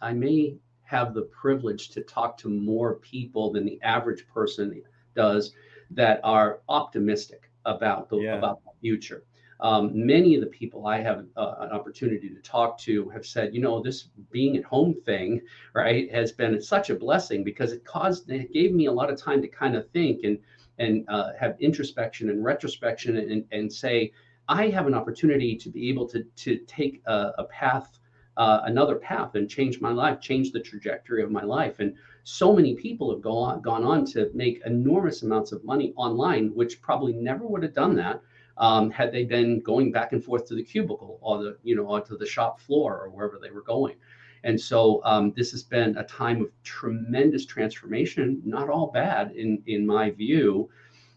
i 0.00 0.12
may 0.12 0.54
have 0.82 1.14
the 1.14 1.22
privilege 1.22 1.90
to 1.90 2.00
talk 2.02 2.36
to 2.38 2.48
more 2.48 2.94
people 2.96 3.52
than 3.52 3.64
the 3.64 3.80
average 3.82 4.26
person 4.32 4.82
does 5.14 5.52
that 5.90 6.20
are 6.24 6.60
optimistic 6.68 7.50
about 7.64 8.08
the 8.08 8.16
yeah. 8.16 8.36
about 8.36 8.60
the 8.64 8.70
future 8.80 9.24
um, 9.62 9.90
many 9.94 10.34
of 10.34 10.40
the 10.40 10.46
people 10.46 10.86
I 10.86 11.00
have 11.00 11.26
uh, 11.36 11.54
an 11.60 11.70
opportunity 11.70 12.28
to 12.28 12.40
talk 12.42 12.78
to 12.80 13.08
have 13.10 13.26
said, 13.26 13.54
you 13.54 13.60
know, 13.60 13.82
this 13.82 14.08
being 14.30 14.56
at 14.56 14.64
home 14.64 14.94
thing, 15.04 15.40
right, 15.74 16.10
has 16.12 16.32
been 16.32 16.60
such 16.62 16.90
a 16.90 16.94
blessing 16.94 17.44
because 17.44 17.72
it 17.72 17.84
caused, 17.84 18.30
it 18.30 18.52
gave 18.52 18.72
me 18.72 18.86
a 18.86 18.92
lot 18.92 19.10
of 19.10 19.20
time 19.20 19.42
to 19.42 19.48
kind 19.48 19.76
of 19.76 19.88
think 19.90 20.24
and 20.24 20.38
and 20.78 21.04
uh, 21.08 21.32
have 21.38 21.56
introspection 21.60 22.30
and 22.30 22.42
retrospection 22.42 23.18
and, 23.18 23.44
and 23.52 23.70
say, 23.70 24.10
I 24.48 24.68
have 24.68 24.86
an 24.86 24.94
opportunity 24.94 25.54
to 25.56 25.68
be 25.68 25.90
able 25.90 26.08
to 26.08 26.24
to 26.24 26.56
take 26.66 27.02
a, 27.06 27.32
a 27.38 27.44
path 27.44 27.98
uh, 28.36 28.62
another 28.64 28.94
path 28.94 29.34
and 29.34 29.50
change 29.50 29.82
my 29.82 29.90
life, 29.90 30.18
change 30.20 30.50
the 30.50 30.60
trajectory 30.60 31.22
of 31.22 31.30
my 31.30 31.42
life. 31.42 31.80
And 31.80 31.94
so 32.24 32.54
many 32.54 32.74
people 32.74 33.10
have 33.10 33.20
gone 33.20 33.56
on, 33.56 33.60
gone 33.60 33.84
on 33.84 34.06
to 34.06 34.30
make 34.32 34.62
enormous 34.64 35.22
amounts 35.22 35.52
of 35.52 35.62
money 35.62 35.92
online, 35.96 36.54
which 36.54 36.80
probably 36.80 37.12
never 37.12 37.46
would 37.46 37.62
have 37.62 37.74
done 37.74 37.94
that 37.96 38.22
um, 38.60 38.90
had 38.90 39.10
they 39.10 39.24
been 39.24 39.60
going 39.60 39.90
back 39.90 40.12
and 40.12 40.22
forth 40.22 40.46
to 40.46 40.54
the 40.54 40.62
cubicle 40.62 41.18
or 41.22 41.42
the 41.42 41.58
you 41.64 41.74
know 41.74 41.90
onto 41.90 42.16
the 42.16 42.26
shop 42.26 42.60
floor 42.60 43.00
or 43.02 43.10
wherever 43.10 43.38
they 43.42 43.50
were 43.50 43.62
going. 43.62 43.96
And 44.44 44.58
so 44.58 45.02
um, 45.04 45.32
this 45.36 45.50
has 45.50 45.62
been 45.62 45.98
a 45.98 46.04
time 46.04 46.40
of 46.40 46.50
tremendous 46.62 47.44
transformation, 47.44 48.40
not 48.44 48.70
all 48.70 48.86
bad 48.92 49.32
in 49.32 49.62
in 49.66 49.84
my 49.86 50.10
view. 50.10 50.70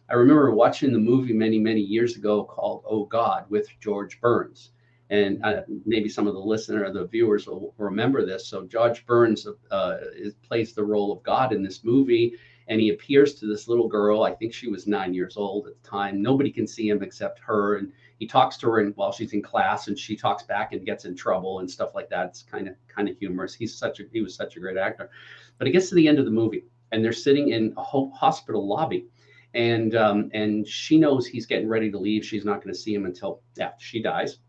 I 0.10 0.16
remember 0.16 0.52
watching 0.52 0.92
the 0.92 1.00
movie 1.00 1.34
many 1.34 1.60
many 1.60 1.82
years 1.82 2.16
ago 2.16 2.44
called 2.46 2.84
Oh 2.88 3.06
God 3.06 3.46
with 3.50 3.68
George 3.80 4.20
Burns 4.20 4.72
and 5.10 5.44
uh, 5.44 5.62
maybe 5.86 6.10
some 6.10 6.28
of 6.28 6.34
the 6.34 6.40
listener 6.40 6.86
or 6.86 6.92
the 6.92 7.06
viewers 7.06 7.46
will 7.46 7.74
remember 7.78 8.26
this. 8.26 8.48
So 8.48 8.66
George 8.66 9.06
Burns 9.06 9.46
uh, 9.70 9.98
plays 10.42 10.74
the 10.74 10.84
role 10.84 11.12
of 11.12 11.22
God 11.24 11.54
in 11.54 11.62
this 11.62 11.84
movie, 11.84 12.34
and 12.68 12.80
he 12.80 12.90
appears 12.90 13.36
to 13.36 13.46
this 13.46 13.68
little 13.68 13.88
girl. 13.88 14.24
I 14.24 14.34
think 14.34 14.54
she 14.54 14.68
was 14.68 14.88
nine 14.88 15.14
years 15.14 15.38
old 15.38 15.68
at 15.68 15.82
the 15.82 15.88
time. 15.88 16.22
Nobody 16.22 16.52
can 16.52 16.68
see 16.68 16.88
him 16.88 17.04
except 17.04 17.40
her, 17.40 17.78
and 17.78 17.92
he 18.20 18.28
talks 18.28 18.58
to 18.58 18.68
her 18.68 18.80
and 18.80 18.96
while 18.96 19.12
she's 19.12 19.34
in 19.34 19.42
class, 19.42 19.88
and 19.88 19.98
she 19.98 20.16
talks 20.16 20.44
back 20.44 20.74
and 20.74 20.86
gets 20.86 21.06
in 21.06 21.16
trouble 21.16 21.60
and 21.60 21.70
stuff 21.70 21.96
like 21.96 22.10
that. 22.10 22.28
It's 22.28 22.44
kind 22.44 22.68
of 22.68 22.76
kind 22.88 23.10
of 23.10 23.18
humorous. 23.18 23.54
He's 23.54 23.76
such 23.76 24.00
a 24.00 24.04
he 24.12 24.22
was 24.22 24.36
such 24.36 24.56
a 24.56 24.60
great 24.60 24.78
actor, 24.78 25.10
but 25.58 25.68
it 25.68 25.72
gets 25.72 25.90
to 25.90 25.96
the 25.96 26.08
end 26.08 26.20
of 26.20 26.26
the 26.26 26.32
movie, 26.32 26.66
and 26.92 27.04
they're 27.04 27.14
sitting 27.14 27.50
in 27.50 27.74
a 27.78 27.84
hospital 27.84 28.68
lobby. 28.68 29.08
And 29.56 29.96
um, 29.96 30.32
and 30.34 30.68
she 30.68 30.98
knows 30.98 31.28
he's 31.28 31.46
getting 31.46 31.68
ready 31.68 31.92
to 31.92 31.98
leave. 31.98 32.26
She's 32.26 32.46
not 32.46 32.64
going 32.64 32.74
to 32.74 32.80
see 32.80 32.94
him 32.94 33.06
until 33.06 33.42
yeah 33.56 33.72
she 33.78 34.02
dies 34.02 34.40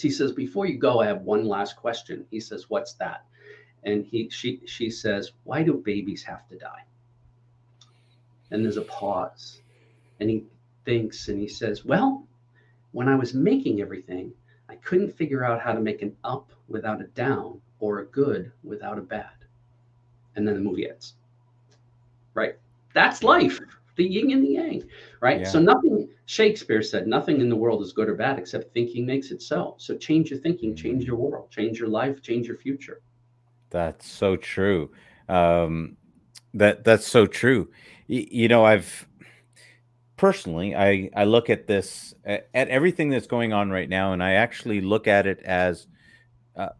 he 0.00 0.10
says, 0.10 0.32
before 0.32 0.66
you 0.66 0.78
go, 0.78 1.00
I 1.00 1.06
have 1.06 1.22
one 1.22 1.46
last 1.46 1.76
question. 1.76 2.26
He 2.30 2.40
says, 2.40 2.68
what's 2.68 2.94
that? 2.94 3.24
And 3.84 4.04
he 4.04 4.30
she 4.30 4.60
she 4.66 4.90
says, 4.90 5.32
why 5.44 5.62
do 5.62 5.74
babies 5.74 6.22
have 6.24 6.48
to 6.48 6.56
die? 6.56 6.84
And 8.50 8.64
there's 8.64 8.76
a 8.76 8.82
pause. 8.82 9.60
And 10.20 10.30
he 10.30 10.44
thinks 10.84 11.28
and 11.28 11.40
he 11.40 11.48
says, 11.48 11.84
well, 11.84 12.26
when 12.92 13.08
I 13.08 13.16
was 13.16 13.34
making 13.34 13.80
everything, 13.80 14.32
I 14.68 14.76
couldn't 14.76 15.16
figure 15.16 15.44
out 15.44 15.60
how 15.60 15.72
to 15.72 15.80
make 15.80 16.02
an 16.02 16.16
up 16.24 16.50
without 16.68 17.00
a 17.00 17.06
down 17.08 17.60
or 17.80 18.00
a 18.00 18.06
good 18.06 18.52
without 18.62 18.98
a 18.98 19.02
bad. 19.02 19.30
And 20.36 20.46
then 20.46 20.54
the 20.54 20.60
movie 20.60 20.88
ends. 20.88 21.14
Right? 22.34 22.56
That's 22.92 23.22
life 23.22 23.60
the 23.96 24.04
yin 24.04 24.32
and 24.32 24.42
the 24.42 24.50
yang, 24.50 24.84
right? 25.20 25.40
Yeah. 25.40 25.48
So 25.48 25.60
nothing, 25.60 26.08
Shakespeare 26.26 26.82
said, 26.82 27.06
nothing 27.06 27.40
in 27.40 27.48
the 27.48 27.56
world 27.56 27.82
is 27.82 27.92
good 27.92 28.08
or 28.08 28.14
bad 28.14 28.38
except 28.38 28.72
thinking 28.72 29.06
makes 29.06 29.30
it 29.30 29.42
so. 29.42 29.74
So 29.78 29.96
change 29.96 30.30
your 30.30 30.40
thinking, 30.40 30.74
change 30.74 31.02
mm-hmm. 31.02 31.08
your 31.08 31.16
world, 31.16 31.50
change 31.50 31.78
your 31.78 31.88
life, 31.88 32.22
change 32.22 32.46
your 32.46 32.56
future. 32.56 33.00
That's 33.70 34.08
so 34.08 34.36
true. 34.36 34.90
Um, 35.28 35.96
that 36.54 36.84
that's 36.84 37.06
so 37.06 37.26
true. 37.26 37.70
You 38.06 38.48
know, 38.48 38.64
I've 38.64 39.06
personally, 40.16 40.76
I 40.76 41.10
I 41.16 41.24
look 41.24 41.48
at 41.48 41.66
this 41.66 42.14
at, 42.24 42.48
at, 42.52 42.68
everything 42.68 43.08
that's 43.08 43.26
going 43.26 43.52
on 43.52 43.70
right 43.70 43.88
now, 43.88 44.12
and 44.12 44.22
I 44.22 44.32
actually 44.32 44.80
look 44.80 45.06
at 45.06 45.26
it 45.26 45.40
as 45.40 45.86
uh, 46.56 46.70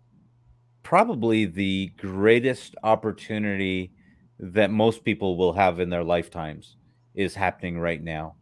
probably 0.82 1.46
the 1.46 1.92
greatest 1.96 2.76
opportunity 2.82 3.92
that 4.38 4.70
most 4.70 5.04
people 5.04 5.36
will 5.36 5.52
have 5.54 5.80
in 5.80 5.88
their 5.88 6.04
lifetimes 6.04 6.76
is 7.14 7.34
happening 7.34 7.78
right 7.78 8.02
now. 8.02 8.34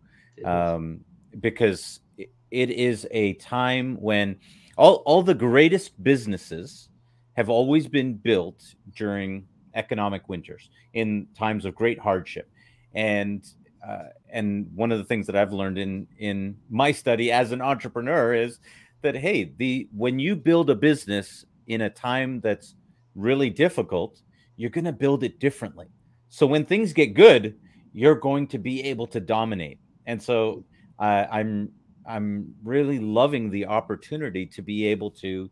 Um, 0.45 1.05
because 1.39 2.01
it 2.17 2.71
is 2.71 3.07
a 3.11 3.35
time 3.35 3.97
when 4.01 4.37
all, 4.77 4.97
all 5.07 5.23
the 5.23 5.35
greatest 5.35 6.03
businesses 6.03 6.89
have 7.35 7.49
always 7.49 7.87
been 7.87 8.15
built 8.15 8.75
during 8.95 9.47
economic 9.75 10.29
winters 10.29 10.69
in 10.93 11.27
times 11.39 11.65
of 11.65 11.75
great 11.75 11.99
hardship 11.99 12.51
and 12.95 13.47
uh, 13.87 14.05
and 14.31 14.69
one 14.75 14.93
of 14.93 14.99
the 14.99 15.05
things 15.05 15.27
that 15.27 15.37
I've 15.37 15.53
learned 15.53 15.79
in 15.79 16.07
in 16.19 16.57
my 16.71 16.93
study 16.93 17.33
as 17.33 17.53
an 17.53 17.61
entrepreneur 17.61 18.35
is 18.35 18.59
that 19.03 19.17
hey 19.17 19.53
the 19.57 19.89
when 19.97 20.19
you 20.19 20.37
build 20.37 20.71
a 20.71 20.75
business 20.75 21.45
in 21.67 21.83
a 21.83 21.91
time 21.91 22.41
that's 22.41 22.75
really 23.15 23.51
difficult 23.51 24.21
you're 24.57 24.71
going 24.71 24.85
to 24.85 24.93
build 24.93 25.25
it 25.25 25.39
differently 25.39 25.87
so 26.29 26.47
when 26.47 26.65
things 26.65 26.93
get 26.93 27.15
good 27.15 27.57
you're 27.93 28.15
going 28.15 28.47
to 28.49 28.59
be 28.59 28.83
able 28.85 29.07
to 29.09 29.21
dominate. 29.21 29.79
And 30.07 30.23
so 30.23 30.65
uh, 30.99 31.27
I'm 31.31 31.71
I'm 32.09 32.53
really 32.65 32.99
loving 32.99 33.51
the 33.51 33.67
opportunity 33.67 34.45
to 34.47 34.63
be 34.63 34.87
able 34.87 35.11
to 35.13 35.51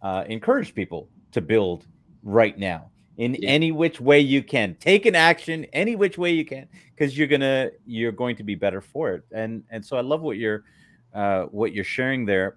uh, 0.00 0.24
encourage 0.26 0.74
people 0.74 1.10
to 1.32 1.40
build 1.40 1.86
right 2.22 2.58
now 2.58 2.90
in 3.16 3.34
yeah. 3.34 3.48
any 3.48 3.72
which 3.72 4.00
way 4.00 4.20
you 4.20 4.42
can. 4.42 4.74
Take 4.76 5.06
an 5.06 5.14
action 5.14 5.64
any 5.72 5.96
which 5.96 6.18
way 6.18 6.32
you 6.32 6.44
can 6.44 6.68
because 6.94 7.16
you're 7.16 7.28
gonna 7.28 7.70
you're 7.86 8.12
going 8.12 8.36
to 8.36 8.42
be 8.42 8.54
better 8.54 8.80
for 8.80 9.12
it. 9.12 9.24
And 9.32 9.64
and 9.70 9.84
so 9.84 9.96
I 9.96 10.00
love 10.00 10.22
what 10.22 10.36
you're 10.36 10.64
uh, 11.14 11.44
what 11.44 11.72
you're 11.72 11.84
sharing 11.84 12.24
there. 12.24 12.56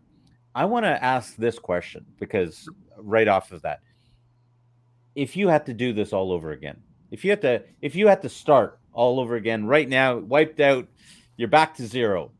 I 0.53 0.65
want 0.65 0.85
to 0.85 1.03
ask 1.03 1.35
this 1.35 1.59
question 1.59 2.05
because 2.19 2.69
right 2.97 3.27
off 3.27 3.51
of 3.51 3.61
that, 3.63 3.81
if 5.13 5.35
you 5.35 5.49
had 5.49 5.65
to 5.65 5.73
do 5.73 5.91
this 5.91 6.13
all 6.13 6.31
over 6.31 6.51
again, 6.51 6.81
if 7.11 7.25
you 7.25 7.31
had 7.31 7.41
to 7.41 7.63
if 7.81 7.95
you 7.95 8.07
had 8.07 8.21
to 8.21 8.29
start 8.29 8.79
all 8.93 9.19
over 9.19 9.35
again 9.35 9.65
right 9.65 9.87
now, 9.87 10.17
wiped 10.17 10.59
out. 10.59 10.87
You're 11.37 11.49
back 11.49 11.75
to 11.75 11.85
zero. 11.85 12.31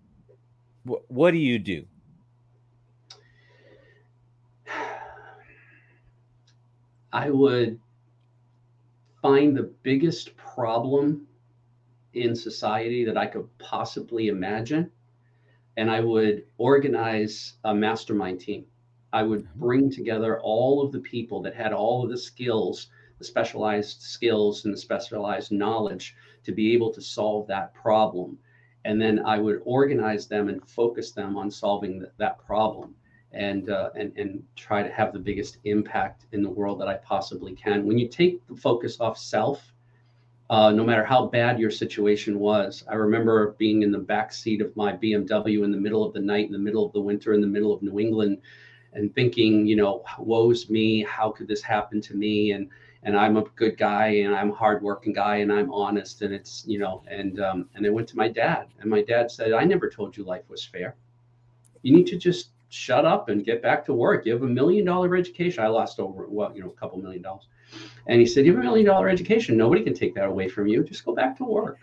W- 0.85 1.03
what 1.09 1.31
do 1.31 1.37
you 1.37 1.59
do? 1.59 1.85
I 7.11 7.29
would 7.29 7.79
find 9.25 9.57
the 9.57 9.73
biggest 9.81 10.37
problem 10.37 11.25
in 12.13 12.35
society 12.35 13.03
that 13.05 13.17
I 13.17 13.25
could 13.25 13.49
possibly 13.57 14.27
imagine. 14.27 14.91
And 15.77 15.89
I 15.89 15.99
would 15.99 16.43
organize 16.59 17.53
a 17.63 17.73
mastermind 17.73 18.39
team. 18.39 18.65
I 19.11 19.23
would 19.23 19.45
mm-hmm. 19.45 19.59
bring 19.59 19.89
together 19.89 20.39
all 20.41 20.85
of 20.85 20.91
the 20.91 20.99
people 20.99 21.41
that 21.41 21.55
had 21.55 21.73
all 21.73 22.03
of 22.03 22.11
the 22.11 22.19
skills, 22.19 22.89
the 23.17 23.25
specialized 23.25 23.99
skills 24.03 24.63
and 24.63 24.71
the 24.71 24.77
specialized 24.77 25.51
knowledge 25.51 26.15
to 26.43 26.51
be 26.51 26.73
able 26.73 26.93
to 26.93 27.01
solve 27.01 27.47
that 27.47 27.73
problem. 27.73 28.37
And 28.83 29.01
then 29.01 29.25
I 29.25 29.39
would 29.39 29.59
organize 29.65 30.27
them 30.27 30.49
and 30.49 30.69
focus 30.69 31.13
them 31.13 31.35
on 31.35 31.49
solving 31.49 31.99
th- 32.01 32.11
that 32.17 32.37
problem 32.45 32.93
and, 33.35 33.69
uh, 33.69 33.89
and, 33.95 34.11
and 34.17 34.43
try 34.55 34.81
to 34.81 34.91
have 34.91 35.13
the 35.13 35.19
biggest 35.19 35.57
impact 35.65 36.25
in 36.31 36.41
the 36.41 36.49
world 36.49 36.79
that 36.81 36.87
I 36.87 36.95
possibly 36.95 37.53
can. 37.53 37.85
When 37.85 37.97
you 37.97 38.07
take 38.07 38.45
the 38.47 38.55
focus 38.55 38.99
off 38.99 39.17
self, 39.17 39.73
uh, 40.49 40.71
no 40.71 40.83
matter 40.83 41.03
how 41.03 41.25
bad 41.25 41.59
your 41.59 41.71
situation 41.71 42.39
was. 42.39 42.83
I 42.89 42.95
remember 42.95 43.55
being 43.57 43.81
in 43.81 43.91
the 43.91 43.97
back 43.97 44.31
seat 44.31 44.61
of 44.61 44.75
my 44.75 44.93
BMW 44.93 45.63
in 45.63 45.71
the 45.71 45.77
middle 45.77 46.03
of 46.03 46.13
the 46.13 46.19
night, 46.19 46.45
in 46.45 46.51
the 46.51 46.59
middle 46.59 46.85
of 46.85 46.93
the 46.93 47.01
winter, 47.01 47.33
in 47.33 47.41
the 47.41 47.47
middle 47.47 47.73
of 47.73 47.81
New 47.81 47.99
England, 47.99 48.41
and 48.93 49.13
thinking, 49.13 49.65
you 49.65 49.75
know, 49.75 50.03
woe's 50.19 50.69
me, 50.69 51.03
how 51.03 51.31
could 51.31 51.47
this 51.47 51.61
happen 51.61 51.99
to 52.01 52.15
me? 52.15 52.51
And 52.51 52.69
and 53.05 53.15
I'm 53.15 53.37
a 53.37 53.43
good 53.55 53.77
guy 53.77 54.07
and 54.07 54.35
I'm 54.35 54.49
a 54.49 54.55
hardworking 54.55 55.13
guy 55.13 55.37
and 55.37 55.53
I'm 55.53 55.71
honest 55.71 56.23
and 56.23 56.33
it's 56.33 56.63
you 56.67 56.79
know 56.79 57.03
and 57.07 57.39
um, 57.39 57.69
and 57.75 57.85
I 57.85 57.89
went 57.89 58.07
to 58.09 58.17
my 58.17 58.27
dad 58.27 58.67
and 58.79 58.89
my 58.89 59.03
dad 59.03 59.29
said 59.29 59.53
I 59.53 59.63
never 59.63 59.89
told 59.89 60.17
you 60.17 60.23
life 60.23 60.43
was 60.49 60.65
fair. 60.65 60.95
You 61.83 61.95
need 61.95 62.07
to 62.07 62.17
just 62.17 62.49
shut 62.69 63.05
up 63.05 63.29
and 63.29 63.45
get 63.45 63.61
back 63.61 63.85
to 63.85 63.93
work. 63.93 64.25
You 64.25 64.33
have 64.33 64.43
a 64.43 64.47
million 64.47 64.85
dollar 64.85 65.15
education. 65.15 65.63
I 65.63 65.67
lost 65.67 65.99
over 65.99 66.27
well 66.27 66.51
you 66.55 66.61
know 66.61 66.69
a 66.69 66.79
couple 66.79 66.97
million 66.99 67.21
dollars, 67.21 67.47
and 68.07 68.19
he 68.19 68.25
said 68.25 68.45
you 68.45 68.51
have 68.53 68.61
a 68.61 68.63
million 68.63 68.85
dollar 68.85 69.09
education. 69.09 69.57
Nobody 69.57 69.83
can 69.83 69.93
take 69.93 70.15
that 70.15 70.27
away 70.27 70.47
from 70.49 70.67
you. 70.67 70.83
Just 70.83 71.05
go 71.05 71.13
back 71.13 71.37
to 71.37 71.43
work. 71.43 71.79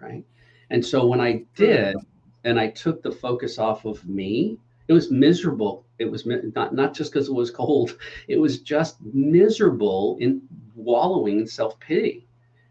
Right. 0.00 0.24
And 0.70 0.84
so 0.84 1.06
when 1.06 1.20
I 1.20 1.44
did, 1.54 1.96
and 2.44 2.58
I 2.58 2.68
took 2.70 3.02
the 3.02 3.12
focus 3.12 3.58
off 3.58 3.84
of 3.84 4.04
me 4.06 4.58
it 4.88 4.92
was 4.92 5.10
miserable. 5.10 5.84
It 5.98 6.10
was 6.10 6.26
not 6.26 6.74
not 6.74 6.94
just 6.94 7.12
because 7.12 7.28
it 7.28 7.34
was 7.34 7.50
cold. 7.50 7.98
It 8.28 8.38
was 8.38 8.60
just 8.60 9.02
miserable 9.02 10.16
in 10.20 10.42
wallowing 10.74 11.40
in 11.40 11.46
self 11.46 11.78
pity. 11.80 12.26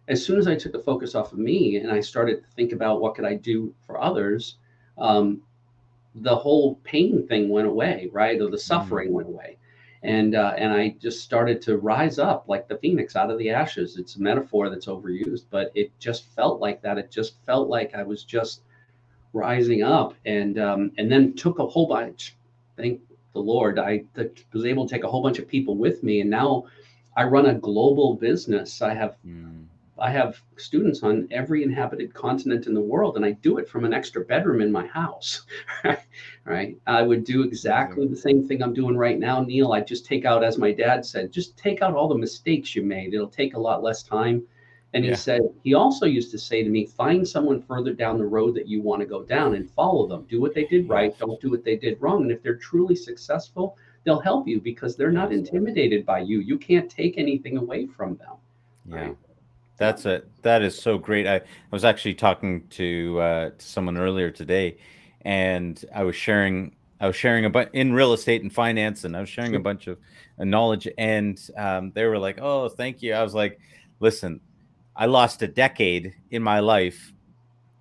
As 0.07 0.23
soon 0.23 0.37
as 0.37 0.47
I 0.47 0.55
took 0.55 0.71
the 0.71 0.79
focus 0.79 1.15
off 1.15 1.33
of 1.33 1.39
me 1.39 1.77
and 1.77 1.91
I 1.91 1.99
started 1.99 2.43
to 2.43 2.49
think 2.55 2.71
about 2.71 3.01
what 3.01 3.15
could 3.15 3.25
I 3.25 3.35
do 3.35 3.73
for 3.85 3.99
others, 3.99 4.57
um, 4.97 5.41
the 6.15 6.35
whole 6.35 6.75
pain 6.83 7.27
thing 7.27 7.49
went 7.49 7.67
away, 7.67 8.09
right? 8.11 8.35
Or 8.35 8.45
the 8.45 8.57
mm-hmm. 8.57 8.57
suffering 8.57 9.13
went 9.13 9.27
away, 9.27 9.57
and 10.03 10.35
uh, 10.35 10.53
and 10.57 10.71
I 10.71 10.95
just 10.99 11.21
started 11.21 11.61
to 11.63 11.77
rise 11.77 12.19
up 12.19 12.45
like 12.47 12.67
the 12.67 12.77
phoenix 12.77 13.15
out 13.15 13.31
of 13.31 13.37
the 13.37 13.49
ashes. 13.49 13.97
It's 13.97 14.15
a 14.15 14.21
metaphor 14.21 14.69
that's 14.69 14.87
overused, 14.87 15.45
but 15.49 15.71
it 15.75 15.91
just 15.99 16.25
felt 16.35 16.61
like 16.61 16.81
that. 16.81 16.97
It 16.97 17.11
just 17.11 17.35
felt 17.45 17.69
like 17.69 17.93
I 17.93 18.03
was 18.03 18.23
just 18.23 18.61
rising 19.35 19.83
up 19.83 20.15
and 20.25 20.57
um, 20.57 20.91
and 20.97 21.11
then 21.11 21.33
took 21.33 21.59
a 21.59 21.67
whole 21.67 21.87
bunch 21.87 22.35
thank 22.77 23.01
the 23.33 23.39
lord 23.39 23.77
i 23.77 24.01
th- 24.15 24.45
was 24.53 24.65
able 24.65 24.87
to 24.87 24.95
take 24.95 25.03
a 25.03 25.07
whole 25.07 25.21
bunch 25.21 25.39
of 25.39 25.47
people 25.47 25.75
with 25.75 26.01
me 26.03 26.21
and 26.21 26.29
now 26.29 26.63
i 27.17 27.23
run 27.23 27.45
a 27.47 27.53
global 27.53 28.15
business 28.15 28.81
i 28.81 28.93
have 28.93 29.17
mm. 29.27 29.65
I 29.97 30.11
have 30.11 30.41
students 30.57 31.03
on 31.03 31.27
every 31.31 31.63
inhabited 31.63 32.13
continent 32.13 32.67
in 32.67 32.73
the 32.73 32.81
world, 32.81 33.15
and 33.15 33.25
I 33.25 33.31
do 33.31 33.57
it 33.59 33.69
from 33.69 33.85
an 33.85 33.93
extra 33.93 34.25
bedroom 34.25 34.61
in 34.61 34.71
my 34.71 34.85
house. 34.87 35.45
right? 36.45 36.77
I 36.85 37.01
would 37.01 37.23
do 37.23 37.43
exactly 37.43 38.05
the 38.05 38.15
same 38.15 38.45
thing 38.45 38.61
I'm 38.61 38.73
doing 38.73 38.97
right 38.97 39.17
now, 39.17 39.41
Neil. 39.41 39.71
I 39.71 39.81
just 39.81 40.05
take 40.05 40.25
out, 40.25 40.43
as 40.43 40.57
my 40.57 40.73
dad 40.73 41.05
said, 41.05 41.31
just 41.31 41.57
take 41.57 41.81
out 41.81 41.95
all 41.95 42.09
the 42.09 42.17
mistakes 42.17 42.75
you 42.75 42.83
made. 42.83 43.13
It'll 43.13 43.27
take 43.27 43.55
a 43.55 43.59
lot 43.59 43.83
less 43.83 44.03
time. 44.03 44.43
And 44.93 45.03
he 45.03 45.11
yeah. 45.11 45.17
said, 45.17 45.41
he 45.63 45.73
also 45.73 46.05
used 46.05 46.31
to 46.31 46.37
say 46.37 46.63
to 46.63 46.69
me, 46.69 46.85
find 46.85 47.27
someone 47.27 47.61
further 47.61 47.93
down 47.93 48.17
the 48.17 48.25
road 48.25 48.55
that 48.55 48.67
you 48.67 48.81
want 48.81 49.01
to 49.01 49.05
go 49.05 49.23
down 49.23 49.55
and 49.55 49.69
follow 49.71 50.07
them. 50.07 50.25
Do 50.29 50.39
what 50.39 50.53
they 50.53 50.65
did 50.65 50.87
right. 50.87 51.17
Don't 51.17 51.39
do 51.41 51.49
what 51.49 51.65
they 51.65 51.75
did 51.75 52.01
wrong. 52.01 52.21
And 52.23 52.31
if 52.31 52.41
they're 52.41 52.55
truly 52.55 52.95
successful, 52.95 53.77
they'll 54.03 54.21
help 54.21 54.47
you 54.47 54.61
because 54.61 54.95
they're 54.95 55.11
not 55.11 55.33
intimidated 55.33 56.05
by 56.05 56.19
you. 56.19 56.39
You 56.39 56.57
can't 56.57 56.89
take 56.89 57.17
anything 57.17 57.57
away 57.57 57.87
from 57.87 58.15
them. 58.15 58.35
Yeah. 58.87 58.95
Right? 58.95 59.17
That's 59.77 60.05
it. 60.05 60.29
That 60.41 60.61
is 60.61 60.79
so 60.79 60.97
great. 60.97 61.27
I, 61.27 61.35
I 61.35 61.41
was 61.71 61.83
actually 61.83 62.13
talking 62.13 62.67
to, 62.69 63.19
uh, 63.19 63.49
to 63.49 63.65
someone 63.65 63.97
earlier 63.97 64.31
today 64.31 64.77
and 65.25 65.83
I 65.93 66.03
was 66.03 66.15
sharing 66.15 66.75
I 67.01 67.07
was 67.07 67.15
sharing 67.17 67.43
a 67.43 67.49
bunch 67.49 67.69
in 67.73 67.91
real 67.91 68.13
estate 68.13 68.41
and 68.41 68.53
finance, 68.53 69.03
and 69.03 69.17
I 69.17 69.19
was 69.19 69.27
sharing 69.27 69.55
a 69.55 69.59
bunch 69.59 69.87
of 69.87 69.97
uh, 70.39 70.45
knowledge, 70.45 70.87
and 70.97 71.37
um, 71.57 71.91
they 71.93 72.05
were 72.05 72.17
like, 72.17 72.39
"Oh, 72.41 72.69
thank 72.69 73.01
you." 73.01 73.13
I 73.13 73.21
was 73.21 73.33
like, 73.33 73.59
"Listen, 73.99 74.39
I 74.95 75.07
lost 75.07 75.41
a 75.41 75.47
decade 75.47 76.13
in 76.31 76.41
my 76.41 76.61
life 76.61 77.11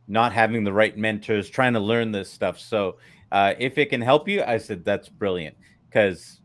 not 0.08 0.32
having 0.32 0.64
the 0.64 0.72
right 0.72 0.96
mentors, 0.98 1.48
trying 1.48 1.72
to 1.74 1.80
learn 1.80 2.12
this 2.12 2.30
stuff. 2.30 2.58
So 2.58 2.98
uh, 3.32 3.54
if 3.58 3.78
it 3.78 3.88
can 3.88 4.02
help 4.02 4.28
you, 4.28 4.42
I 4.42 4.58
said 4.58 4.84
that's 4.84 5.08
brilliant 5.08 5.56
because 5.88 6.40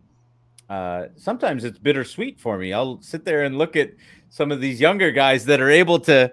uh, 0.70 1.08
sometimes 1.18 1.66
it's 1.66 1.78
bittersweet 1.78 2.40
for 2.40 2.58
me. 2.58 2.72
I'll 2.72 3.02
sit 3.02 3.26
there 3.26 3.44
and 3.44 3.58
look 3.58 3.76
at 3.76 3.92
some 4.30 4.52
of 4.52 4.62
these 4.62 4.80
younger 4.80 5.12
guys 5.12 5.46
that 5.46 5.62
are 5.62 5.70
able 5.70 6.00
to 6.02 6.32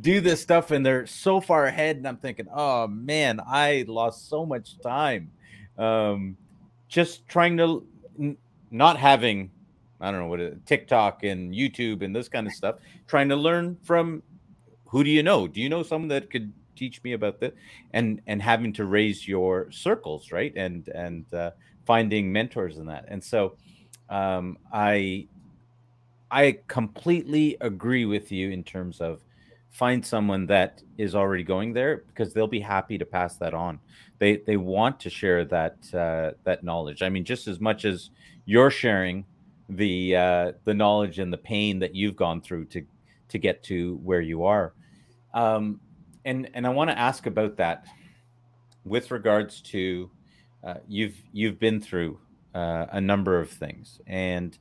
do 0.00 0.20
this 0.20 0.40
stuff 0.40 0.70
and 0.70 0.84
they're 0.84 1.06
so 1.06 1.40
far 1.40 1.66
ahead, 1.66 1.96
and 1.96 2.06
I'm 2.06 2.18
thinking, 2.18 2.46
oh 2.52 2.86
man, 2.86 3.40
I 3.46 3.84
lost 3.88 4.28
so 4.28 4.44
much 4.44 4.78
time 4.80 5.30
um, 5.78 6.36
just 6.88 7.26
trying 7.28 7.56
to 7.56 7.86
n- 8.18 8.36
not 8.70 8.98
having 8.98 9.50
I 10.00 10.10
don't 10.10 10.20
know 10.20 10.26
what 10.28 10.40
it, 10.40 10.64
TikTok 10.64 11.24
and 11.24 11.52
YouTube 11.52 12.02
and 12.02 12.14
this 12.14 12.28
kind 12.28 12.46
of 12.46 12.52
stuff, 12.52 12.76
trying 13.08 13.28
to 13.30 13.36
learn 13.36 13.76
from 13.82 14.22
who 14.86 15.02
do 15.02 15.10
you 15.10 15.22
know? 15.22 15.48
Do 15.48 15.60
you 15.60 15.68
know 15.68 15.82
someone 15.82 16.08
that 16.08 16.30
could 16.30 16.52
teach 16.76 17.02
me 17.02 17.12
about 17.14 17.40
this? 17.40 17.52
And 17.92 18.20
and 18.26 18.40
having 18.40 18.72
to 18.74 18.84
raise 18.84 19.26
your 19.26 19.70
circles, 19.72 20.30
right? 20.30 20.52
And 20.56 20.88
and 20.88 21.32
uh, 21.34 21.50
finding 21.84 22.32
mentors 22.32 22.78
in 22.78 22.86
that. 22.86 23.06
And 23.08 23.22
so 23.22 23.56
um, 24.08 24.58
I 24.72 25.26
I 26.30 26.58
completely 26.68 27.56
agree 27.60 28.04
with 28.04 28.30
you 28.30 28.50
in 28.50 28.64
terms 28.64 29.00
of 29.00 29.22
find 29.70 30.04
someone 30.04 30.46
that 30.46 30.82
is 30.96 31.14
already 31.14 31.44
going 31.44 31.72
there 31.72 32.04
because 32.08 32.32
they'll 32.32 32.46
be 32.46 32.60
happy 32.60 32.98
to 32.98 33.04
pass 33.04 33.36
that 33.36 33.54
on. 33.54 33.78
They 34.18 34.38
they 34.38 34.56
want 34.56 35.00
to 35.00 35.10
share 35.10 35.44
that 35.46 35.76
uh, 35.94 36.32
that 36.44 36.64
knowledge. 36.64 37.02
I 37.02 37.08
mean, 37.08 37.24
just 37.24 37.46
as 37.48 37.60
much 37.60 37.84
as 37.84 38.10
you're 38.44 38.70
sharing 38.70 39.24
the 39.68 40.16
uh, 40.16 40.52
the 40.64 40.74
knowledge 40.74 41.18
and 41.18 41.32
the 41.32 41.38
pain 41.38 41.78
that 41.78 41.94
you've 41.94 42.16
gone 42.16 42.40
through 42.40 42.66
to 42.66 42.84
to 43.28 43.38
get 43.38 43.62
to 43.64 43.96
where 44.02 44.20
you 44.20 44.44
are. 44.44 44.74
Um, 45.34 45.80
and 46.24 46.50
and 46.54 46.66
I 46.66 46.70
want 46.70 46.90
to 46.90 46.98
ask 46.98 47.26
about 47.26 47.56
that 47.56 47.86
with 48.84 49.10
regards 49.10 49.60
to 49.62 50.10
uh, 50.64 50.74
you've 50.88 51.16
you've 51.32 51.58
been 51.58 51.80
through 51.80 52.18
uh, 52.54 52.86
a 52.90 53.00
number 53.00 53.38
of 53.38 53.50
things 53.50 54.00
and 54.06 54.58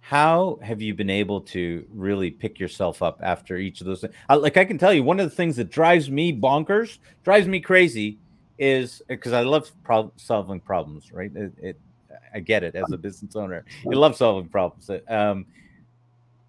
how 0.00 0.58
have 0.62 0.80
you 0.80 0.94
been 0.94 1.10
able 1.10 1.40
to 1.40 1.86
really 1.90 2.30
pick 2.30 2.58
yourself 2.58 3.02
up 3.02 3.20
after 3.22 3.56
each 3.56 3.80
of 3.80 3.86
those 3.86 4.00
things? 4.00 4.14
like 4.28 4.56
i 4.56 4.64
can 4.64 4.78
tell 4.78 4.92
you 4.92 5.02
one 5.02 5.20
of 5.20 5.28
the 5.28 5.36
things 5.36 5.56
that 5.56 5.70
drives 5.70 6.10
me 6.10 6.32
bonkers 6.32 6.98
drives 7.22 7.46
me 7.46 7.60
crazy 7.60 8.18
is 8.58 9.02
because 9.08 9.32
i 9.32 9.42
love 9.42 9.70
solving 10.16 10.60
problems 10.60 11.12
right 11.12 11.30
it, 11.34 11.52
it 11.60 11.80
I 12.32 12.40
get 12.40 12.62
it 12.62 12.74
as 12.74 12.90
a 12.92 12.96
business 12.96 13.36
owner. 13.36 13.64
You 13.84 13.96
love 13.96 14.16
solving 14.16 14.48
problems. 14.48 14.90
Um, 15.08 15.46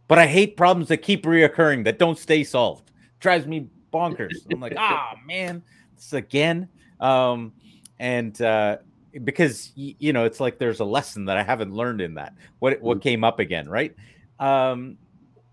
but 0.07 0.19
I 0.19 0.27
hate 0.27 0.57
problems 0.57 0.89
that 0.89 0.97
keep 0.97 1.23
reoccurring 1.23 1.85
that 1.85 1.99
don't 1.99 2.17
stay 2.17 2.43
solved. 2.43 2.91
drives 3.19 3.45
me 3.45 3.69
bonkers. 3.93 4.45
I'm 4.51 4.59
like, 4.59 4.73
ah, 4.77 5.13
oh, 5.13 5.19
man, 5.25 5.63
this 5.95 6.13
again. 6.13 6.67
Um, 6.99 7.53
and 7.99 8.39
uh, 8.41 8.77
because 9.23 9.71
you 9.75 10.13
know, 10.13 10.25
it's 10.25 10.39
like 10.39 10.59
there's 10.59 10.79
a 10.79 10.85
lesson 10.85 11.25
that 11.25 11.37
I 11.37 11.43
haven't 11.43 11.73
learned 11.73 12.01
in 12.01 12.15
that. 12.15 12.33
What 12.59 12.81
what 12.81 12.99
mm. 12.99 13.01
came 13.01 13.23
up 13.23 13.39
again, 13.39 13.67
right? 13.69 13.95
Um, 14.39 14.97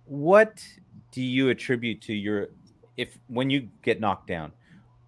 what 0.04 0.64
do 1.12 1.22
you 1.22 1.48
attribute 1.50 2.00
to 2.02 2.14
your 2.14 2.48
if 2.96 3.18
when 3.28 3.50
you 3.50 3.68
get 3.82 4.00
knocked 4.00 4.26
down? 4.26 4.52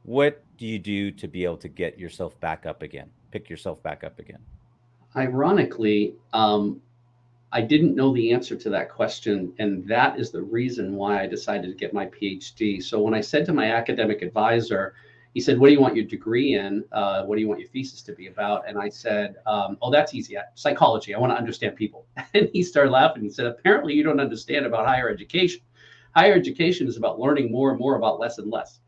What 0.03 0.43
do 0.57 0.67
you 0.67 0.79
do 0.79 1.11
to 1.13 1.29
be 1.29 1.45
able 1.45 1.59
to 1.59 1.69
get 1.69 1.99
yourself 1.99 2.39
back 2.41 2.67
up 2.67 2.83
again? 2.83 3.11
Pick 3.31 3.49
yourself 3.49 3.83
back 3.83 4.05
up 4.05 4.19
again 4.19 4.41
ironically, 5.17 6.15
um, 6.33 6.81
I 7.53 7.61
didn't 7.61 7.97
know 7.97 8.15
the 8.15 8.33
answer 8.33 8.55
to 8.57 8.71
that 8.71 8.91
question. 8.91 9.53
And 9.59 9.87
that 9.89 10.19
is 10.21 10.31
the 10.31 10.43
reason 10.43 10.95
why 10.95 11.23
I 11.23 11.27
decided 11.27 11.69
to 11.69 11.77
get 11.77 11.93
my 11.93 12.07
PhD. 12.07 12.83
So 12.83 13.01
when 13.01 13.13
I 13.13 13.21
said 13.21 13.45
to 13.47 13.53
my 13.53 13.73
academic 13.73 14.23
advisor, 14.23 14.95
he 15.35 15.41
said, 15.41 15.59
What 15.59 15.69
do 15.69 15.73
you 15.73 15.81
want 15.81 15.97
your 15.97 16.05
degree 16.05 16.55
in? 16.55 16.85
Uh, 16.93 17.25
what 17.25 17.37
do 17.37 17.41
you 17.41 17.49
want 17.49 17.61
your 17.61 17.69
thesis 17.69 18.03
to 18.03 18.13
be 18.13 18.27
about? 18.27 18.69
And 18.69 18.79
I 18.79 18.89
said, 18.89 19.37
um, 19.47 19.77
Oh, 19.83 19.91
that's 19.91 20.15
easy. 20.15 20.37
Psychology. 20.55 21.15
I 21.15 21.19
want 21.19 21.33
to 21.33 21.37
understand 21.37 21.77
people. 21.77 22.07
And 22.35 22.49
he 22.53 22.63
started 22.63 22.91
laughing. 22.91 23.23
He 23.23 23.31
said, 23.31 23.47
Apparently, 23.47 23.95
you 23.95 24.03
don't 24.03 24.21
understand 24.21 24.67
about 24.67 24.87
higher 24.87 25.09
education. 25.09 25.61
Higher 26.15 26.35
education 26.35 26.87
is 26.89 26.97
about 26.97 27.21
learning 27.21 27.51
more 27.51 27.71
and 27.71 27.79
more 27.79 27.97
about 27.97 28.21
less 28.21 28.39
and 28.39 28.51
less 28.51 28.81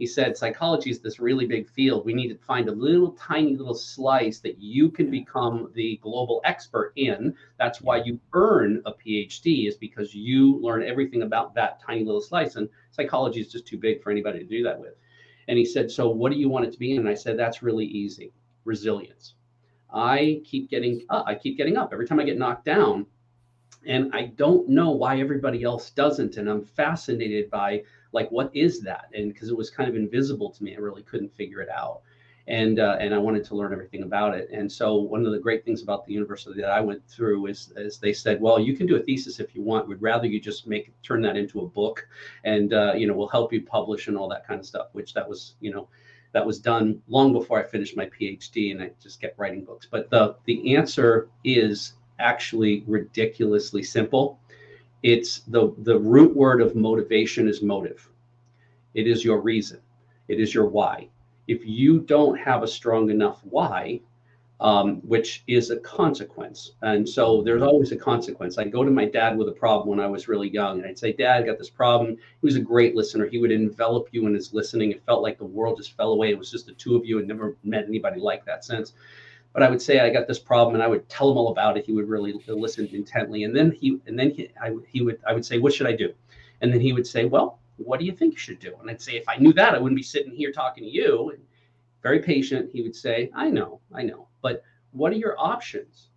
he 0.00 0.06
said 0.06 0.34
psychology 0.34 0.88
is 0.88 1.00
this 1.00 1.20
really 1.20 1.46
big 1.46 1.68
field 1.68 2.06
we 2.06 2.14
need 2.14 2.28
to 2.28 2.38
find 2.46 2.70
a 2.70 2.72
little 2.72 3.12
tiny 3.12 3.54
little 3.54 3.74
slice 3.74 4.40
that 4.40 4.58
you 4.58 4.90
can 4.90 5.10
become 5.10 5.70
the 5.74 6.00
global 6.02 6.40
expert 6.44 6.94
in 6.96 7.34
that's 7.58 7.82
why 7.82 7.98
you 7.98 8.18
earn 8.32 8.82
a 8.86 8.92
phd 8.92 9.68
is 9.68 9.76
because 9.76 10.14
you 10.14 10.58
learn 10.60 10.82
everything 10.82 11.20
about 11.20 11.54
that 11.54 11.82
tiny 11.82 12.02
little 12.02 12.20
slice 12.20 12.56
and 12.56 12.66
psychology 12.90 13.40
is 13.40 13.52
just 13.52 13.66
too 13.66 13.76
big 13.76 14.02
for 14.02 14.10
anybody 14.10 14.38
to 14.38 14.46
do 14.46 14.62
that 14.62 14.80
with 14.80 14.94
and 15.50 15.58
he 15.58 15.64
said 15.64 15.90
so 15.90 16.08
what 16.08 16.30
do 16.30 16.38
you 16.38 16.48
want 16.48 16.64
it 16.64 16.72
to 16.72 16.78
be? 16.78 16.96
And 16.96 17.08
i 17.08 17.14
said 17.14 17.36
that's 17.36 17.62
really 17.62 17.86
easy. 17.86 18.32
Resilience. 18.64 19.34
I 19.92 20.40
keep 20.44 20.70
getting 20.70 21.02
up. 21.10 21.24
i 21.26 21.34
keep 21.34 21.56
getting 21.56 21.76
up. 21.76 21.92
Every 21.92 22.06
time 22.06 22.20
i 22.20 22.24
get 22.24 22.38
knocked 22.38 22.64
down 22.64 23.04
and 23.84 24.14
i 24.14 24.26
don't 24.26 24.68
know 24.68 24.90
why 24.92 25.18
everybody 25.18 25.62
else 25.64 25.90
doesn't 25.90 26.36
and 26.36 26.48
i'm 26.50 26.62
fascinated 26.62 27.50
by 27.50 27.82
like 28.12 28.30
what 28.30 28.50
is 28.54 28.80
that? 28.82 29.06
And 29.14 29.32
because 29.32 29.48
it 29.50 29.56
was 29.56 29.70
kind 29.70 29.88
of 29.88 29.96
invisible 29.96 30.50
to 30.50 30.64
me. 30.64 30.74
I 30.74 30.78
really 30.78 31.02
couldn't 31.02 31.34
figure 31.34 31.60
it 31.60 31.68
out 31.68 32.02
and 32.50 32.80
uh, 32.80 32.96
and 33.00 33.14
i 33.14 33.18
wanted 33.18 33.44
to 33.44 33.54
learn 33.54 33.72
everything 33.72 34.02
about 34.02 34.36
it. 34.36 34.50
And 34.52 34.70
so 34.70 34.96
one 34.96 35.24
of 35.24 35.32
the 35.32 35.38
great 35.38 35.64
things 35.64 35.82
about 35.82 36.04
the 36.04 36.12
university 36.12 36.60
that 36.60 36.70
i 36.70 36.80
went 36.80 37.06
through 37.08 37.46
is, 37.46 37.72
is 37.76 37.98
they 37.98 38.12
said 38.12 38.40
well 38.40 38.58
you 38.58 38.76
can 38.76 38.86
do 38.86 38.96
a 38.96 39.00
thesis 39.00 39.40
if 39.40 39.54
you 39.54 39.62
want. 39.62 39.88
We'd 39.88 40.02
rather 40.02 40.26
you 40.26 40.40
just 40.40 40.66
make 40.66 40.92
turn 41.02 41.22
that 41.22 41.36
into 41.36 41.60
a 41.60 41.66
book 41.66 42.06
and 42.44 42.74
uh, 42.74 42.92
you 42.94 43.06
know 43.06 43.14
we'll 43.14 43.28
help 43.28 43.52
you 43.52 43.62
publish 43.62 44.08
and 44.08 44.16
all 44.16 44.28
that 44.28 44.46
kind 44.46 44.58
of 44.60 44.66
stuff 44.66 44.88
which 44.92 45.14
that 45.14 45.28
was 45.28 45.54
you 45.60 45.70
know 45.72 45.88
that 46.32 46.44
was 46.44 46.58
done 46.58 47.00
long 47.08 47.32
before 47.32 47.58
i 47.60 47.62
finished 47.62 47.96
my 47.96 48.06
phd 48.06 48.72
and 48.72 48.82
i 48.82 48.90
just 49.00 49.20
kept 49.20 49.38
writing 49.38 49.64
books. 49.64 49.86
But 49.88 50.10
the 50.10 50.36
the 50.44 50.74
answer 50.74 51.28
is 51.44 51.94
actually 52.18 52.84
ridiculously 52.86 53.84
simple. 53.84 54.40
It's 55.04 55.40
the 55.46 55.72
the 55.78 55.98
root 55.98 56.34
word 56.34 56.60
of 56.60 56.74
motivation 56.74 57.48
is 57.48 57.62
motive. 57.62 58.08
It 58.94 59.06
is 59.06 59.24
your 59.24 59.40
reason. 59.40 59.80
It 60.26 60.40
is 60.40 60.52
your 60.52 60.66
why 60.66 61.08
if 61.50 61.66
you 61.66 62.00
don't 62.00 62.38
have 62.38 62.62
a 62.62 62.68
strong 62.68 63.10
enough 63.10 63.40
why 63.44 64.00
um, 64.60 64.96
which 64.96 65.42
is 65.46 65.70
a 65.70 65.78
consequence. 65.78 66.72
And 66.82 67.08
so 67.08 67.40
there's 67.42 67.62
always 67.62 67.92
a 67.92 67.96
consequence. 67.96 68.58
I'd 68.58 68.70
go 68.70 68.84
to 68.84 68.90
my 68.90 69.06
dad 69.06 69.36
with 69.38 69.48
a 69.48 69.52
problem 69.52 69.88
when 69.88 70.00
i 70.00 70.06
was 70.06 70.28
really 70.28 70.50
young 70.50 70.78
and 70.78 70.86
i'd 70.86 70.98
say 70.98 71.12
dad 71.12 71.42
I 71.42 71.46
got 71.46 71.58
this 71.58 71.70
problem. 71.70 72.10
He 72.10 72.46
was 72.46 72.56
a 72.56 72.60
great 72.60 72.94
listener. 72.94 73.26
He 73.26 73.38
would 73.38 73.52
envelop 73.52 74.08
you 74.12 74.26
in 74.26 74.34
his 74.34 74.52
listening. 74.52 74.90
It 74.90 75.04
felt 75.06 75.22
like 75.22 75.38
the 75.38 75.44
world 75.44 75.78
just 75.78 75.96
fell 75.96 76.12
away. 76.12 76.30
It 76.30 76.38
was 76.38 76.50
just 76.50 76.66
the 76.66 76.72
two 76.72 76.94
of 76.94 77.06
you. 77.06 77.18
And 77.18 77.26
never 77.26 77.56
met 77.64 77.86
anybody 77.86 78.20
like 78.20 78.44
that 78.44 78.64
since. 78.64 78.92
But 79.54 79.62
I 79.62 79.70
would 79.70 79.82
say 79.82 79.98
I 79.98 80.10
got 80.10 80.28
this 80.28 80.38
problem, 80.38 80.74
and 80.76 80.82
I 80.82 80.86
would 80.86 81.08
tell 81.08 81.28
him 81.28 81.36
all 81.36 81.50
about 81.50 81.76
it. 81.76 81.84
He 81.84 81.92
would 81.92 82.08
really 82.08 82.34
listen 82.46 82.88
intently, 82.92 83.42
and 83.42 83.56
then 83.56 83.72
he 83.72 83.98
and 84.06 84.16
then 84.16 84.30
he 84.30 84.48
I, 84.62 84.70
he 84.86 85.02
would 85.02 85.18
I 85.26 85.32
would 85.32 85.44
say, 85.44 85.58
"What 85.58 85.72
should 85.72 85.88
I 85.88 85.96
do?" 85.96 86.14
And 86.60 86.72
then 86.72 86.80
he 86.80 86.92
would 86.92 87.04
say, 87.04 87.24
"Well, 87.24 87.58
what 87.84 88.00
do 88.00 88.06
you 88.06 88.12
think 88.12 88.32
you 88.32 88.38
should 88.38 88.58
do?" 88.58 88.74
And 88.80 88.90
I'd 88.90 89.00
say, 89.00 89.16
"If 89.16 89.28
I 89.28 89.36
knew 89.36 89.52
that, 89.54 89.74
I 89.74 89.78
wouldn't 89.78 89.96
be 89.96 90.02
sitting 90.02 90.32
here 90.32 90.52
talking 90.52 90.84
to 90.84 90.90
you." 90.90 91.30
And 91.30 91.42
very 92.02 92.20
patient, 92.20 92.70
he 92.72 92.82
would 92.82 92.96
say, 92.96 93.30
"I 93.34 93.50
know, 93.50 93.80
I 93.92 94.02
know, 94.02 94.28
but 94.42 94.62
what 94.92 95.12
are 95.12 95.16
your 95.16 95.38
options?" 95.38 96.08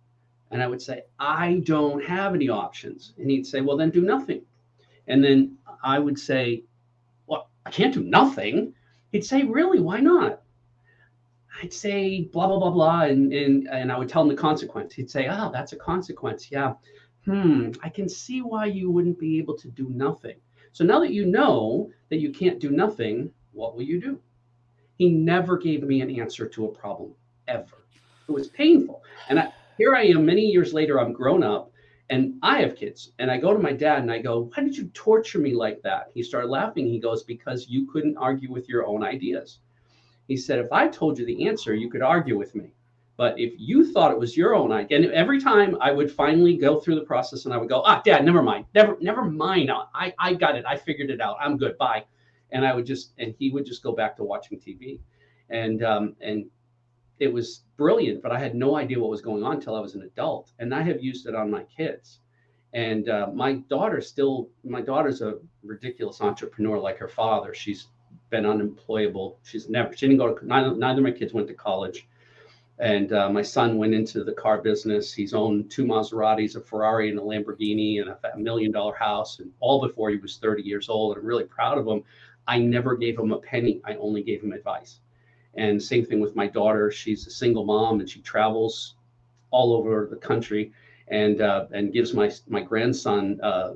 And 0.50 0.62
I 0.62 0.66
would 0.66 0.82
say, 0.82 1.02
"I 1.18 1.62
don't 1.64 2.04
have 2.04 2.34
any 2.34 2.48
options." 2.48 3.14
And 3.18 3.30
he'd 3.30 3.46
say, 3.46 3.60
"Well, 3.60 3.76
then 3.76 3.90
do 3.90 4.02
nothing." 4.02 4.42
And 5.06 5.22
then 5.22 5.58
I 5.82 5.98
would 5.98 6.18
say, 6.18 6.64
"Well, 7.26 7.50
I 7.66 7.70
can't 7.70 7.94
do 7.94 8.02
nothing." 8.02 8.74
He'd 9.12 9.24
say, 9.24 9.44
"Really? 9.44 9.80
Why 9.80 10.00
not?" 10.00 10.42
I'd 11.62 11.72
say 11.72 12.22
blah 12.22 12.48
blah 12.48 12.58
blah 12.58 12.70
blah, 12.70 13.02
and 13.02 13.32
and 13.32 13.68
and 13.68 13.92
I 13.92 13.98
would 13.98 14.08
tell 14.08 14.22
him 14.22 14.28
the 14.28 14.34
consequence. 14.34 14.94
He'd 14.94 15.10
say, 15.10 15.28
"Oh, 15.30 15.50
that's 15.52 15.72
a 15.72 15.76
consequence. 15.76 16.50
Yeah. 16.50 16.74
Hmm. 17.24 17.70
I 17.82 17.88
can 17.88 18.08
see 18.08 18.42
why 18.42 18.66
you 18.66 18.90
wouldn't 18.90 19.18
be 19.18 19.38
able 19.38 19.56
to 19.58 19.68
do 19.68 19.88
nothing." 19.88 20.36
So 20.74 20.84
now 20.84 20.98
that 20.98 21.12
you 21.12 21.24
know 21.24 21.92
that 22.10 22.18
you 22.18 22.32
can't 22.32 22.58
do 22.58 22.70
nothing, 22.70 23.30
what 23.52 23.76
will 23.76 23.84
you 23.84 24.00
do? 24.00 24.18
He 24.98 25.08
never 25.08 25.56
gave 25.56 25.84
me 25.84 26.00
an 26.00 26.18
answer 26.18 26.48
to 26.48 26.64
a 26.64 26.74
problem 26.74 27.14
ever. 27.46 27.86
It 28.28 28.32
was 28.32 28.48
painful. 28.48 29.04
And 29.28 29.38
I, 29.38 29.52
here 29.78 29.94
I 29.94 30.06
am 30.06 30.26
many 30.26 30.42
years 30.42 30.74
later, 30.74 31.00
I'm 31.00 31.12
grown 31.12 31.44
up 31.44 31.70
and 32.10 32.34
I 32.42 32.60
have 32.60 32.74
kids. 32.74 33.12
And 33.20 33.30
I 33.30 33.38
go 33.38 33.52
to 33.52 33.58
my 33.60 33.72
dad 33.72 34.00
and 34.00 34.10
I 34.10 34.18
go, 34.18 34.50
Why 34.52 34.64
did 34.64 34.76
you 34.76 34.86
torture 34.94 35.38
me 35.38 35.54
like 35.54 35.80
that? 35.82 36.10
He 36.12 36.24
started 36.24 36.48
laughing. 36.48 36.88
He 36.88 36.98
goes, 36.98 37.22
Because 37.22 37.68
you 37.68 37.86
couldn't 37.86 38.16
argue 38.16 38.50
with 38.50 38.68
your 38.68 38.84
own 38.84 39.04
ideas. 39.04 39.60
He 40.26 40.36
said, 40.36 40.58
If 40.58 40.72
I 40.72 40.88
told 40.88 41.20
you 41.20 41.24
the 41.24 41.46
answer, 41.46 41.72
you 41.72 41.88
could 41.88 42.02
argue 42.02 42.36
with 42.36 42.52
me. 42.56 42.72
But 43.16 43.38
if 43.38 43.54
you 43.58 43.92
thought 43.92 44.10
it 44.10 44.18
was 44.18 44.36
your 44.36 44.54
own 44.54 44.72
idea, 44.72 44.98
and 44.98 45.06
every 45.12 45.40
time 45.40 45.76
I 45.80 45.92
would 45.92 46.10
finally 46.10 46.56
go 46.56 46.80
through 46.80 46.96
the 46.96 47.04
process 47.04 47.44
and 47.44 47.54
I 47.54 47.58
would 47.58 47.68
go, 47.68 47.82
ah, 47.84 48.02
dad, 48.04 48.24
never 48.24 48.42
mind, 48.42 48.64
never, 48.74 48.96
never 49.00 49.24
mind. 49.24 49.70
I, 49.70 50.12
I 50.18 50.34
got 50.34 50.56
it. 50.56 50.64
I 50.66 50.76
figured 50.76 51.10
it 51.10 51.20
out. 51.20 51.36
I'm 51.40 51.56
good. 51.56 51.78
Bye. 51.78 52.04
And 52.50 52.66
I 52.66 52.74
would 52.74 52.86
just, 52.86 53.12
and 53.18 53.34
he 53.38 53.50
would 53.50 53.66
just 53.66 53.82
go 53.82 53.92
back 53.92 54.16
to 54.16 54.24
watching 54.24 54.58
TV. 54.58 54.98
And, 55.48 55.84
um, 55.84 56.16
and 56.20 56.46
it 57.20 57.32
was 57.32 57.62
brilliant, 57.76 58.20
but 58.20 58.32
I 58.32 58.38
had 58.38 58.56
no 58.56 58.76
idea 58.76 58.98
what 58.98 59.10
was 59.10 59.20
going 59.20 59.44
on 59.44 59.56
until 59.56 59.76
I 59.76 59.80
was 59.80 59.94
an 59.94 60.02
adult. 60.02 60.50
And 60.58 60.74
I 60.74 60.82
have 60.82 61.02
used 61.02 61.26
it 61.26 61.36
on 61.36 61.50
my 61.50 61.62
kids. 61.64 62.18
And 62.72 63.08
uh, 63.08 63.28
my 63.32 63.54
daughter 63.70 64.00
still, 64.00 64.48
my 64.64 64.80
daughter's 64.80 65.22
a 65.22 65.34
ridiculous 65.62 66.20
entrepreneur 66.20 66.78
like 66.78 66.98
her 66.98 67.08
father. 67.08 67.54
She's 67.54 67.86
been 68.30 68.44
unemployable. 68.44 69.38
She's 69.44 69.68
never, 69.68 69.96
she 69.96 70.08
didn't 70.08 70.18
go 70.18 70.34
to, 70.34 70.46
neither, 70.46 70.74
neither 70.74 70.98
of 70.98 71.04
my 71.04 71.12
kids 71.12 71.32
went 71.32 71.46
to 71.46 71.54
college 71.54 72.08
and 72.78 73.12
uh, 73.12 73.28
my 73.28 73.42
son 73.42 73.78
went 73.78 73.94
into 73.94 74.24
the 74.24 74.32
car 74.32 74.60
business. 74.60 75.12
He's 75.12 75.32
owned 75.32 75.70
two 75.70 75.84
Maseratis, 75.84 76.56
a 76.56 76.60
Ferrari, 76.60 77.08
and 77.08 77.18
a 77.18 77.22
Lamborghini, 77.22 78.00
and 78.00 78.10
a 78.10 78.38
million 78.38 78.72
dollar 78.72 78.94
house, 78.94 79.38
and 79.38 79.52
all 79.60 79.80
before 79.86 80.10
he 80.10 80.16
was 80.16 80.38
30 80.38 80.62
years 80.62 80.88
old. 80.88 81.12
And 81.12 81.22
I'm 81.22 81.26
really 81.26 81.44
proud 81.44 81.78
of 81.78 81.86
him. 81.86 82.02
I 82.48 82.58
never 82.58 82.96
gave 82.96 83.18
him 83.18 83.32
a 83.32 83.38
penny. 83.38 83.80
I 83.84 83.94
only 83.94 84.22
gave 84.22 84.42
him 84.42 84.52
advice. 84.52 84.98
And 85.54 85.80
same 85.80 86.04
thing 86.04 86.20
with 86.20 86.34
my 86.34 86.48
daughter. 86.48 86.90
She's 86.90 87.26
a 87.26 87.30
single 87.30 87.64
mom, 87.64 88.00
and 88.00 88.10
she 88.10 88.20
travels 88.20 88.96
all 89.50 89.72
over 89.72 90.08
the 90.10 90.16
country, 90.16 90.72
and 91.08 91.40
uh, 91.40 91.66
and 91.72 91.92
gives 91.92 92.12
my 92.12 92.30
my 92.48 92.60
grandson 92.60 93.40
uh, 93.40 93.74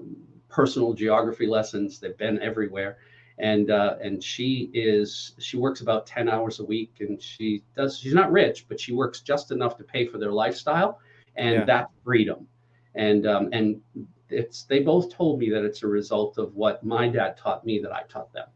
personal 0.48 0.92
geography 0.92 1.46
lessons. 1.46 2.00
They've 2.00 2.18
been 2.18 2.40
everywhere 2.42 2.98
and 3.38 3.70
uh, 3.70 3.96
and 4.02 4.22
she 4.22 4.70
is 4.74 5.34
she 5.38 5.56
works 5.56 5.80
about 5.80 6.06
10 6.06 6.28
hours 6.28 6.60
a 6.60 6.64
week 6.64 6.96
and 7.00 7.22
she 7.22 7.62
does 7.76 7.98
she's 7.98 8.14
not 8.14 8.32
rich 8.32 8.66
but 8.68 8.80
she 8.80 8.92
works 8.92 9.20
just 9.20 9.52
enough 9.52 9.76
to 9.76 9.84
pay 9.84 10.06
for 10.06 10.18
their 10.18 10.32
lifestyle 10.32 11.00
and 11.38 11.54
yeah. 11.54 11.64
that's 11.64 11.92
freedom. 12.04 12.46
And 12.94 13.26
um, 13.26 13.48
and 13.52 13.80
it's 14.28 14.64
they 14.64 14.80
both 14.80 15.14
told 15.14 15.38
me 15.38 15.48
that 15.50 15.64
it's 15.64 15.82
a 15.82 15.86
result 15.86 16.36
of 16.36 16.54
what 16.54 16.84
my 16.84 17.08
dad 17.08 17.36
taught 17.38 17.64
me 17.64 17.78
that 17.78 17.92
i 17.92 18.02
taught 18.08 18.32
them. 18.34 18.48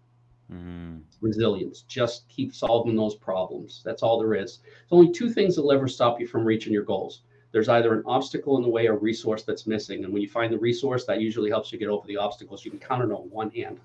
Mm. 0.52 1.00
resilience 1.22 1.80
just 1.88 2.28
keep 2.28 2.54
solving 2.54 2.94
those 2.94 3.14
problems. 3.14 3.80
That's 3.84 4.02
all 4.02 4.18
there 4.18 4.34
is. 4.34 4.58
There's 4.58 4.92
only 5.00 5.10
two 5.10 5.30
things 5.30 5.54
that 5.56 5.62
will 5.62 5.72
ever 5.72 5.88
stop 5.88 6.20
you 6.20 6.26
from 6.26 6.44
reaching 6.44 6.74
your 6.74 6.82
goals. 6.82 7.22
There's 7.52 7.70
either 7.70 7.94
an 7.94 8.02
obstacle 8.04 8.58
in 8.58 8.62
the 8.62 8.68
way 8.68 8.86
or 8.86 8.98
resource 8.98 9.44
that's 9.44 9.66
missing. 9.66 10.04
And 10.04 10.12
when 10.12 10.20
you 10.20 10.28
find 10.28 10.52
the 10.52 10.58
resource 10.58 11.06
that 11.06 11.20
usually 11.20 11.48
helps 11.48 11.72
you 11.72 11.78
get 11.78 11.88
over 11.88 12.06
the 12.06 12.18
obstacles. 12.18 12.64
You 12.64 12.70
can 12.70 12.80
count 12.80 13.02
it 13.02 13.12
on 13.12 13.30
one 13.30 13.50
hand 13.50 13.80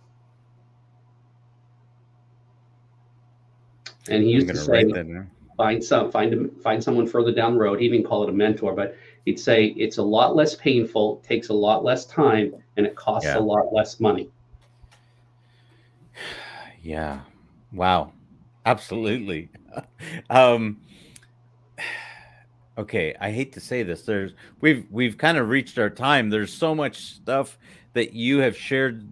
And 4.09 4.23
he 4.23 4.31
used 4.31 4.47
to 4.47 4.55
say, 4.55 4.85
find 5.57 5.83
some, 5.83 6.11
find 6.11 6.51
find 6.61 6.83
someone 6.83 7.07
further 7.07 7.31
down 7.31 7.53
the 7.53 7.59
road. 7.59 7.79
He 7.79 7.89
didn't 7.89 8.05
call 8.05 8.23
it 8.23 8.29
a 8.29 8.33
mentor, 8.33 8.73
but 8.73 8.95
he'd 9.25 9.39
say 9.39 9.65
it's 9.77 9.97
a 9.97 10.03
lot 10.03 10.35
less 10.35 10.55
painful, 10.55 11.17
takes 11.27 11.49
a 11.49 11.53
lot 11.53 11.83
less 11.83 12.05
time, 12.05 12.53
and 12.77 12.85
it 12.85 12.95
costs 12.95 13.25
yeah. 13.25 13.37
a 13.37 13.41
lot 13.41 13.73
less 13.73 13.99
money. 13.99 14.29
Yeah. 16.83 17.21
Wow. 17.73 18.13
Absolutely. 18.65 19.49
um, 20.29 20.79
okay, 22.77 23.13
I 23.19 23.31
hate 23.31 23.51
to 23.53 23.59
say 23.59 23.83
this. 23.83 24.03
There's 24.03 24.33
we've 24.61 24.85
we've 24.89 25.17
kind 25.17 25.37
of 25.37 25.49
reached 25.49 25.77
our 25.79 25.89
time. 25.89 26.29
There's 26.29 26.53
so 26.53 26.73
much 26.73 26.97
stuff 27.15 27.57
that 27.93 28.13
you 28.13 28.39
have 28.39 28.55
shared, 28.55 29.05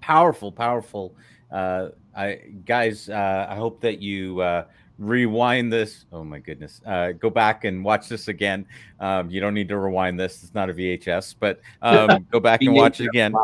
powerful, 0.00 0.50
powerful 0.50 1.14
uh, 1.52 1.90
I 2.16 2.40
guys, 2.64 3.08
uh, 3.08 3.46
I 3.48 3.56
hope 3.56 3.80
that 3.82 4.00
you 4.00 4.40
uh, 4.40 4.64
rewind 4.98 5.72
this. 5.72 6.06
Oh 6.12 6.24
my 6.24 6.38
goodness, 6.38 6.80
uh, 6.86 7.12
go 7.12 7.30
back 7.30 7.64
and 7.64 7.84
watch 7.84 8.08
this 8.08 8.28
again. 8.28 8.66
Um, 9.00 9.30
you 9.30 9.40
don't 9.40 9.54
need 9.54 9.68
to 9.68 9.78
rewind 9.78 10.18
this; 10.18 10.42
it's 10.42 10.54
not 10.54 10.70
a 10.70 10.74
VHS, 10.74 11.34
but 11.38 11.60
um, 11.80 12.26
go 12.30 12.40
back 12.40 12.62
and 12.62 12.74
watch 12.74 13.00
it 13.00 13.06
again. 13.06 13.34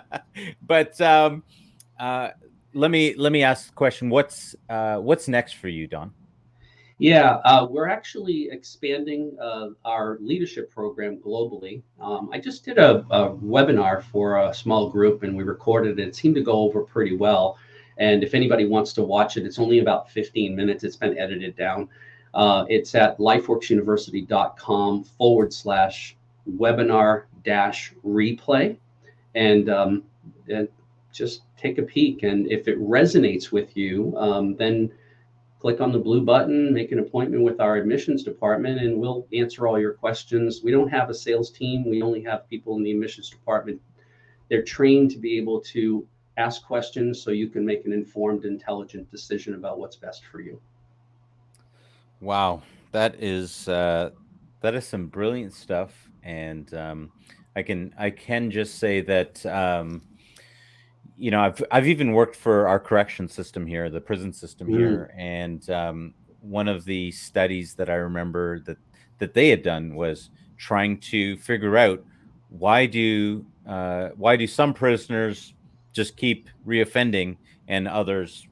but 0.66 1.00
um, 1.00 1.42
uh, 1.98 2.30
let 2.74 2.90
me 2.90 3.14
let 3.14 3.32
me 3.32 3.42
ask 3.42 3.68
the 3.68 3.74
question: 3.74 4.10
What's 4.10 4.54
uh, 4.68 4.96
what's 4.96 5.28
next 5.28 5.54
for 5.54 5.68
you, 5.68 5.86
Don? 5.86 6.12
Yeah, 7.00 7.34
uh, 7.44 7.64
we're 7.70 7.86
actually 7.88 8.48
expanding 8.50 9.36
uh, 9.40 9.68
our 9.84 10.18
leadership 10.20 10.68
program 10.68 11.18
globally. 11.18 11.82
Um, 12.00 12.28
I 12.32 12.40
just 12.40 12.64
did 12.64 12.76
a, 12.76 13.06
a, 13.10 13.30
webinar 13.36 14.02
for 14.02 14.38
a 14.38 14.52
small 14.52 14.90
group 14.90 15.22
and 15.22 15.36
we 15.36 15.44
recorded 15.44 16.00
it. 16.00 16.08
It 16.08 16.16
seemed 16.16 16.34
to 16.34 16.42
go 16.42 16.54
over 16.54 16.82
pretty 16.82 17.16
well. 17.16 17.56
And 17.98 18.22
if 18.22 18.34
anybody 18.34 18.64
wants 18.64 18.92
to 18.94 19.02
watch 19.02 19.36
it, 19.36 19.44
it's 19.44 19.58
only 19.58 19.80
about 19.80 20.10
15 20.10 20.54
minutes. 20.54 20.84
It's 20.84 20.96
been 20.96 21.18
edited 21.18 21.56
down. 21.56 21.88
Uh, 22.34 22.64
it's 22.68 22.94
at 22.94 23.18
lifeworksuniversity.com 23.18 25.04
forward 25.04 25.52
slash 25.52 26.16
webinar 26.56 27.24
dash 27.44 27.92
replay. 28.04 28.76
And, 29.34 29.68
um, 29.68 30.04
and 30.48 30.68
just 31.12 31.42
take 31.56 31.78
a 31.78 31.82
peek. 31.82 32.22
And 32.22 32.50
if 32.50 32.68
it 32.68 32.80
resonates 32.80 33.50
with 33.50 33.76
you, 33.76 34.16
um, 34.16 34.56
then 34.56 34.92
click 35.58 35.80
on 35.80 35.92
the 35.92 35.98
blue 35.98 36.22
button, 36.22 36.72
make 36.72 36.92
an 36.92 37.00
appointment 37.00 37.42
with 37.42 37.60
our 37.60 37.76
admissions 37.76 38.22
department, 38.22 38.80
and 38.80 38.98
we'll 38.98 39.26
answer 39.32 39.66
all 39.66 39.78
your 39.78 39.94
questions. 39.94 40.62
We 40.62 40.70
don't 40.70 40.88
have 40.88 41.10
a 41.10 41.14
sales 41.14 41.50
team, 41.50 41.88
we 41.88 42.02
only 42.02 42.22
have 42.22 42.48
people 42.48 42.76
in 42.76 42.82
the 42.82 42.92
admissions 42.92 43.30
department. 43.30 43.80
They're 44.48 44.62
trained 44.62 45.10
to 45.10 45.18
be 45.18 45.36
able 45.36 45.60
to 45.62 46.06
ask 46.38 46.64
questions 46.64 47.20
so 47.20 47.30
you 47.30 47.48
can 47.48 47.66
make 47.66 47.84
an 47.84 47.92
informed, 47.92 48.44
intelligent 48.44 49.10
decision 49.10 49.54
about 49.54 49.78
what's 49.78 49.96
best 49.96 50.22
for 50.30 50.40
you. 50.40 50.60
Wow, 52.20 52.62
that 52.92 53.16
is 53.22 53.68
uh, 53.68 54.10
that 54.60 54.74
is 54.74 54.86
some 54.86 55.06
brilliant 55.06 55.52
stuff, 55.52 56.08
and 56.22 56.72
um, 56.74 57.12
I 57.54 57.62
can 57.62 57.94
I 57.98 58.10
can 58.10 58.50
just 58.50 58.78
say 58.78 59.00
that 59.02 59.44
um, 59.46 60.02
you 61.16 61.30
know 61.30 61.40
I've 61.40 61.62
I've 61.70 61.86
even 61.86 62.12
worked 62.12 62.36
for 62.36 62.66
our 62.66 62.80
correction 62.80 63.28
system 63.28 63.66
here, 63.66 63.90
the 63.90 64.00
prison 64.00 64.32
system 64.32 64.68
mm. 64.68 64.78
here, 64.78 65.14
and 65.16 65.68
um, 65.70 66.14
one 66.40 66.68
of 66.68 66.84
the 66.84 67.10
studies 67.12 67.74
that 67.74 67.90
I 67.90 67.94
remember 67.94 68.60
that 68.60 68.78
that 69.18 69.34
they 69.34 69.48
had 69.48 69.62
done 69.62 69.94
was 69.94 70.30
trying 70.56 70.98
to 70.98 71.36
figure 71.38 71.76
out 71.76 72.04
why 72.48 72.86
do 72.86 73.44
uh, 73.66 74.08
why 74.16 74.36
do 74.36 74.46
some 74.46 74.74
prisoners 74.74 75.54
just 75.98 76.16
keep 76.16 76.48
reoffending 76.66 77.36
and 77.68 77.86
others 77.86 78.46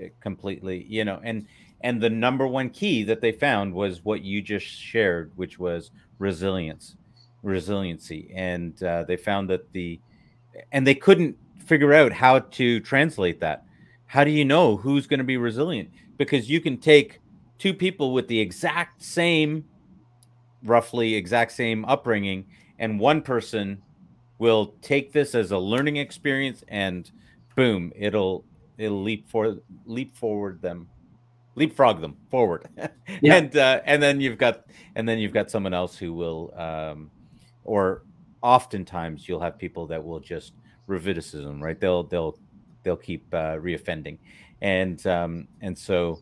eh, 0.00 0.08
completely 0.20 0.84
you 0.88 1.04
know 1.04 1.20
and 1.24 1.46
and 1.80 2.00
the 2.00 2.10
number 2.10 2.46
one 2.46 2.70
key 2.70 3.02
that 3.02 3.20
they 3.20 3.32
found 3.32 3.74
was 3.74 4.04
what 4.04 4.22
you 4.22 4.40
just 4.40 4.66
shared 4.66 5.32
which 5.36 5.58
was 5.58 5.90
resilience 6.18 6.96
resiliency. 7.42 8.30
And 8.34 8.80
uh, 8.82 9.04
they 9.04 9.16
found 9.16 9.50
that 9.50 9.72
the 9.72 10.00
and 10.70 10.86
they 10.86 10.94
couldn't 10.94 11.36
figure 11.58 11.92
out 11.92 12.12
how 12.12 12.38
to 12.38 12.80
translate 12.80 13.40
that. 13.40 13.64
How 14.06 14.24
do 14.24 14.30
you 14.30 14.44
know 14.44 14.76
who's 14.76 15.06
going 15.06 15.18
to 15.18 15.24
be 15.24 15.36
resilient? 15.36 15.90
Because 16.16 16.50
you 16.50 16.60
can 16.60 16.76
take 16.78 17.20
two 17.58 17.74
people 17.74 18.12
with 18.12 18.28
the 18.28 18.40
exact 18.40 19.02
same 19.02 19.64
roughly 20.64 21.14
exact 21.14 21.50
same 21.50 21.84
upbringing 21.86 22.46
and 22.78 23.00
one 23.00 23.20
person 23.20 23.82
will 24.42 24.74
take 24.82 25.12
this 25.12 25.36
as 25.36 25.52
a 25.52 25.58
learning 25.58 25.98
experience 25.98 26.64
and 26.66 27.10
boom, 27.54 27.92
it'll 27.94 28.44
it'll 28.76 29.02
leap 29.02 29.28
for 29.28 29.58
leap 29.86 30.16
forward 30.16 30.60
them 30.60 30.88
leapfrog 31.54 32.00
them 32.00 32.16
forward. 32.30 32.68
Yeah. 33.20 33.36
and 33.36 33.56
uh, 33.56 33.80
and 33.84 34.02
then 34.02 34.20
you've 34.20 34.38
got 34.38 34.64
and 34.96 35.08
then 35.08 35.18
you've 35.18 35.32
got 35.32 35.50
someone 35.50 35.74
else 35.74 35.96
who 35.96 36.12
will 36.12 36.52
um, 36.58 37.10
or 37.62 38.02
oftentimes 38.42 39.28
you'll 39.28 39.40
have 39.40 39.58
people 39.58 39.86
that 39.88 40.02
will 40.02 40.18
just 40.18 40.54
revidicism 40.88 41.60
right? 41.62 41.78
They'll 41.78 42.02
they'll 42.02 42.36
they'll 42.82 42.96
keep 42.96 43.32
uh, 43.32 43.56
reoffending. 43.66 44.18
And 44.60 45.06
um, 45.06 45.46
and 45.60 45.78
so 45.78 46.20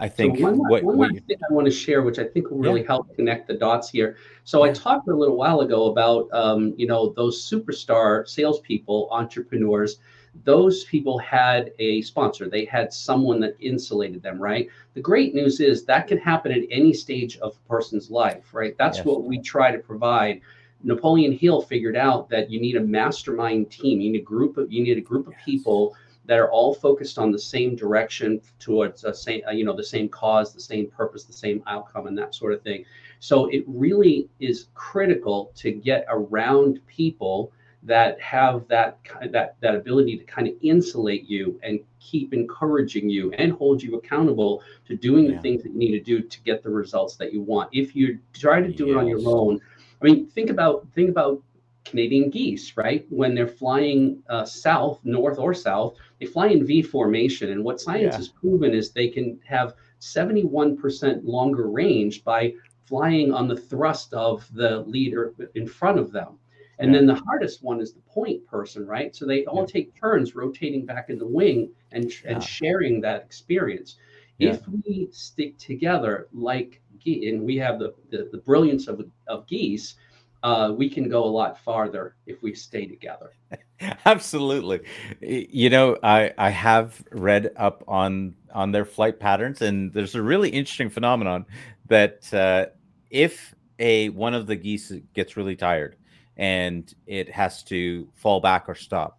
I 0.00 0.08
think 0.08 0.38
so 0.38 0.44
one, 0.44 0.58
what, 0.58 0.82
one 0.82 0.96
what 0.96 1.10
thing 1.10 1.36
I 1.50 1.52
want 1.52 1.66
to 1.66 1.70
share, 1.70 2.02
which 2.02 2.18
I 2.18 2.24
think 2.24 2.50
will 2.50 2.58
really 2.58 2.80
yeah. 2.80 2.88
help 2.88 3.14
connect 3.14 3.48
the 3.48 3.54
dots 3.54 3.90
here. 3.90 4.16
So 4.44 4.64
yeah. 4.64 4.70
I 4.70 4.74
talked 4.74 5.08
a 5.08 5.14
little 5.14 5.36
while 5.36 5.60
ago 5.60 5.86
about 5.86 6.28
um, 6.32 6.74
you 6.76 6.86
know 6.86 7.12
those 7.16 7.48
superstar 7.48 8.28
salespeople, 8.28 9.08
entrepreneurs. 9.10 9.98
Those 10.42 10.84
people 10.84 11.18
had 11.18 11.72
a 11.78 12.02
sponsor. 12.02 12.48
They 12.48 12.64
had 12.64 12.92
someone 12.92 13.38
that 13.40 13.54
insulated 13.60 14.20
them, 14.20 14.40
right? 14.40 14.68
The 14.94 15.00
great 15.00 15.32
news 15.32 15.60
is 15.60 15.84
that 15.84 16.08
can 16.08 16.18
happen 16.18 16.50
at 16.50 16.62
any 16.70 16.92
stage 16.92 17.36
of 17.38 17.52
a 17.52 17.68
person's 17.68 18.10
life, 18.10 18.52
right? 18.52 18.76
That's 18.76 18.98
yes. 18.98 19.06
what 19.06 19.22
we 19.22 19.38
try 19.38 19.70
to 19.70 19.78
provide. 19.78 20.40
Napoleon 20.82 21.32
Hill 21.32 21.62
figured 21.62 21.96
out 21.96 22.28
that 22.30 22.50
you 22.50 22.60
need 22.60 22.76
a 22.76 22.80
mastermind 22.80 23.70
team. 23.70 24.00
You 24.00 24.12
need 24.12 24.20
a 24.20 24.24
group 24.24 24.56
of 24.56 24.72
you 24.72 24.82
need 24.82 24.98
a 24.98 25.00
group 25.00 25.26
of 25.28 25.32
yes. 25.34 25.42
people 25.44 25.96
that 26.26 26.38
are 26.38 26.50
all 26.50 26.74
focused 26.74 27.18
on 27.18 27.30
the 27.30 27.38
same 27.38 27.76
direction 27.76 28.40
towards 28.58 29.04
a 29.04 29.14
same 29.14 29.42
uh, 29.46 29.50
you 29.50 29.64
know 29.64 29.76
the 29.76 29.84
same 29.84 30.08
cause, 30.08 30.52
the 30.52 30.60
same 30.60 30.88
purpose, 30.88 31.24
the 31.24 31.32
same 31.32 31.62
outcome, 31.66 32.06
and 32.06 32.16
that 32.18 32.34
sort 32.34 32.52
of 32.52 32.62
thing. 32.62 32.84
So 33.20 33.46
it 33.46 33.64
really 33.66 34.28
is 34.40 34.68
critical 34.74 35.52
to 35.56 35.70
get 35.70 36.06
around 36.08 36.80
people 36.86 37.52
that 37.84 38.18
have 38.20 38.66
that 38.68 38.98
that 39.30 39.56
that 39.60 39.74
ability 39.74 40.16
to 40.16 40.24
kind 40.24 40.48
of 40.48 40.54
insulate 40.62 41.28
you 41.28 41.60
and 41.62 41.80
keep 42.00 42.32
encouraging 42.32 43.08
you 43.08 43.32
and 43.32 43.52
hold 43.52 43.82
you 43.82 43.96
accountable 43.96 44.62
to 44.86 44.96
doing 44.96 45.26
yeah. 45.26 45.32
the 45.32 45.38
things 45.42 45.62
that 45.62 45.72
you 45.72 45.78
need 45.78 45.92
to 45.92 46.00
do 46.00 46.22
to 46.22 46.40
get 46.42 46.62
the 46.62 46.70
results 46.70 47.16
that 47.16 47.32
you 47.32 47.42
want. 47.42 47.68
If 47.72 47.94
you 47.94 48.18
try 48.32 48.60
to 48.60 48.72
do 48.72 48.86
yes. 48.86 48.94
it 48.94 48.98
on 48.98 49.06
your 49.06 49.20
own, 49.26 49.60
I 50.00 50.04
mean, 50.04 50.26
think 50.26 50.50
about 50.50 50.86
think 50.94 51.10
about 51.10 51.42
Canadian 51.84 52.30
geese, 52.30 52.76
right? 52.76 53.06
When 53.10 53.34
they're 53.34 53.46
flying 53.46 54.22
uh, 54.28 54.44
south, 54.44 55.00
north, 55.04 55.38
or 55.38 55.54
south, 55.54 55.96
they 56.18 56.26
fly 56.26 56.48
in 56.48 56.66
V 56.66 56.82
formation. 56.82 57.50
And 57.50 57.62
what 57.62 57.80
science 57.80 58.12
yeah. 58.12 58.16
has 58.16 58.28
proven 58.28 58.72
is 58.72 58.90
they 58.90 59.08
can 59.08 59.38
have 59.46 59.74
71% 60.00 61.20
longer 61.24 61.68
range 61.68 62.24
by 62.24 62.54
flying 62.86 63.32
on 63.32 63.48
the 63.48 63.56
thrust 63.56 64.12
of 64.12 64.46
the 64.54 64.80
leader 64.80 65.34
in 65.54 65.66
front 65.66 65.98
of 65.98 66.12
them. 66.12 66.38
And 66.78 66.92
yeah. 66.92 66.98
then 66.98 67.06
the 67.06 67.14
hardest 67.14 67.62
one 67.62 67.80
is 67.80 67.92
the 67.92 68.00
point 68.00 68.44
person, 68.46 68.86
right? 68.86 69.14
So 69.14 69.26
they 69.26 69.44
all 69.44 69.60
yeah. 69.60 69.66
take 69.66 70.00
turns 70.00 70.34
rotating 70.34 70.84
back 70.84 71.08
in 71.08 71.18
the 71.18 71.26
wing 71.26 71.70
and, 71.92 72.12
and 72.24 72.42
sharing 72.42 73.00
that 73.02 73.22
experience. 73.22 73.96
If 74.40 74.66
we 74.66 75.08
stick 75.12 75.56
together 75.58 76.26
like 76.32 76.80
and 77.06 77.42
we 77.42 77.56
have 77.56 77.78
the, 77.78 77.94
the, 78.10 78.28
the 78.32 78.38
brilliance 78.38 78.88
of, 78.88 79.04
of 79.26 79.46
geese, 79.46 79.96
uh, 80.44 80.70
we 80.76 80.90
can 80.90 81.08
go 81.08 81.24
a 81.24 81.26
lot 81.26 81.58
farther 81.58 82.16
if 82.26 82.42
we 82.42 82.54
stay 82.54 82.84
together. 82.84 83.32
Absolutely. 84.04 84.80
You 85.20 85.70
know, 85.70 85.96
I 86.02 86.32
I 86.36 86.50
have 86.50 87.02
read 87.10 87.50
up 87.56 87.82
on 87.88 88.36
on 88.52 88.70
their 88.70 88.84
flight 88.84 89.18
patterns, 89.18 89.62
and 89.62 89.90
there's 89.92 90.14
a 90.14 90.22
really 90.22 90.50
interesting 90.50 90.90
phenomenon 90.90 91.46
that 91.88 92.32
uh, 92.32 92.66
if 93.10 93.54
a 93.78 94.10
one 94.10 94.34
of 94.34 94.46
the 94.46 94.54
geese 94.54 94.92
gets 95.14 95.36
really 95.38 95.56
tired 95.56 95.96
and 96.36 96.94
it 97.06 97.30
has 97.30 97.62
to 97.64 98.06
fall 98.14 98.40
back 98.40 98.68
or 98.68 98.74
stop, 98.74 99.18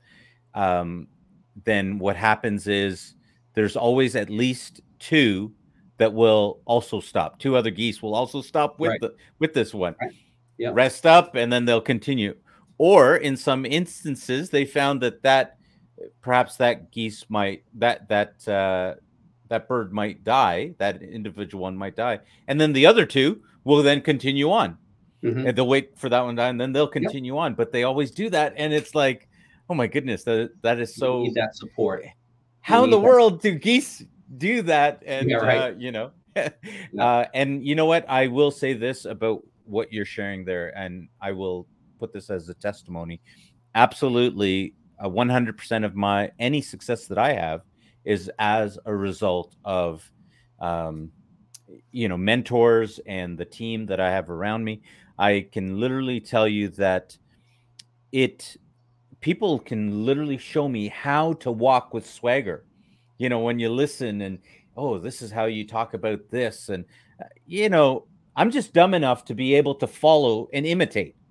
um, 0.54 1.08
then 1.64 1.98
what 1.98 2.16
happens 2.16 2.68
is 2.68 3.16
there's 3.56 3.76
always 3.76 4.16
at 4.16 4.30
least 4.30 4.82
two 5.00 5.52
that 5.98 6.14
will 6.14 6.60
also 6.66 7.00
stop. 7.00 7.40
Two 7.40 7.56
other 7.56 7.72
geese 7.72 8.04
will 8.04 8.14
also 8.14 8.44
stop 8.44 8.80
with 8.80 8.92
right. 8.92 9.02
the 9.02 9.16
with 9.40 9.56
this 9.56 9.74
one. 9.74 9.96
Right 10.00 10.14
yeah. 10.58 10.72
rest 10.74 11.06
up, 11.06 11.36
and 11.36 11.52
then 11.52 11.66
they'll 11.66 11.82
continue. 11.82 12.36
Or 12.78 13.16
in 13.16 13.38
some 13.38 13.66
instances, 13.66 14.50
they 14.50 14.66
found 14.66 15.02
that 15.02 15.22
that 15.24 15.58
perhaps 16.22 16.58
that 16.58 16.92
geese 16.92 17.26
might 17.30 17.64
that 17.74 18.10
that 18.10 18.48
uh, 18.48 18.96
that 19.48 19.68
bird 19.68 19.94
might 19.94 20.24
die, 20.24 20.74
that 20.78 21.02
individual 21.02 21.64
one 21.64 21.78
might 21.78 21.96
die, 21.96 22.20
and 22.48 22.60
then 22.60 22.74
the 22.74 22.86
other 22.86 23.06
two 23.06 23.42
will 23.64 23.82
then 23.82 24.02
continue 24.02 24.52
on, 24.52 24.78
mm-hmm. 25.24 25.48
and 25.48 25.58
they'll 25.58 25.68
wait 25.68 25.98
for 25.98 26.10
that 26.10 26.22
one 26.22 26.36
to 26.36 26.42
die, 26.42 26.50
and 26.50 26.60
then 26.60 26.74
they'll 26.74 26.88
continue 26.88 27.36
yep. 27.36 27.42
on. 27.42 27.54
But 27.54 27.72
they 27.72 27.84
always 27.84 28.12
do 28.12 28.30
that, 28.32 28.54
and 28.58 28.74
it's 28.74 28.96
like, 28.96 29.30
oh 29.70 29.74
my 29.74 29.88
goodness, 29.88 30.24
that 30.24 30.52
that 30.62 30.80
is 30.80 30.96
so 30.96 31.28
that 31.36 31.56
support. 31.56 32.06
How 32.62 32.84
in 32.84 32.90
the 32.90 33.00
world 33.00 33.42
do 33.42 33.54
geese 33.56 34.04
do 34.38 34.64
that? 34.64 35.04
And 35.06 35.30
yeah, 35.30 35.38
right. 35.38 35.58
uh, 35.58 35.74
you 35.78 35.92
know, 35.92 36.12
uh, 37.00 37.26
and 37.34 37.66
you 37.66 37.76
know 37.76 37.86
what? 37.86 38.10
I 38.10 38.28
will 38.28 38.52
say 38.52 38.74
this 38.74 39.06
about 39.06 39.44
what 39.66 39.92
you're 39.92 40.06
sharing 40.06 40.46
there, 40.46 40.76
and 40.78 41.08
I 41.22 41.32
will 41.32 41.68
put 42.00 42.14
this 42.14 42.30
as 42.30 42.50
a 42.50 42.54
testimony. 42.54 43.22
Absolutely, 43.74 44.74
uh, 45.00 45.10
100% 45.10 45.86
of 45.86 45.96
my 45.96 46.32
any 46.40 46.62
success 46.62 47.08
that 47.08 47.18
I 47.18 47.34
have 47.34 47.62
is 48.04 48.32
as 48.40 48.78
a 48.86 48.96
result 48.96 49.56
of, 49.66 50.10
um, 50.60 51.12
you 51.92 52.08
know, 52.08 52.18
mentors 52.18 53.00
and 53.06 53.38
the 53.38 53.46
team 53.46 53.86
that 53.88 54.00
I 54.00 54.12
have 54.12 54.30
around 54.30 54.64
me. 54.64 54.82
I 55.18 55.48
can 55.52 55.80
literally 55.80 56.20
tell 56.20 56.48
you 56.48 56.70
that 56.70 57.18
it 58.12 58.58
people 59.22 59.58
can 59.58 60.06
literally 60.06 60.38
show 60.38 60.70
me 60.70 60.88
how 60.88 61.34
to 61.34 61.52
walk 61.52 61.94
with 61.94 62.08
swagger. 62.08 62.64
You 63.18 63.30
know, 63.30 63.40
when 63.40 63.60
you 63.60 63.70
listen 63.70 64.22
and 64.22 64.40
oh, 64.78 65.00
this 65.00 65.22
is 65.22 65.32
how 65.32 65.46
you 65.46 65.66
talk 65.66 65.94
about 65.94 66.30
this, 66.30 66.70
and 66.70 66.86
uh, 67.20 67.26
you 67.46 67.70
know, 67.70 68.08
I'm 68.36 68.52
just 68.52 68.74
dumb 68.74 68.94
enough 68.94 69.26
to 69.26 69.36
be 69.36 69.56
able 69.56 69.76
to 69.76 69.88
follow 69.88 70.50
and 70.54 70.66
imitate. 70.66 71.16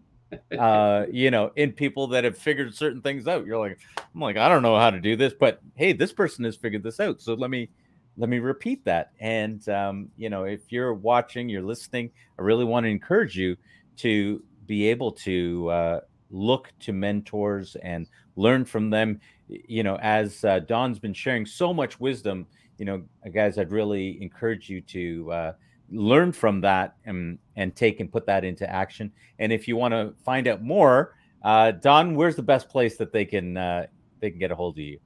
Uh, 0.58 1.06
you 1.12 1.30
know, 1.30 1.52
in 1.54 1.70
people 1.70 2.08
that 2.08 2.24
have 2.24 2.36
figured 2.36 2.74
certain 2.74 3.00
things 3.00 3.28
out. 3.28 3.46
You're 3.46 3.58
like, 3.58 3.78
I'm 3.96 4.20
like, 4.20 4.36
I 4.36 4.48
don't 4.48 4.62
know 4.62 4.76
how 4.76 4.90
to 4.90 4.98
do 4.98 5.14
this, 5.14 5.32
but 5.32 5.60
hey, 5.76 5.92
this 5.92 6.12
person 6.12 6.44
has 6.44 6.56
figured 6.56 6.82
this 6.82 6.98
out. 6.98 7.20
So 7.20 7.34
let 7.34 7.50
me 7.50 7.70
let 8.16 8.28
me 8.28 8.40
repeat 8.40 8.84
that. 8.84 9.12
And 9.20 9.68
um, 9.68 10.08
you 10.16 10.30
know, 10.30 10.42
if 10.42 10.72
you're 10.72 10.94
watching, 10.94 11.48
you're 11.48 11.62
listening, 11.62 12.10
I 12.36 12.42
really 12.42 12.64
want 12.64 12.82
to 12.82 12.90
encourage 12.90 13.36
you 13.36 13.56
to 13.98 14.42
be 14.66 14.88
able 14.88 15.12
to 15.12 15.68
uh, 15.68 16.00
look 16.30 16.72
to 16.80 16.92
mentors 16.92 17.76
and 17.76 18.08
learn 18.34 18.64
from 18.64 18.90
them. 18.90 19.20
You 19.46 19.84
know, 19.84 19.98
as 20.02 20.44
uh, 20.44 20.60
Don's 20.60 20.98
been 20.98 21.14
sharing 21.14 21.46
so 21.46 21.72
much 21.72 22.00
wisdom, 22.00 22.46
you 22.78 22.84
know, 22.86 23.02
guys, 23.32 23.58
I'd 23.58 23.70
really 23.70 24.20
encourage 24.20 24.68
you 24.68 24.80
to 24.80 25.32
uh, 25.32 25.52
learn 25.90 26.32
from 26.32 26.60
that 26.62 26.96
and 27.04 27.38
and 27.56 27.76
take 27.76 28.00
and 28.00 28.10
put 28.10 28.26
that 28.26 28.44
into 28.44 28.68
action. 28.68 29.12
And 29.38 29.52
if 29.52 29.68
you 29.68 29.76
want 29.76 29.92
to 29.92 30.14
find 30.24 30.48
out 30.48 30.62
more, 30.62 31.14
uh, 31.42 31.72
Don, 31.72 32.14
where's 32.14 32.36
the 32.36 32.42
best 32.42 32.68
place 32.68 32.96
that 32.96 33.12
they 33.12 33.24
can 33.24 33.56
uh, 33.56 33.86
they 34.20 34.30
can 34.30 34.38
get 34.38 34.50
a 34.50 34.54
hold 34.54 34.76
of 34.76 34.84
you? 34.84 34.98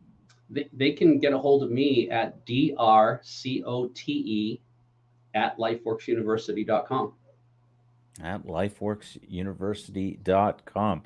They, 0.51 0.68
they 0.72 0.91
can 0.93 1.18
get 1.18 1.35
a 1.35 1.39
hold 1.39 1.62
of 1.62 1.70
me 1.70 2.11
at 2.11 2.45
drcote 2.47 4.61
at 5.35 5.59
lifeworksuniversity.com. 5.59 7.12
At 8.22 8.47
lifeworksuniversity.com. 8.47 11.03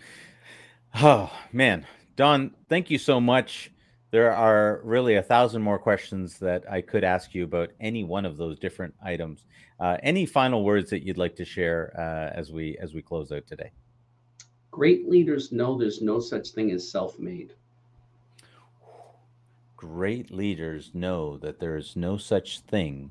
Oh 0.95 1.33
man, 1.53 1.87
Don, 2.17 2.51
thank 2.69 2.91
you 2.91 2.99
so 2.99 3.19
much. 3.21 3.71
There 4.13 4.31
are 4.31 4.83
really 4.85 5.15
a 5.15 5.23
thousand 5.23 5.63
more 5.63 5.79
questions 5.79 6.39
that 6.41 6.71
I 6.71 6.83
could 6.83 7.03
ask 7.03 7.35
you 7.35 7.45
about 7.45 7.71
any 7.81 8.05
one 8.05 8.27
of 8.27 8.37
those 8.37 8.59
different 8.59 8.95
items. 9.03 9.47
Uh, 9.81 9.97
any 10.03 10.27
final 10.27 10.65
words 10.65 10.91
that 10.91 11.03
you'd 11.03 11.17
like 11.17 11.35
to 11.37 11.47
share 11.47 11.95
uh, 11.99 12.39
as 12.39 12.53
we 12.53 12.77
as 12.79 12.93
we 12.93 13.01
close 13.01 13.33
out 13.33 13.47
today? 13.47 13.73
Great 14.71 15.09
leaders 15.09 15.51
know 15.51 15.79
there's 15.79 16.03
no 16.03 16.21
such 16.21 16.51
thing 16.51 16.71
as 16.73 16.91
self-made. 16.91 17.55
Great 19.77 20.31
leaders 20.31 20.91
know 20.93 21.39
that 21.39 21.59
there 21.59 21.79
is 21.79 21.97
no 21.97 22.19
such 22.19 22.61
thing 22.61 23.11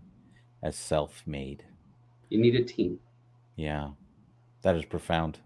as 0.62 0.76
self-made. 0.76 1.66
You 2.30 2.40
need 2.40 2.56
a 2.56 2.64
team. 2.64 3.00
Yeah, 3.56 3.90
that 4.62 4.76
is 4.76 4.86
profound. 4.86 5.40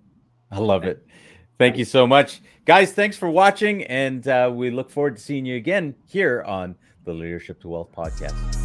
I 0.52 0.60
love 0.60 0.84
it. 0.84 1.08
Thank 1.58 1.78
you 1.78 1.86
so 1.86 2.06
much. 2.06 2.42
Guys, 2.66 2.92
thanks 2.92 3.18
for 3.18 3.30
watching. 3.30 3.84
And 3.84 4.28
uh, 4.28 4.52
we 4.54 4.72
look 4.72 4.90
forward 4.90 5.18
to 5.18 5.22
seeing 5.22 5.46
you 5.46 5.56
again 5.56 5.96
here 6.06 6.44
on 6.46 6.76
the 7.06 7.14
Leadership 7.14 7.62
to 7.62 7.70
Wealth 7.70 7.92
podcast. 7.96 8.65